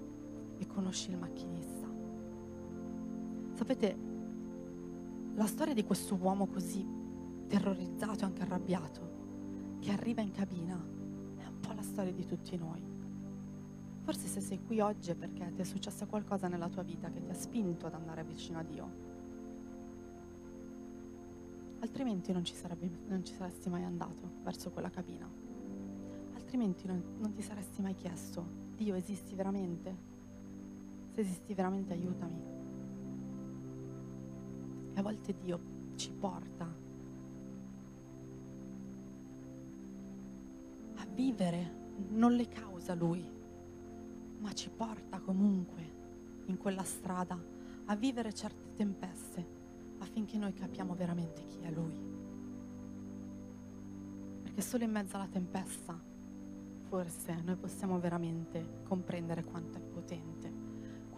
e 0.58 0.66
conosci 0.66 1.10
il 1.10 1.16
macchinista. 1.16 1.86
Sapete, 3.54 3.96
la 5.34 5.46
storia 5.46 5.74
di 5.74 5.84
questo 5.84 6.16
uomo 6.16 6.46
così 6.46 6.86
terrorizzato 7.46 8.20
e 8.20 8.24
anche 8.24 8.42
arrabbiato, 8.42 9.76
che 9.80 9.90
arriva 9.90 10.20
in 10.20 10.32
cabina, 10.32 10.74
è 11.36 11.46
un 11.46 11.60
po' 11.60 11.72
la 11.72 11.82
storia 11.82 12.12
di 12.12 12.26
tutti 12.26 12.56
noi. 12.56 12.82
Forse 14.02 14.26
se 14.26 14.40
sei 14.40 14.62
qui 14.64 14.80
oggi 14.80 15.10
è 15.10 15.14
perché 15.14 15.52
ti 15.54 15.60
è 15.60 15.64
successo 15.64 16.06
qualcosa 16.06 16.48
nella 16.48 16.68
tua 16.68 16.82
vita 16.82 17.10
che 17.10 17.22
ti 17.22 17.30
ha 17.30 17.34
spinto 17.34 17.86
ad 17.86 17.94
andare 17.94 18.24
vicino 18.24 18.58
a 18.58 18.62
Dio. 18.62 19.06
Altrimenti 21.80 22.32
non 22.32 22.44
ci, 22.44 22.54
sarebbe, 22.54 22.90
non 23.06 23.24
ci 23.24 23.34
saresti 23.34 23.68
mai 23.68 23.84
andato 23.84 24.40
verso 24.42 24.70
quella 24.70 24.90
cabina 24.90 25.48
altrimenti 26.48 26.86
non, 26.86 27.02
non 27.18 27.34
ti 27.34 27.42
saresti 27.42 27.82
mai 27.82 27.94
chiesto, 27.94 28.42
Dio 28.74 28.94
esisti 28.94 29.34
veramente? 29.34 30.16
Se 31.18 31.24
esisti 31.24 31.52
veramente 31.52 31.94
aiutami. 31.94 32.40
E 34.94 35.00
a 35.00 35.02
volte 35.02 35.34
Dio 35.36 35.60
ci 35.96 36.12
porta 36.12 36.64
a 40.94 41.06
vivere, 41.12 41.72
non 42.10 42.34
le 42.34 42.46
causa 42.46 42.94
Lui, 42.94 43.28
ma 44.38 44.52
ci 44.52 44.70
porta 44.70 45.18
comunque 45.18 45.96
in 46.44 46.56
quella 46.56 46.84
strada 46.84 47.36
a 47.86 47.96
vivere 47.96 48.32
certe 48.32 48.74
tempeste 48.74 49.44
affinché 49.98 50.38
noi 50.38 50.52
capiamo 50.52 50.94
veramente 50.94 51.44
chi 51.46 51.58
è 51.62 51.70
Lui. 51.72 52.00
Perché 54.44 54.60
solo 54.62 54.84
in 54.84 54.92
mezzo 54.92 55.16
alla 55.16 55.26
tempesta 55.26 56.00
forse 56.82 57.42
noi 57.42 57.56
possiamo 57.56 57.98
veramente 57.98 58.82
comprendere 58.84 59.42
quanto 59.42 59.78
è 59.78 59.80
potente, 59.80 60.57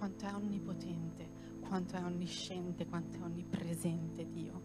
quanto 0.00 0.24
è 0.24 0.32
onnipotente, 0.32 1.28
quanto 1.60 1.94
è 1.94 2.02
onnisciente, 2.02 2.86
quanto 2.86 3.18
è 3.18 3.20
onnipresente 3.20 4.26
Dio. 4.32 4.62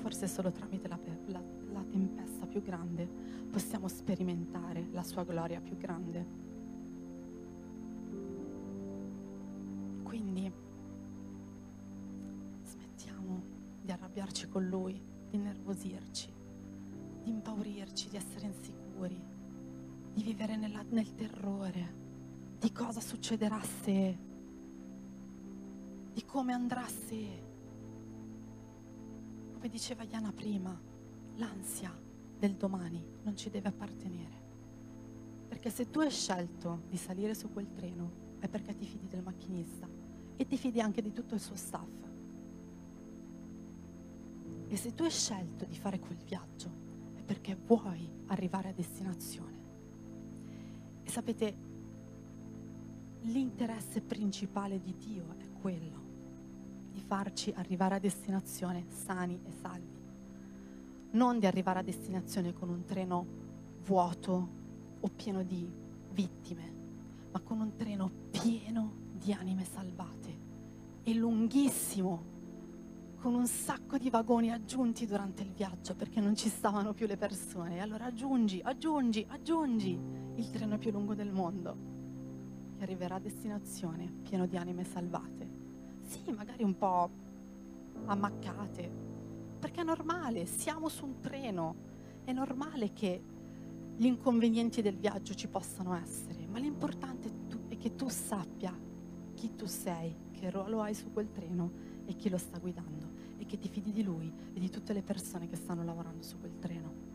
Forse 0.00 0.28
solo 0.28 0.52
tramite 0.52 0.86
la, 0.86 0.98
la, 1.28 1.42
la 1.72 1.82
tempesta 1.88 2.44
più 2.46 2.60
grande 2.60 3.08
possiamo 3.50 3.88
sperimentare 3.88 4.86
la 4.92 5.02
sua 5.02 5.24
gloria 5.24 5.62
più 5.62 5.78
grande. 5.78 6.26
Quindi 10.02 10.52
smettiamo 12.64 13.42
di 13.80 13.90
arrabbiarci 13.90 14.46
con 14.50 14.68
Lui, 14.68 15.00
di 15.30 15.38
nervosirci, 15.38 16.30
di 17.22 17.30
impaurirci, 17.30 18.10
di 18.10 18.16
essere 18.16 18.44
insicuri 18.44 19.18
di 20.12 20.22
vivere 20.22 20.56
nella, 20.56 20.84
nel 20.90 21.14
terrore, 21.14 22.01
di 22.62 22.70
cosa 22.70 23.00
succederà 23.00 23.60
se, 23.82 24.18
di 26.12 26.24
come 26.24 26.52
andrà 26.52 26.86
se. 26.86 27.42
Come 29.52 29.68
diceva 29.68 30.04
Iana 30.04 30.32
prima, 30.32 30.80
l'ansia 31.34 31.92
del 32.38 32.54
domani 32.54 33.04
non 33.24 33.36
ci 33.36 33.50
deve 33.50 33.68
appartenere, 33.68 34.40
Perché 35.48 35.70
se 35.70 35.90
tu 35.90 35.98
hai 35.98 36.10
scelto 36.10 36.82
di 36.88 36.96
salire 36.96 37.34
su 37.34 37.52
quel 37.52 37.72
treno 37.72 38.36
è 38.38 38.48
perché 38.48 38.76
ti 38.76 38.86
fidi 38.86 39.08
del 39.08 39.22
macchinista 39.22 39.88
e 40.36 40.46
ti 40.46 40.56
fidi 40.56 40.80
anche 40.80 41.02
di 41.02 41.12
tutto 41.12 41.34
il 41.34 41.40
suo 41.40 41.56
staff. 41.56 41.88
E 44.68 44.76
se 44.76 44.94
tu 44.94 45.02
hai 45.02 45.10
scelto 45.10 45.64
di 45.64 45.76
fare 45.76 45.98
quel 45.98 46.16
viaggio 46.16 46.70
è 47.14 47.22
perché 47.22 47.56
vuoi 47.56 48.08
arrivare 48.26 48.68
a 48.68 48.72
destinazione. 48.72 49.60
E 51.02 51.10
sapete, 51.10 51.70
l'interesse 53.22 54.00
principale 54.00 54.80
di 54.80 54.96
Dio 54.96 55.34
è 55.38 55.48
quello 55.60 56.00
di 56.90 57.00
farci 57.00 57.52
arrivare 57.56 57.94
a 57.96 57.98
destinazione 57.98 58.84
sani 58.88 59.40
e 59.44 59.52
salvi. 59.52 60.00
Non 61.12 61.38
di 61.38 61.46
arrivare 61.46 61.80
a 61.80 61.82
destinazione 61.82 62.52
con 62.52 62.68
un 62.68 62.84
treno 62.84 63.26
vuoto 63.84 64.48
o 65.00 65.08
pieno 65.14 65.42
di 65.42 65.70
vittime, 66.12 66.74
ma 67.30 67.40
con 67.40 67.60
un 67.60 67.74
treno 67.76 68.10
pieno 68.30 69.00
di 69.12 69.32
anime 69.32 69.64
salvate 69.64 70.40
e 71.02 71.14
lunghissimo, 71.14 72.30
con 73.18 73.34
un 73.34 73.46
sacco 73.46 73.98
di 73.98 74.10
vagoni 74.10 74.50
aggiunti 74.50 75.06
durante 75.06 75.42
il 75.42 75.52
viaggio 75.52 75.94
perché 75.94 76.20
non 76.20 76.34
ci 76.34 76.48
stavano 76.48 76.92
più 76.92 77.06
le 77.06 77.16
persone. 77.16 77.76
E 77.76 77.80
allora 77.80 78.06
aggiungi, 78.06 78.60
aggiungi, 78.62 79.24
aggiungi 79.28 79.98
il 80.34 80.50
treno 80.50 80.76
più 80.78 80.90
lungo 80.90 81.14
del 81.14 81.30
mondo 81.30 81.91
arriverà 82.82 83.16
a 83.16 83.20
destinazione 83.20 84.10
pieno 84.22 84.46
di 84.46 84.56
anime 84.56 84.84
salvate. 84.84 85.48
Sì, 86.00 86.30
magari 86.32 86.62
un 86.62 86.76
po' 86.76 87.10
ammaccate, 88.04 88.90
perché 89.58 89.80
è 89.80 89.84
normale, 89.84 90.46
siamo 90.46 90.88
su 90.88 91.04
un 91.04 91.20
treno, 91.20 91.74
è 92.24 92.32
normale 92.32 92.92
che 92.92 93.22
gli 93.96 94.06
inconvenienti 94.06 94.82
del 94.82 94.96
viaggio 94.96 95.34
ci 95.34 95.48
possano 95.48 95.94
essere, 95.94 96.46
ma 96.46 96.58
l'importante 96.58 97.30
è 97.68 97.76
che 97.76 97.94
tu 97.94 98.08
sappia 98.08 98.76
chi 99.34 99.54
tu 99.54 99.66
sei, 99.66 100.14
che 100.32 100.50
ruolo 100.50 100.80
hai 100.82 100.94
su 100.94 101.12
quel 101.12 101.30
treno 101.30 101.70
e 102.04 102.16
chi 102.16 102.28
lo 102.28 102.38
sta 102.38 102.58
guidando 102.58 103.10
e 103.38 103.46
che 103.46 103.58
ti 103.58 103.68
fidi 103.68 103.92
di 103.92 104.02
lui 104.02 104.32
e 104.52 104.58
di 104.58 104.70
tutte 104.70 104.92
le 104.92 105.02
persone 105.02 105.48
che 105.48 105.56
stanno 105.56 105.84
lavorando 105.84 106.22
su 106.22 106.38
quel 106.38 106.58
treno. 106.58 107.10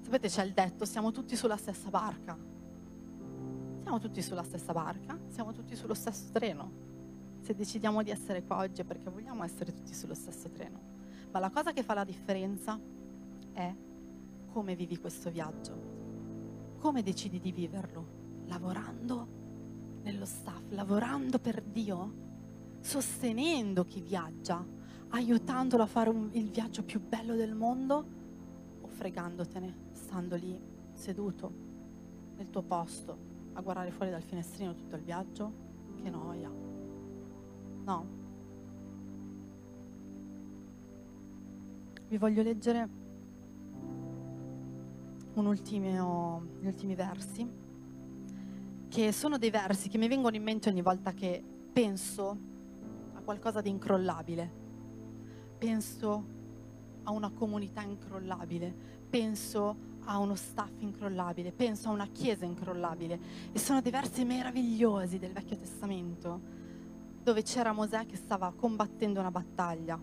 Sapete, 0.00 0.28
c'è 0.28 0.44
il 0.44 0.52
detto, 0.52 0.84
siamo 0.84 1.10
tutti 1.12 1.36
sulla 1.36 1.56
stessa 1.56 1.88
barca. 1.88 2.51
Siamo 3.92 4.06
tutti 4.06 4.22
sulla 4.22 4.42
stessa 4.42 4.72
barca, 4.72 5.18
siamo 5.26 5.52
tutti 5.52 5.76
sullo 5.76 5.92
stesso 5.92 6.30
treno. 6.32 6.70
Se 7.42 7.54
decidiamo 7.54 8.02
di 8.02 8.08
essere 8.08 8.42
qua 8.42 8.56
oggi 8.56 8.80
è 8.80 8.84
perché 8.84 9.10
vogliamo 9.10 9.44
essere 9.44 9.70
tutti 9.70 9.92
sullo 9.92 10.14
stesso 10.14 10.48
treno. 10.48 10.80
Ma 11.30 11.38
la 11.38 11.50
cosa 11.50 11.74
che 11.74 11.82
fa 11.82 11.92
la 11.92 12.02
differenza 12.02 12.80
è 13.52 13.74
come 14.50 14.74
vivi 14.76 14.96
questo 14.96 15.28
viaggio? 15.28 16.76
Come 16.78 17.02
decidi 17.02 17.38
di 17.38 17.52
viverlo? 17.52 18.06
Lavorando 18.46 19.28
nello 20.04 20.24
staff, 20.24 20.62
lavorando 20.70 21.38
per 21.38 21.60
Dio, 21.60 22.14
sostenendo 22.80 23.84
chi 23.84 24.00
viaggia, 24.00 24.64
aiutandolo 25.08 25.82
a 25.82 25.86
fare 25.86 26.08
un, 26.08 26.30
il 26.32 26.48
viaggio 26.48 26.82
più 26.82 26.98
bello 26.98 27.34
del 27.34 27.54
mondo 27.54 28.06
o 28.80 28.86
fregandotene, 28.86 29.90
stando 29.92 30.34
lì 30.36 30.58
seduto 30.94 31.52
nel 32.36 32.48
tuo 32.48 32.62
posto 32.62 33.31
a 33.54 33.60
guardare 33.60 33.90
fuori 33.90 34.10
dal 34.10 34.22
finestrino 34.22 34.74
tutto 34.74 34.96
il 34.96 35.02
viaggio? 35.02 35.52
Che 36.02 36.10
noia. 36.10 36.50
No. 37.84 38.06
Vi 42.08 42.18
voglio 42.18 42.42
leggere 42.42 42.88
un 45.34 45.46
ultimo, 45.46 46.42
gli 46.60 46.66
ultimi 46.66 46.94
versi, 46.94 47.48
che 48.88 49.12
sono 49.12 49.38
dei 49.38 49.50
versi 49.50 49.88
che 49.88 49.96
mi 49.96 50.08
vengono 50.08 50.36
in 50.36 50.42
mente 50.42 50.68
ogni 50.68 50.82
volta 50.82 51.12
che 51.12 51.42
penso 51.72 52.36
a 53.14 53.20
qualcosa 53.20 53.62
di 53.62 53.70
incrollabile, 53.70 54.50
penso 55.56 56.24
a 57.04 57.10
una 57.10 57.30
comunità 57.30 57.82
incrollabile, 57.82 58.74
penso 59.08 59.90
a 60.04 60.18
uno 60.18 60.34
staff 60.34 60.70
incrollabile, 60.78 61.52
penso 61.52 61.88
a 61.88 61.92
una 61.92 62.06
chiesa 62.06 62.44
incrollabile. 62.44 63.18
E 63.52 63.58
sono 63.58 63.80
dei 63.80 63.92
versi 63.92 64.24
meravigliosi 64.24 65.18
del 65.18 65.32
Vecchio 65.32 65.56
Testamento, 65.56 66.40
dove 67.22 67.42
c'era 67.42 67.72
Mosè 67.72 68.06
che 68.06 68.16
stava 68.16 68.52
combattendo 68.54 69.20
una 69.20 69.30
battaglia. 69.30 70.00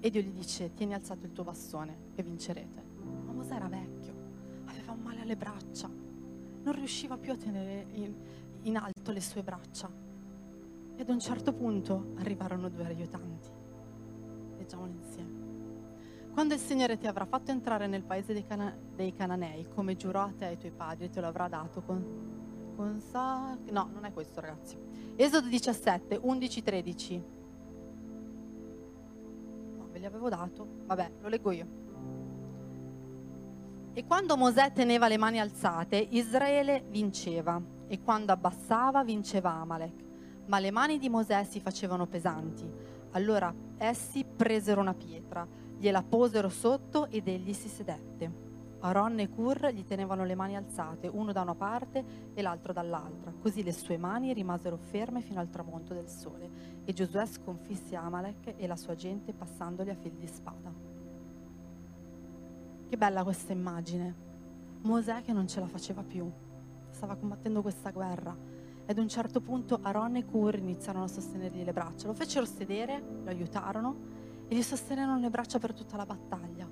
E 0.00 0.10
Dio 0.10 0.20
gli 0.20 0.32
dice, 0.32 0.72
tieni 0.74 0.94
alzato 0.94 1.26
il 1.26 1.32
tuo 1.32 1.44
bastone 1.44 1.96
e 2.14 2.22
vincerete. 2.22 2.90
Mosè 3.32 3.54
era 3.54 3.68
vecchio, 3.68 4.14
aveva 4.66 4.92
un 4.92 5.00
male 5.00 5.20
alle 5.22 5.36
braccia, 5.36 5.88
non 5.88 6.74
riusciva 6.74 7.16
più 7.18 7.32
a 7.32 7.36
tenere 7.36 7.86
in, 7.92 8.14
in 8.62 8.76
alto 8.76 9.10
le 9.10 9.20
sue 9.20 9.42
braccia. 9.42 9.90
E 10.94 11.00
ad 11.00 11.08
un 11.08 11.18
certo 11.18 11.52
punto 11.52 12.12
arrivarono 12.18 12.68
due 12.68 12.86
aiutanti. 12.86 13.48
Leggiamolo 14.58 14.92
insieme. 14.92 15.41
Quando 16.32 16.54
il 16.54 16.60
Signore 16.60 16.96
ti 16.96 17.06
avrà 17.06 17.26
fatto 17.26 17.50
entrare 17.50 17.86
nel 17.86 18.04
paese 18.04 18.32
dei, 18.32 18.46
cana- 18.46 18.74
dei 18.94 19.12
Cananei, 19.12 19.68
come 19.68 19.96
giurò 19.96 20.22
a 20.22 20.32
te 20.34 20.46
e 20.46 20.48
ai 20.48 20.56
tuoi 20.56 20.72
padri, 20.72 21.10
te 21.10 21.20
lo 21.20 21.26
avrà 21.26 21.46
dato 21.46 21.82
con, 21.82 22.72
con 22.74 22.98
sa... 23.00 23.54
No, 23.70 23.90
non 23.92 24.06
è 24.06 24.12
questo 24.14 24.40
ragazzi. 24.40 24.78
Esodo 25.14 25.46
17, 25.48 26.18
11, 26.22 26.62
13. 26.62 27.24
No, 29.76 29.88
ve 29.90 29.98
li 29.98 30.06
avevo 30.06 30.30
dato. 30.30 30.66
Vabbè, 30.86 31.12
lo 31.20 31.28
leggo 31.28 31.50
io. 31.50 31.66
E 33.92 34.06
quando 34.06 34.38
Mosè 34.38 34.72
teneva 34.72 35.08
le 35.08 35.18
mani 35.18 35.38
alzate, 35.38 35.96
Israele 36.12 36.86
vinceva, 36.88 37.60
e 37.86 38.00
quando 38.00 38.32
abbassava, 38.32 39.04
vinceva 39.04 39.52
Amalek. 39.52 40.04
Ma 40.46 40.58
le 40.60 40.70
mani 40.70 40.96
di 40.96 41.10
Mosè 41.10 41.44
si 41.44 41.60
facevano 41.60 42.06
pesanti. 42.06 42.66
Allora 43.10 43.54
essi 43.76 44.24
presero 44.24 44.80
una 44.80 44.94
pietra, 44.94 45.46
gliela 45.82 46.04
posero 46.04 46.48
sotto 46.48 47.08
ed 47.08 47.26
egli 47.26 47.52
si 47.52 47.66
sedette. 47.66 48.30
Aaron 48.82 49.18
e 49.18 49.28
Cur 49.28 49.68
gli 49.72 49.84
tenevano 49.84 50.24
le 50.24 50.36
mani 50.36 50.54
alzate, 50.54 51.08
uno 51.08 51.32
da 51.32 51.40
una 51.40 51.56
parte 51.56 52.04
e 52.34 52.40
l'altro 52.40 52.72
dall'altra. 52.72 53.32
Così 53.32 53.64
le 53.64 53.72
sue 53.72 53.96
mani 53.96 54.32
rimasero 54.32 54.76
ferme 54.76 55.22
fino 55.22 55.40
al 55.40 55.50
tramonto 55.50 55.92
del 55.92 56.06
sole. 56.06 56.48
E 56.84 56.92
Giosuè 56.92 57.26
sconfisse 57.26 57.96
Amalek 57.96 58.54
e 58.58 58.66
la 58.68 58.76
sua 58.76 58.94
gente 58.94 59.32
passandoli 59.32 59.90
a 59.90 59.96
fil 59.96 60.12
di 60.12 60.26
spada. 60.28 60.72
Che 62.88 62.96
bella 62.96 63.24
questa 63.24 63.52
immagine. 63.52 64.14
Mosè 64.82 65.22
che 65.22 65.32
non 65.32 65.48
ce 65.48 65.58
la 65.58 65.66
faceva 65.66 66.04
più, 66.04 66.30
stava 66.90 67.16
combattendo 67.16 67.60
questa 67.60 67.90
guerra. 67.90 68.36
E 68.86 68.92
ad 68.92 68.98
un 68.98 69.08
certo 69.08 69.40
punto 69.40 69.80
Aaron 69.82 70.14
e 70.14 70.24
Cur 70.24 70.54
iniziarono 70.54 71.06
a 71.06 71.08
sostenergli 71.08 71.64
le 71.64 71.72
braccia. 71.72 72.06
Lo 72.06 72.14
fecero 72.14 72.44
sedere, 72.44 73.02
lo 73.24 73.28
aiutarono 73.28 74.11
e 74.52 74.54
gli 74.54 74.62
sostenerono 74.62 75.18
le 75.18 75.30
braccia 75.30 75.58
per 75.58 75.72
tutta 75.72 75.96
la 75.96 76.04
battaglia. 76.04 76.68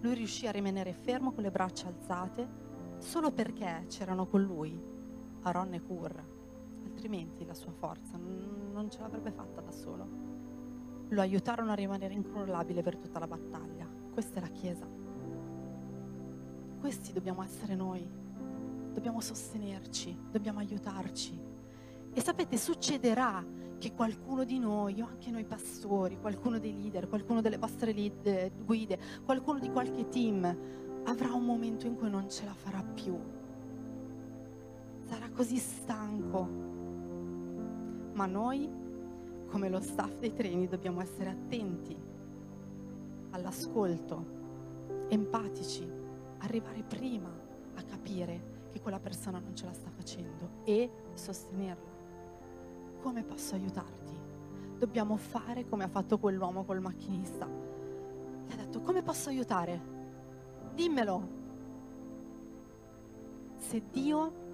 Lui 0.00 0.14
riuscì 0.14 0.46
a 0.46 0.50
rimanere 0.50 0.94
fermo 0.94 1.32
con 1.32 1.42
le 1.42 1.50
braccia 1.50 1.86
alzate 1.86 2.48
solo 2.96 3.30
perché 3.30 3.84
c'erano 3.88 4.26
con 4.26 4.42
lui 4.42 4.82
Aaron 5.42 5.74
e 5.74 5.82
Cur. 5.82 6.24
Altrimenti 6.84 7.44
la 7.44 7.52
sua 7.52 7.72
forza 7.72 8.16
non 8.16 8.88
ce 8.90 9.00
l'avrebbe 9.00 9.30
fatta 9.30 9.60
da 9.60 9.70
solo. 9.70 10.08
Lo 11.08 11.20
aiutarono 11.20 11.72
a 11.72 11.74
rimanere 11.74 12.14
incrollabile 12.14 12.80
per 12.80 12.96
tutta 12.96 13.18
la 13.18 13.26
battaglia. 13.26 13.86
Questa 14.10 14.38
è 14.38 14.40
la 14.40 14.48
Chiesa. 14.48 14.88
Questi 16.80 17.12
dobbiamo 17.12 17.42
essere 17.42 17.74
noi. 17.74 18.10
Dobbiamo 18.94 19.20
sostenerci, 19.20 20.18
dobbiamo 20.30 20.60
aiutarci. 20.60 21.38
E 22.14 22.20
sapete, 22.22 22.56
succederà 22.56 23.44
che 23.78 23.92
qualcuno 23.94 24.44
di 24.44 24.58
noi, 24.58 25.00
o 25.00 25.06
anche 25.06 25.30
noi 25.30 25.44
pastori, 25.44 26.18
qualcuno 26.20 26.58
dei 26.58 26.72
leader, 26.72 27.08
qualcuno 27.08 27.40
delle 27.40 27.58
vostre 27.58 27.92
lead, 27.92 28.64
guide, 28.64 28.98
qualcuno 29.24 29.58
di 29.58 29.70
qualche 29.70 30.08
team, 30.08 30.56
avrà 31.04 31.32
un 31.32 31.44
momento 31.44 31.86
in 31.86 31.96
cui 31.96 32.10
non 32.10 32.28
ce 32.28 32.44
la 32.44 32.54
farà 32.54 32.82
più. 32.82 33.16
Sarà 35.04 35.30
così 35.30 35.56
stanco. 35.56 36.46
Ma 38.12 38.26
noi, 38.26 38.68
come 39.46 39.68
lo 39.68 39.80
staff 39.80 40.18
dei 40.18 40.34
treni, 40.34 40.66
dobbiamo 40.66 41.00
essere 41.00 41.30
attenti 41.30 41.96
all'ascolto, 43.30 44.36
empatici 45.08 45.88
arrivare 46.38 46.82
prima 46.82 47.30
a 47.74 47.82
capire 47.82 48.66
che 48.70 48.80
quella 48.80 48.98
persona 48.98 49.38
non 49.38 49.54
ce 49.54 49.66
la 49.66 49.72
sta 49.72 49.90
facendo 49.90 50.62
e 50.64 50.90
sostenerla. 51.14 51.87
Come 53.00 53.22
posso 53.22 53.54
aiutarti? 53.54 54.16
Dobbiamo 54.78 55.16
fare 55.16 55.66
come 55.66 55.84
ha 55.84 55.88
fatto 55.88 56.18
quell'uomo 56.18 56.64
col 56.64 56.80
macchinista. 56.80 57.46
Gli 57.46 58.52
ha 58.52 58.56
detto, 58.56 58.80
come 58.80 59.02
posso 59.02 59.28
aiutare? 59.28 59.80
Dimmelo. 60.74 61.36
Se 63.56 63.82
Dio 63.90 64.46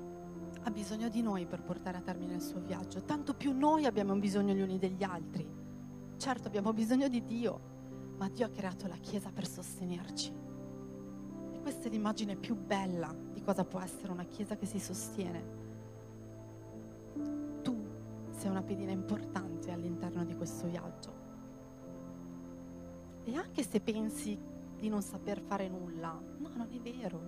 ha 0.62 0.70
bisogno 0.70 1.08
di 1.08 1.20
noi 1.20 1.46
per 1.46 1.62
portare 1.62 1.98
a 1.98 2.00
termine 2.00 2.34
il 2.34 2.42
suo 2.42 2.60
viaggio, 2.60 3.02
tanto 3.02 3.34
più 3.34 3.52
noi 3.52 3.84
abbiamo 3.84 4.14
bisogno 4.16 4.54
gli 4.54 4.62
uni 4.62 4.78
degli 4.78 5.02
altri. 5.02 5.46
Certo 6.16 6.48
abbiamo 6.48 6.72
bisogno 6.72 7.08
di 7.08 7.24
Dio, 7.24 7.60
ma 8.16 8.28
Dio 8.28 8.46
ha 8.46 8.50
creato 8.50 8.86
la 8.86 8.96
Chiesa 8.96 9.30
per 9.30 9.46
sostenerci 9.46 10.44
questa 11.64 11.88
è 11.88 11.90
l'immagine 11.90 12.36
più 12.36 12.54
bella 12.56 13.10
di 13.32 13.40
cosa 13.40 13.64
può 13.64 13.80
essere 13.80 14.12
una 14.12 14.24
chiesa 14.24 14.54
che 14.54 14.66
si 14.66 14.78
sostiene. 14.78 15.63
Sei 18.44 18.52
una 18.52 18.62
pedina 18.62 18.90
importante 18.90 19.70
all'interno 19.70 20.22
di 20.22 20.36
questo 20.36 20.66
viaggio. 20.66 21.12
E 23.24 23.34
anche 23.36 23.62
se 23.62 23.80
pensi 23.80 24.38
di 24.76 24.90
non 24.90 25.00
saper 25.00 25.40
fare 25.40 25.66
nulla, 25.66 26.20
no, 26.36 26.50
non 26.54 26.68
è 26.70 26.78
vero, 26.78 27.18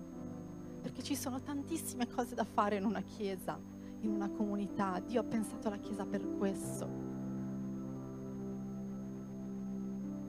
perché 0.79 1.01
ci 1.01 1.15
sono 1.15 1.41
tantissime 1.41 2.07
cose 2.07 2.35
da 2.35 2.43
fare 2.43 2.75
in 2.75 2.85
una 2.85 3.01
chiesa, 3.01 3.59
in 4.01 4.11
una 4.11 4.29
comunità. 4.29 4.99
Dio 4.99 5.21
ha 5.21 5.23
pensato 5.23 5.69
alla 5.69 5.79
chiesa 5.79 6.05
per 6.05 6.23
questo. 6.37 6.87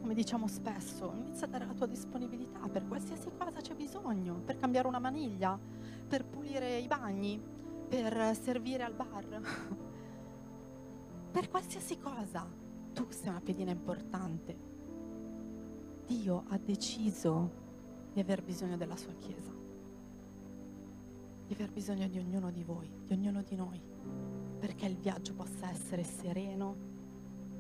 Come 0.01 0.15
diciamo 0.15 0.49
spesso, 0.49 1.13
inizia 1.17 1.49
a 1.49 1.51
dare 1.51 1.67
la 1.67 1.75
tua 1.75 1.85
disponibilità 1.87 2.67
per 2.67 2.89
qualsiasi 2.89 3.31
cosa 3.37 3.61
c'è 3.61 3.75
bisogno, 3.75 4.37
per 4.37 4.57
cambiare 4.57 4.89
una 4.89 5.01
maniglia, 5.01 5.59
per 6.09 6.25
pulire 6.25 6.79
i 6.79 6.87
bagni, 6.87 7.39
per 7.91 8.35
servire 8.41 8.85
al 8.85 8.95
bar, 8.95 9.87
per 11.31 11.49
qualsiasi 11.49 11.99
cosa. 11.99 12.47
Tu 12.93 13.07
sei 13.11 13.29
una 13.29 13.41
pedina 13.41 13.71
importante 13.71 14.69
Dio 16.09 16.45
ha 16.49 16.57
deciso 16.57 17.51
di 18.15 18.21
aver 18.21 18.43
bisogno 18.43 18.79
della 18.79 18.97
sua 18.97 19.13
Chiesa, 19.13 19.53
di 21.47 21.53
aver 21.53 21.71
bisogno 21.71 22.09
di 22.09 22.19
ognuno 22.19 22.51
di 22.51 22.65
voi, 22.65 22.91
di 23.05 23.13
ognuno 23.13 23.43
di 23.43 23.55
noi, 23.55 23.79
perché 24.59 24.87
il 24.87 24.97
viaggio 24.97 25.35
possa 25.35 25.69
essere 25.69 26.05
sereno 26.05 26.77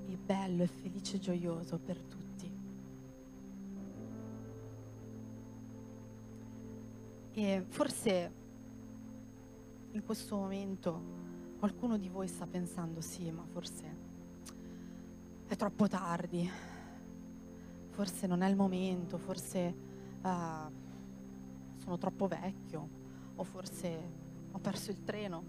e 0.06 0.16
bello 0.16 0.62
e 0.62 0.66
felice 0.66 1.16
e 1.16 1.18
gioioso 1.18 1.78
per 1.78 2.00
tutti. 2.00 2.50
E 7.32 7.64
forse 7.68 8.32
in 9.90 10.02
questo 10.04 10.36
momento 10.36 11.02
qualcuno 11.59 11.96
di 11.96 12.09
voi 12.09 12.28
sta 12.28 12.46
pensando, 12.46 13.00
sì, 13.00 13.30
ma 13.30 13.44
forse 13.44 14.06
è 15.46 15.56
troppo 15.56 15.88
tardi, 15.88 16.48
forse 17.90 18.26
non 18.26 18.42
è 18.42 18.48
il 18.48 18.54
momento, 18.54 19.18
forse 19.18 19.74
uh, 20.22 20.70
sono 21.78 21.98
troppo 21.98 22.28
vecchio 22.28 22.88
o 23.34 23.44
forse 23.44 24.26
ho 24.52 24.59
perso 24.59 24.90
il 24.90 25.02
treno, 25.02 25.42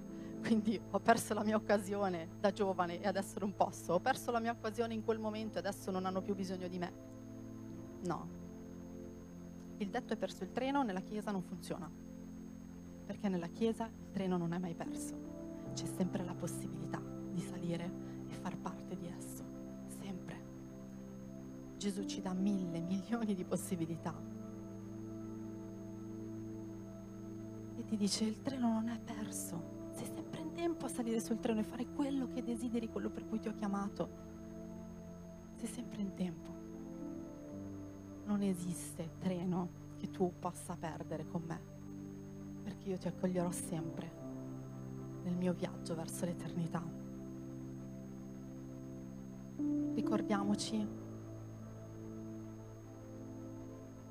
quindi 0.40 0.80
ho 0.90 0.98
perso 0.98 1.34
la 1.34 1.42
mia 1.42 1.56
occasione 1.56 2.28
da 2.40 2.52
giovane 2.52 3.00
e 3.00 3.06
adesso 3.06 3.38
non 3.38 3.54
posso, 3.54 3.94
ho 3.94 4.00
perso 4.00 4.30
la 4.30 4.40
mia 4.40 4.52
occasione 4.52 4.94
in 4.94 5.04
quel 5.04 5.18
momento 5.18 5.56
e 5.56 5.58
adesso 5.58 5.90
non 5.90 6.06
hanno 6.06 6.22
più 6.22 6.34
bisogno 6.34 6.68
di 6.68 6.78
me. 6.78 6.92
No. 8.04 8.38
Il 9.76 9.90
detto 9.90 10.12
è 10.12 10.16
perso 10.16 10.44
il 10.44 10.52
treno, 10.52 10.82
nella 10.82 11.00
chiesa 11.00 11.30
non 11.30 11.42
funziona, 11.42 11.90
perché 13.04 13.28
nella 13.28 13.48
chiesa 13.48 13.86
il 13.86 14.10
treno 14.10 14.36
non 14.36 14.52
è 14.52 14.58
mai 14.58 14.74
perso, 14.74 15.39
c'è 15.72 15.86
sempre 15.86 16.24
la 16.24 16.34
possibilità 16.34 17.00
di 17.32 17.40
salire 17.40 17.90
e 18.28 18.34
far 18.34 18.56
parte 18.56 18.96
di 18.96 19.06
esso. 19.06 19.50
Gesù 21.80 22.04
ci 22.04 22.20
dà 22.20 22.34
mille, 22.34 22.78
milioni 22.84 23.34
di 23.34 23.42
possibilità. 23.42 24.14
E 27.74 27.84
ti 27.86 27.96
dice 27.96 28.24
il 28.24 28.42
treno 28.42 28.68
non 28.68 28.90
è 28.90 28.98
perso, 28.98 29.88
sei 29.92 30.04
sempre 30.04 30.42
in 30.42 30.52
tempo 30.52 30.84
a 30.84 30.88
salire 30.90 31.20
sul 31.20 31.40
treno 31.40 31.60
e 31.60 31.62
fare 31.62 31.86
quello 31.86 32.28
che 32.28 32.42
desideri, 32.42 32.90
quello 32.90 33.08
per 33.08 33.26
cui 33.26 33.38
ti 33.38 33.48
ho 33.48 33.54
chiamato. 33.54 34.08
Sei 35.54 35.68
sempre 35.68 36.02
in 36.02 36.12
tempo. 36.12 36.54
Non 38.26 38.42
esiste 38.42 39.12
treno 39.18 39.70
che 39.96 40.10
tu 40.10 40.30
possa 40.38 40.76
perdere 40.76 41.26
con 41.26 41.42
me, 41.46 41.60
perché 42.62 42.90
io 42.90 42.98
ti 42.98 43.08
accoglierò 43.08 43.50
sempre 43.50 44.19
nel 45.22 45.36
mio 45.36 45.52
viaggio 45.52 45.94
verso 45.94 46.24
l'eternità. 46.24 46.82
Ricordiamoci 49.94 50.86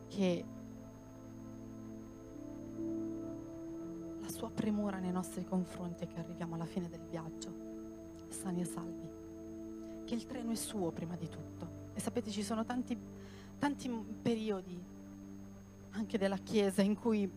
che 0.07 0.45
la 4.20 4.30
sua 4.30 4.49
premura 4.51 4.99
nei 4.99 5.12
nostri 5.12 5.43
confronti 5.45 6.03
è 6.03 6.07
che 6.07 6.20
arriviamo 6.20 6.55
alla 6.55 6.66
fine 6.66 6.89
del 6.89 7.01
viaggio, 7.10 7.53
sani 8.30 8.62
e 8.62 8.66
salvi, 8.66 9.10
che 10.05 10.14
il 10.16 10.26
treno 10.26 10.51
è 10.51 10.55
suo 10.55 10.91
prima 10.91 11.16
di 11.16 11.28
tutto. 11.28 11.88
E 11.93 11.99
sapete, 11.99 12.30
ci 12.30 12.43
sono 12.43 12.64
tanti, 12.64 12.97
tanti 13.57 13.89
periodi 14.22 14.97
anche 15.91 16.18
della 16.18 16.38
Chiesa 16.38 16.82
in 16.82 16.95
cui 16.95 17.30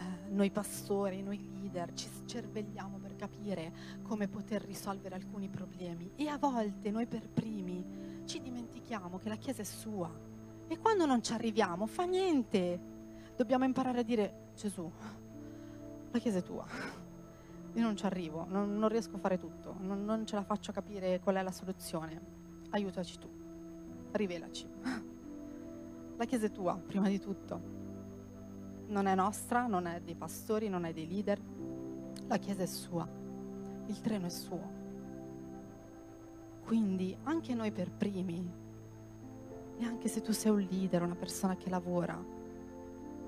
eh, 0.00 0.30
noi 0.30 0.50
pastori, 0.50 1.22
noi 1.22 1.38
leader 1.60 1.92
ci 1.92 2.08
cervelliamo 2.24 2.98
per 2.98 3.16
capire 3.16 3.72
come 4.02 4.28
poter 4.28 4.62
risolvere 4.62 5.14
alcuni 5.14 5.48
problemi 5.48 6.12
e 6.16 6.28
a 6.28 6.38
volte 6.38 6.90
noi 6.90 7.06
per 7.06 7.28
primi 7.28 8.22
ci 8.24 8.40
dimentichiamo 8.40 9.18
che 9.18 9.28
la 9.28 9.36
Chiesa 9.36 9.60
è 9.60 9.64
sua 9.64 10.10
e 10.66 10.78
quando 10.78 11.04
non 11.04 11.22
ci 11.22 11.32
arriviamo, 11.32 11.86
fa 11.86 12.04
niente. 12.04 12.80
Dobbiamo 13.36 13.64
imparare 13.64 14.00
a 14.00 14.02
dire, 14.02 14.50
Gesù, 14.54 14.90
la 16.10 16.18
Chiesa 16.18 16.38
è 16.38 16.42
tua. 16.42 16.64
Io 17.74 17.82
non 17.82 17.96
ci 17.96 18.06
arrivo, 18.06 18.46
non, 18.48 18.78
non 18.78 18.88
riesco 18.88 19.16
a 19.16 19.18
fare 19.18 19.36
tutto, 19.36 19.76
non, 19.80 20.04
non 20.04 20.24
ce 20.26 20.36
la 20.36 20.42
faccio 20.42 20.72
capire 20.72 21.20
qual 21.20 21.36
è 21.36 21.42
la 21.42 21.52
soluzione. 21.52 22.20
Aiutaci 22.70 23.18
tu, 23.18 23.28
rivelaci. 24.12 24.68
La 26.16 26.24
Chiesa 26.24 26.46
è 26.46 26.50
tua, 26.52 26.76
prima 26.76 27.08
di 27.08 27.18
tutto. 27.18 27.89
Non 28.90 29.06
è 29.06 29.14
nostra, 29.14 29.66
non 29.66 29.86
è 29.86 30.00
dei 30.00 30.16
pastori, 30.16 30.68
non 30.68 30.84
è 30.84 30.92
dei 30.92 31.06
leader. 31.06 31.40
La 32.26 32.38
Chiesa 32.38 32.62
è 32.62 32.66
sua, 32.66 33.08
il 33.86 34.00
treno 34.00 34.26
è 34.26 34.30
suo. 34.30 34.78
Quindi 36.64 37.16
anche 37.22 37.54
noi 37.54 37.70
per 37.70 37.92
primi 37.92 38.50
e 39.78 39.84
anche 39.84 40.08
se 40.08 40.20
tu 40.20 40.32
sei 40.32 40.50
un 40.50 40.66
leader, 40.68 41.02
una 41.02 41.14
persona 41.14 41.56
che 41.56 41.70
lavora, 41.70 42.20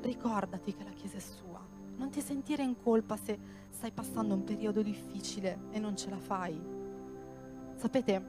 ricordati 0.01 0.75
che 0.75 0.83
la 0.83 0.91
Chiesa 0.91 1.19
è 1.19 1.21
sua. 1.21 1.61
Non 1.97 2.11
ti 2.11 2.21
sentire 2.21 2.65
in 2.65 2.81
colpa 2.83 3.17
se 3.17 3.39
stai 3.71 3.93
passando 3.93 4.35
un 4.35 4.43
periodo 4.43 4.83
difficile 4.83 5.59
e 5.71 5.79
non 5.79 5.97
ce 5.97 6.11
la 6.11 6.19
fai. 6.19 6.61
Sapete, 7.77 8.25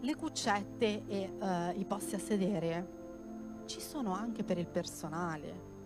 le 0.00 0.16
cuccette 0.16 1.06
e 1.06 1.30
uh, 1.38 1.78
i 1.78 1.84
posti 1.84 2.14
a 2.14 2.18
sedere 2.18 2.97
ci 3.68 3.80
sono 3.80 4.14
anche 4.14 4.42
per 4.42 4.58
il 4.58 4.66
personale. 4.66 5.76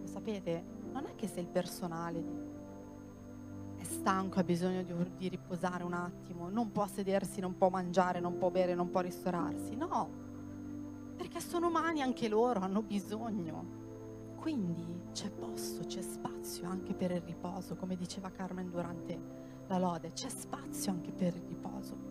Lo 0.00 0.06
sapete? 0.06 0.64
Non 0.92 1.04
è 1.04 1.14
che 1.16 1.26
se 1.26 1.40
il 1.40 1.48
personale 1.48 2.24
è 3.76 3.84
stanco, 3.84 4.38
ha 4.38 4.44
bisogno 4.44 4.82
di, 4.82 4.94
di, 5.16 5.28
riposare 5.28 5.82
un 5.82 5.92
attimo, 5.92 6.48
non 6.48 6.70
può 6.70 6.86
sedersi, 6.86 7.40
non 7.40 7.56
può 7.56 7.68
mangiare, 7.68 8.20
non 8.20 8.38
può 8.38 8.50
bere, 8.50 8.74
non 8.74 8.90
può 8.90 9.00
ristorarsi. 9.00 9.74
No, 9.74 10.08
perché 11.16 11.40
sono 11.40 11.66
umani 11.66 12.00
anche 12.00 12.28
loro, 12.28 12.60
hanno 12.60 12.82
bisogno. 12.82 13.78
Quindi 14.36 15.02
c'è 15.12 15.30
posto, 15.30 15.84
c'è 15.84 16.00
spazio 16.00 16.68
anche 16.68 16.94
per 16.94 17.10
il 17.10 17.22
riposo, 17.22 17.74
come 17.74 17.96
diceva 17.96 18.30
Carmen 18.30 18.70
durante 18.70 19.18
la 19.66 19.78
lode, 19.78 20.12
c'è 20.12 20.28
spazio 20.28 20.92
anche 20.92 21.10
per 21.10 21.34
il 21.34 21.42
riposo. 21.46 22.09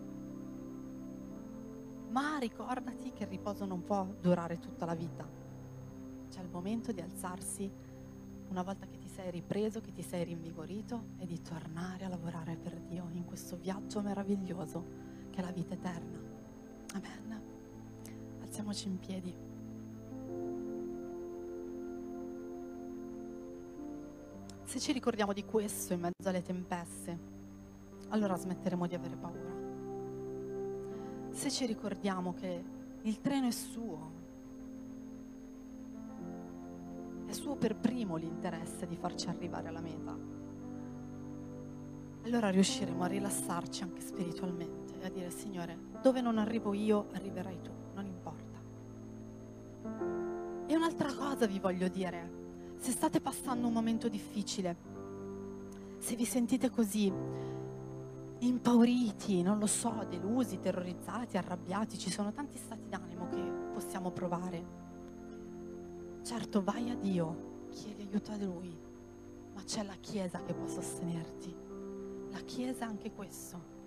Ma 2.10 2.38
ricordati 2.38 3.12
che 3.12 3.22
il 3.22 3.28
riposo 3.28 3.64
non 3.64 3.84
può 3.84 4.04
durare 4.20 4.58
tutta 4.58 4.84
la 4.84 4.94
vita. 4.94 5.24
C'è 6.28 6.40
il 6.40 6.48
momento 6.48 6.90
di 6.92 7.00
alzarsi 7.00 7.70
una 8.48 8.62
volta 8.62 8.86
che 8.86 8.98
ti 8.98 9.08
sei 9.08 9.30
ripreso, 9.30 9.80
che 9.80 9.92
ti 9.92 10.02
sei 10.02 10.24
rinvigorito 10.24 11.04
e 11.18 11.26
di 11.26 11.40
tornare 11.40 12.04
a 12.04 12.08
lavorare 12.08 12.56
per 12.56 12.80
Dio 12.80 13.08
in 13.12 13.24
questo 13.24 13.56
viaggio 13.56 14.00
meraviglioso 14.00 14.84
che 15.30 15.40
è 15.40 15.44
la 15.44 15.52
vita 15.52 15.74
eterna. 15.74 16.18
Amen. 16.94 17.42
Alziamoci 18.40 18.88
in 18.88 18.98
piedi. 18.98 19.34
Se 24.64 24.78
ci 24.80 24.92
ricordiamo 24.92 25.32
di 25.32 25.44
questo 25.44 25.92
in 25.92 26.00
mezzo 26.00 26.28
alle 26.28 26.42
tempeste, 26.42 27.18
allora 28.08 28.36
smetteremo 28.36 28.86
di 28.88 28.94
avere 28.96 29.16
paura. 29.16 29.59
Se 31.40 31.50
ci 31.50 31.64
ricordiamo 31.64 32.34
che 32.34 32.62
il 33.00 33.18
treno 33.22 33.46
è 33.46 33.50
suo, 33.50 34.10
è 37.24 37.32
suo 37.32 37.56
per 37.56 37.76
primo 37.76 38.16
l'interesse 38.16 38.86
di 38.86 38.94
farci 38.94 39.30
arrivare 39.30 39.68
alla 39.68 39.80
meta. 39.80 40.14
Allora 42.24 42.50
riusciremo 42.50 43.02
a 43.02 43.06
rilassarci 43.06 43.82
anche 43.84 44.02
spiritualmente 44.02 45.00
e 45.00 45.06
a 45.06 45.08
dire 45.08 45.30
Signore, 45.30 45.78
dove 46.02 46.20
non 46.20 46.36
arrivo 46.36 46.74
io, 46.74 47.06
arriverai 47.12 47.58
tu, 47.62 47.70
non 47.94 48.04
importa. 48.04 48.60
E 50.66 50.76
un'altra 50.76 51.10
cosa 51.14 51.46
vi 51.46 51.58
voglio 51.58 51.88
dire, 51.88 52.74
se 52.76 52.90
state 52.90 53.18
passando 53.22 53.66
un 53.66 53.72
momento 53.72 54.10
difficile, 54.10 54.76
se 55.96 56.14
vi 56.16 56.26
sentite 56.26 56.68
così 56.68 57.10
impauriti, 58.40 59.42
non 59.42 59.58
lo 59.58 59.66
so, 59.66 60.04
delusi, 60.08 60.60
terrorizzati, 60.60 61.36
arrabbiati, 61.36 61.98
ci 61.98 62.10
sono 62.10 62.32
tanti 62.32 62.58
stati 62.58 62.88
d'animo 62.88 63.28
che 63.28 63.40
possiamo 63.72 64.10
provare 64.10 64.88
Certo, 66.22 66.62
vai 66.62 66.90
a 66.90 66.94
Dio, 66.94 67.66
chiedi 67.70 68.02
aiuto 68.02 68.30
a 68.30 68.36
Lui, 68.36 68.78
ma 69.54 69.62
c'è 69.64 69.82
la 69.82 69.96
Chiesa 69.98 70.42
che 70.42 70.54
può 70.54 70.66
sostenerti. 70.66 71.54
La 72.30 72.40
Chiesa 72.40 72.84
è 72.84 72.88
anche 72.88 73.10
questo. 73.12 73.78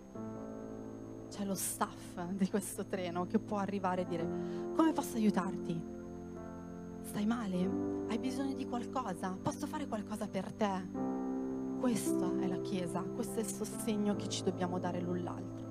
C'è 1.30 1.46
lo 1.46 1.56
staff 1.56 2.22
di 2.32 2.50
questo 2.50 2.86
treno 2.86 3.26
che 3.28 3.40
può 3.40 3.58
arrivare 3.58 4.02
e 4.02 4.06
dire 4.06 4.28
come 4.76 4.94
posso 4.94 5.16
aiutarti? 5.16 5.82
Stai 7.02 7.26
male? 7.26 8.06
Hai 8.10 8.18
bisogno 8.18 8.56
di 8.56 8.66
qualcosa? 8.66 9.38
Posso 9.42 9.66
fare 9.68 9.88
qualcosa 9.88 10.28
per 10.28 10.52
te? 10.52 11.13
Questa 11.84 12.32
è 12.40 12.48
la 12.48 12.62
Chiesa, 12.62 13.02
questo 13.02 13.40
è 13.40 13.42
il 13.42 13.50
sostegno 13.50 14.16
che 14.16 14.30
ci 14.30 14.42
dobbiamo 14.42 14.80
dare 14.80 15.02
l'un 15.02 15.22
l'altro. 15.22 15.68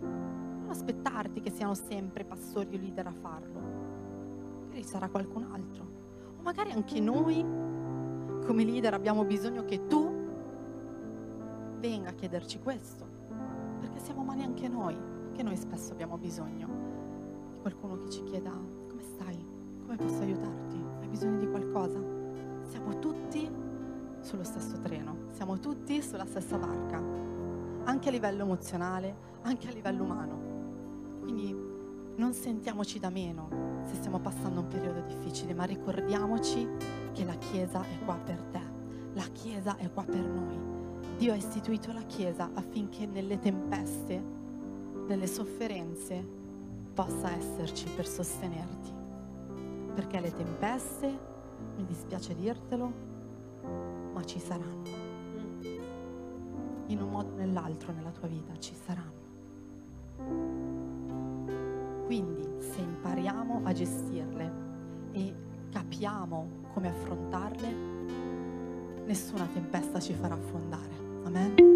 Non 0.00 0.70
aspettarti 0.70 1.42
che 1.42 1.50
siano 1.50 1.74
sempre 1.74 2.24
pastori 2.24 2.74
o 2.74 2.78
leader 2.80 3.06
a 3.06 3.12
farlo. 3.12 3.60
Magari 4.62 4.82
sarà 4.82 5.10
qualcun 5.10 5.46
altro. 5.52 5.84
O 6.38 6.42
magari 6.42 6.70
anche 6.70 7.00
noi, 7.00 7.44
come 8.46 8.64
leader, 8.64 8.94
abbiamo 8.94 9.26
bisogno 9.26 9.62
che 9.66 9.86
tu 9.88 10.10
venga 11.78 12.08
a 12.08 12.14
chiederci 12.14 12.58
questo. 12.58 13.04
Perché 13.78 13.98
siamo 13.98 14.22
umani 14.22 14.42
anche 14.42 14.68
noi, 14.68 14.96
che 15.34 15.42
noi 15.42 15.56
spesso 15.56 15.92
abbiamo 15.92 16.16
bisogno 16.16 16.68
di 17.52 17.60
qualcuno 17.60 17.98
che 17.98 18.08
ci 18.08 18.22
chieda 18.22 18.52
come 18.88 19.02
stai, 19.02 19.46
come 19.82 19.96
posso 19.96 20.22
aiutarti, 20.22 20.82
hai 21.02 21.08
bisogno 21.08 21.36
di 21.40 21.50
qualcosa. 21.50 22.02
Siamo 22.62 22.98
tutti 23.00 23.61
sullo 24.22 24.44
stesso 24.44 24.78
treno, 24.80 25.26
siamo 25.32 25.58
tutti 25.58 26.00
sulla 26.00 26.24
stessa 26.24 26.56
barca, 26.56 27.02
anche 27.84 28.08
a 28.08 28.12
livello 28.12 28.42
emozionale, 28.42 29.14
anche 29.42 29.68
a 29.68 29.72
livello 29.72 30.04
umano. 30.04 31.20
Quindi 31.20 31.54
non 32.16 32.32
sentiamoci 32.32 32.98
da 32.98 33.10
meno 33.10 33.80
se 33.84 33.96
stiamo 33.96 34.20
passando 34.20 34.60
un 34.60 34.68
periodo 34.68 35.00
difficile, 35.00 35.54
ma 35.54 35.64
ricordiamoci 35.64 36.66
che 37.12 37.24
la 37.24 37.34
Chiesa 37.34 37.82
è 37.82 38.04
qua 38.04 38.14
per 38.16 38.40
te, 38.50 38.60
la 39.14 39.26
Chiesa 39.32 39.76
è 39.76 39.90
qua 39.92 40.04
per 40.04 40.24
noi. 40.24 40.58
Dio 41.18 41.32
ha 41.32 41.36
istituito 41.36 41.92
la 41.92 42.02
Chiesa 42.02 42.50
affinché 42.54 43.06
nelle 43.06 43.38
tempeste, 43.38 44.22
nelle 45.06 45.26
sofferenze, 45.26 46.24
possa 46.94 47.34
esserci 47.34 47.88
per 47.94 48.06
sostenerti. 48.06 48.92
Perché 49.94 50.20
le 50.20 50.32
tempeste, 50.32 51.18
mi 51.76 51.84
dispiace 51.84 52.34
dirtelo, 52.34 53.10
ma 54.22 54.24
ci 54.24 54.38
saranno. 54.38 54.82
In 56.86 57.00
un 57.00 57.10
modo 57.10 57.32
o 57.32 57.36
nell'altro 57.36 57.92
nella 57.92 58.10
tua 58.10 58.28
vita 58.28 58.56
ci 58.58 58.74
saranno. 58.74 59.20
Quindi 62.04 62.46
se 62.60 62.80
impariamo 62.80 63.62
a 63.64 63.72
gestirle 63.72 64.52
e 65.12 65.34
capiamo 65.70 66.46
come 66.72 66.88
affrontarle, 66.88 67.74
nessuna 69.04 69.46
tempesta 69.52 69.98
ci 69.98 70.14
farà 70.14 70.34
affondare. 70.34 70.94
Amen. 71.24 71.71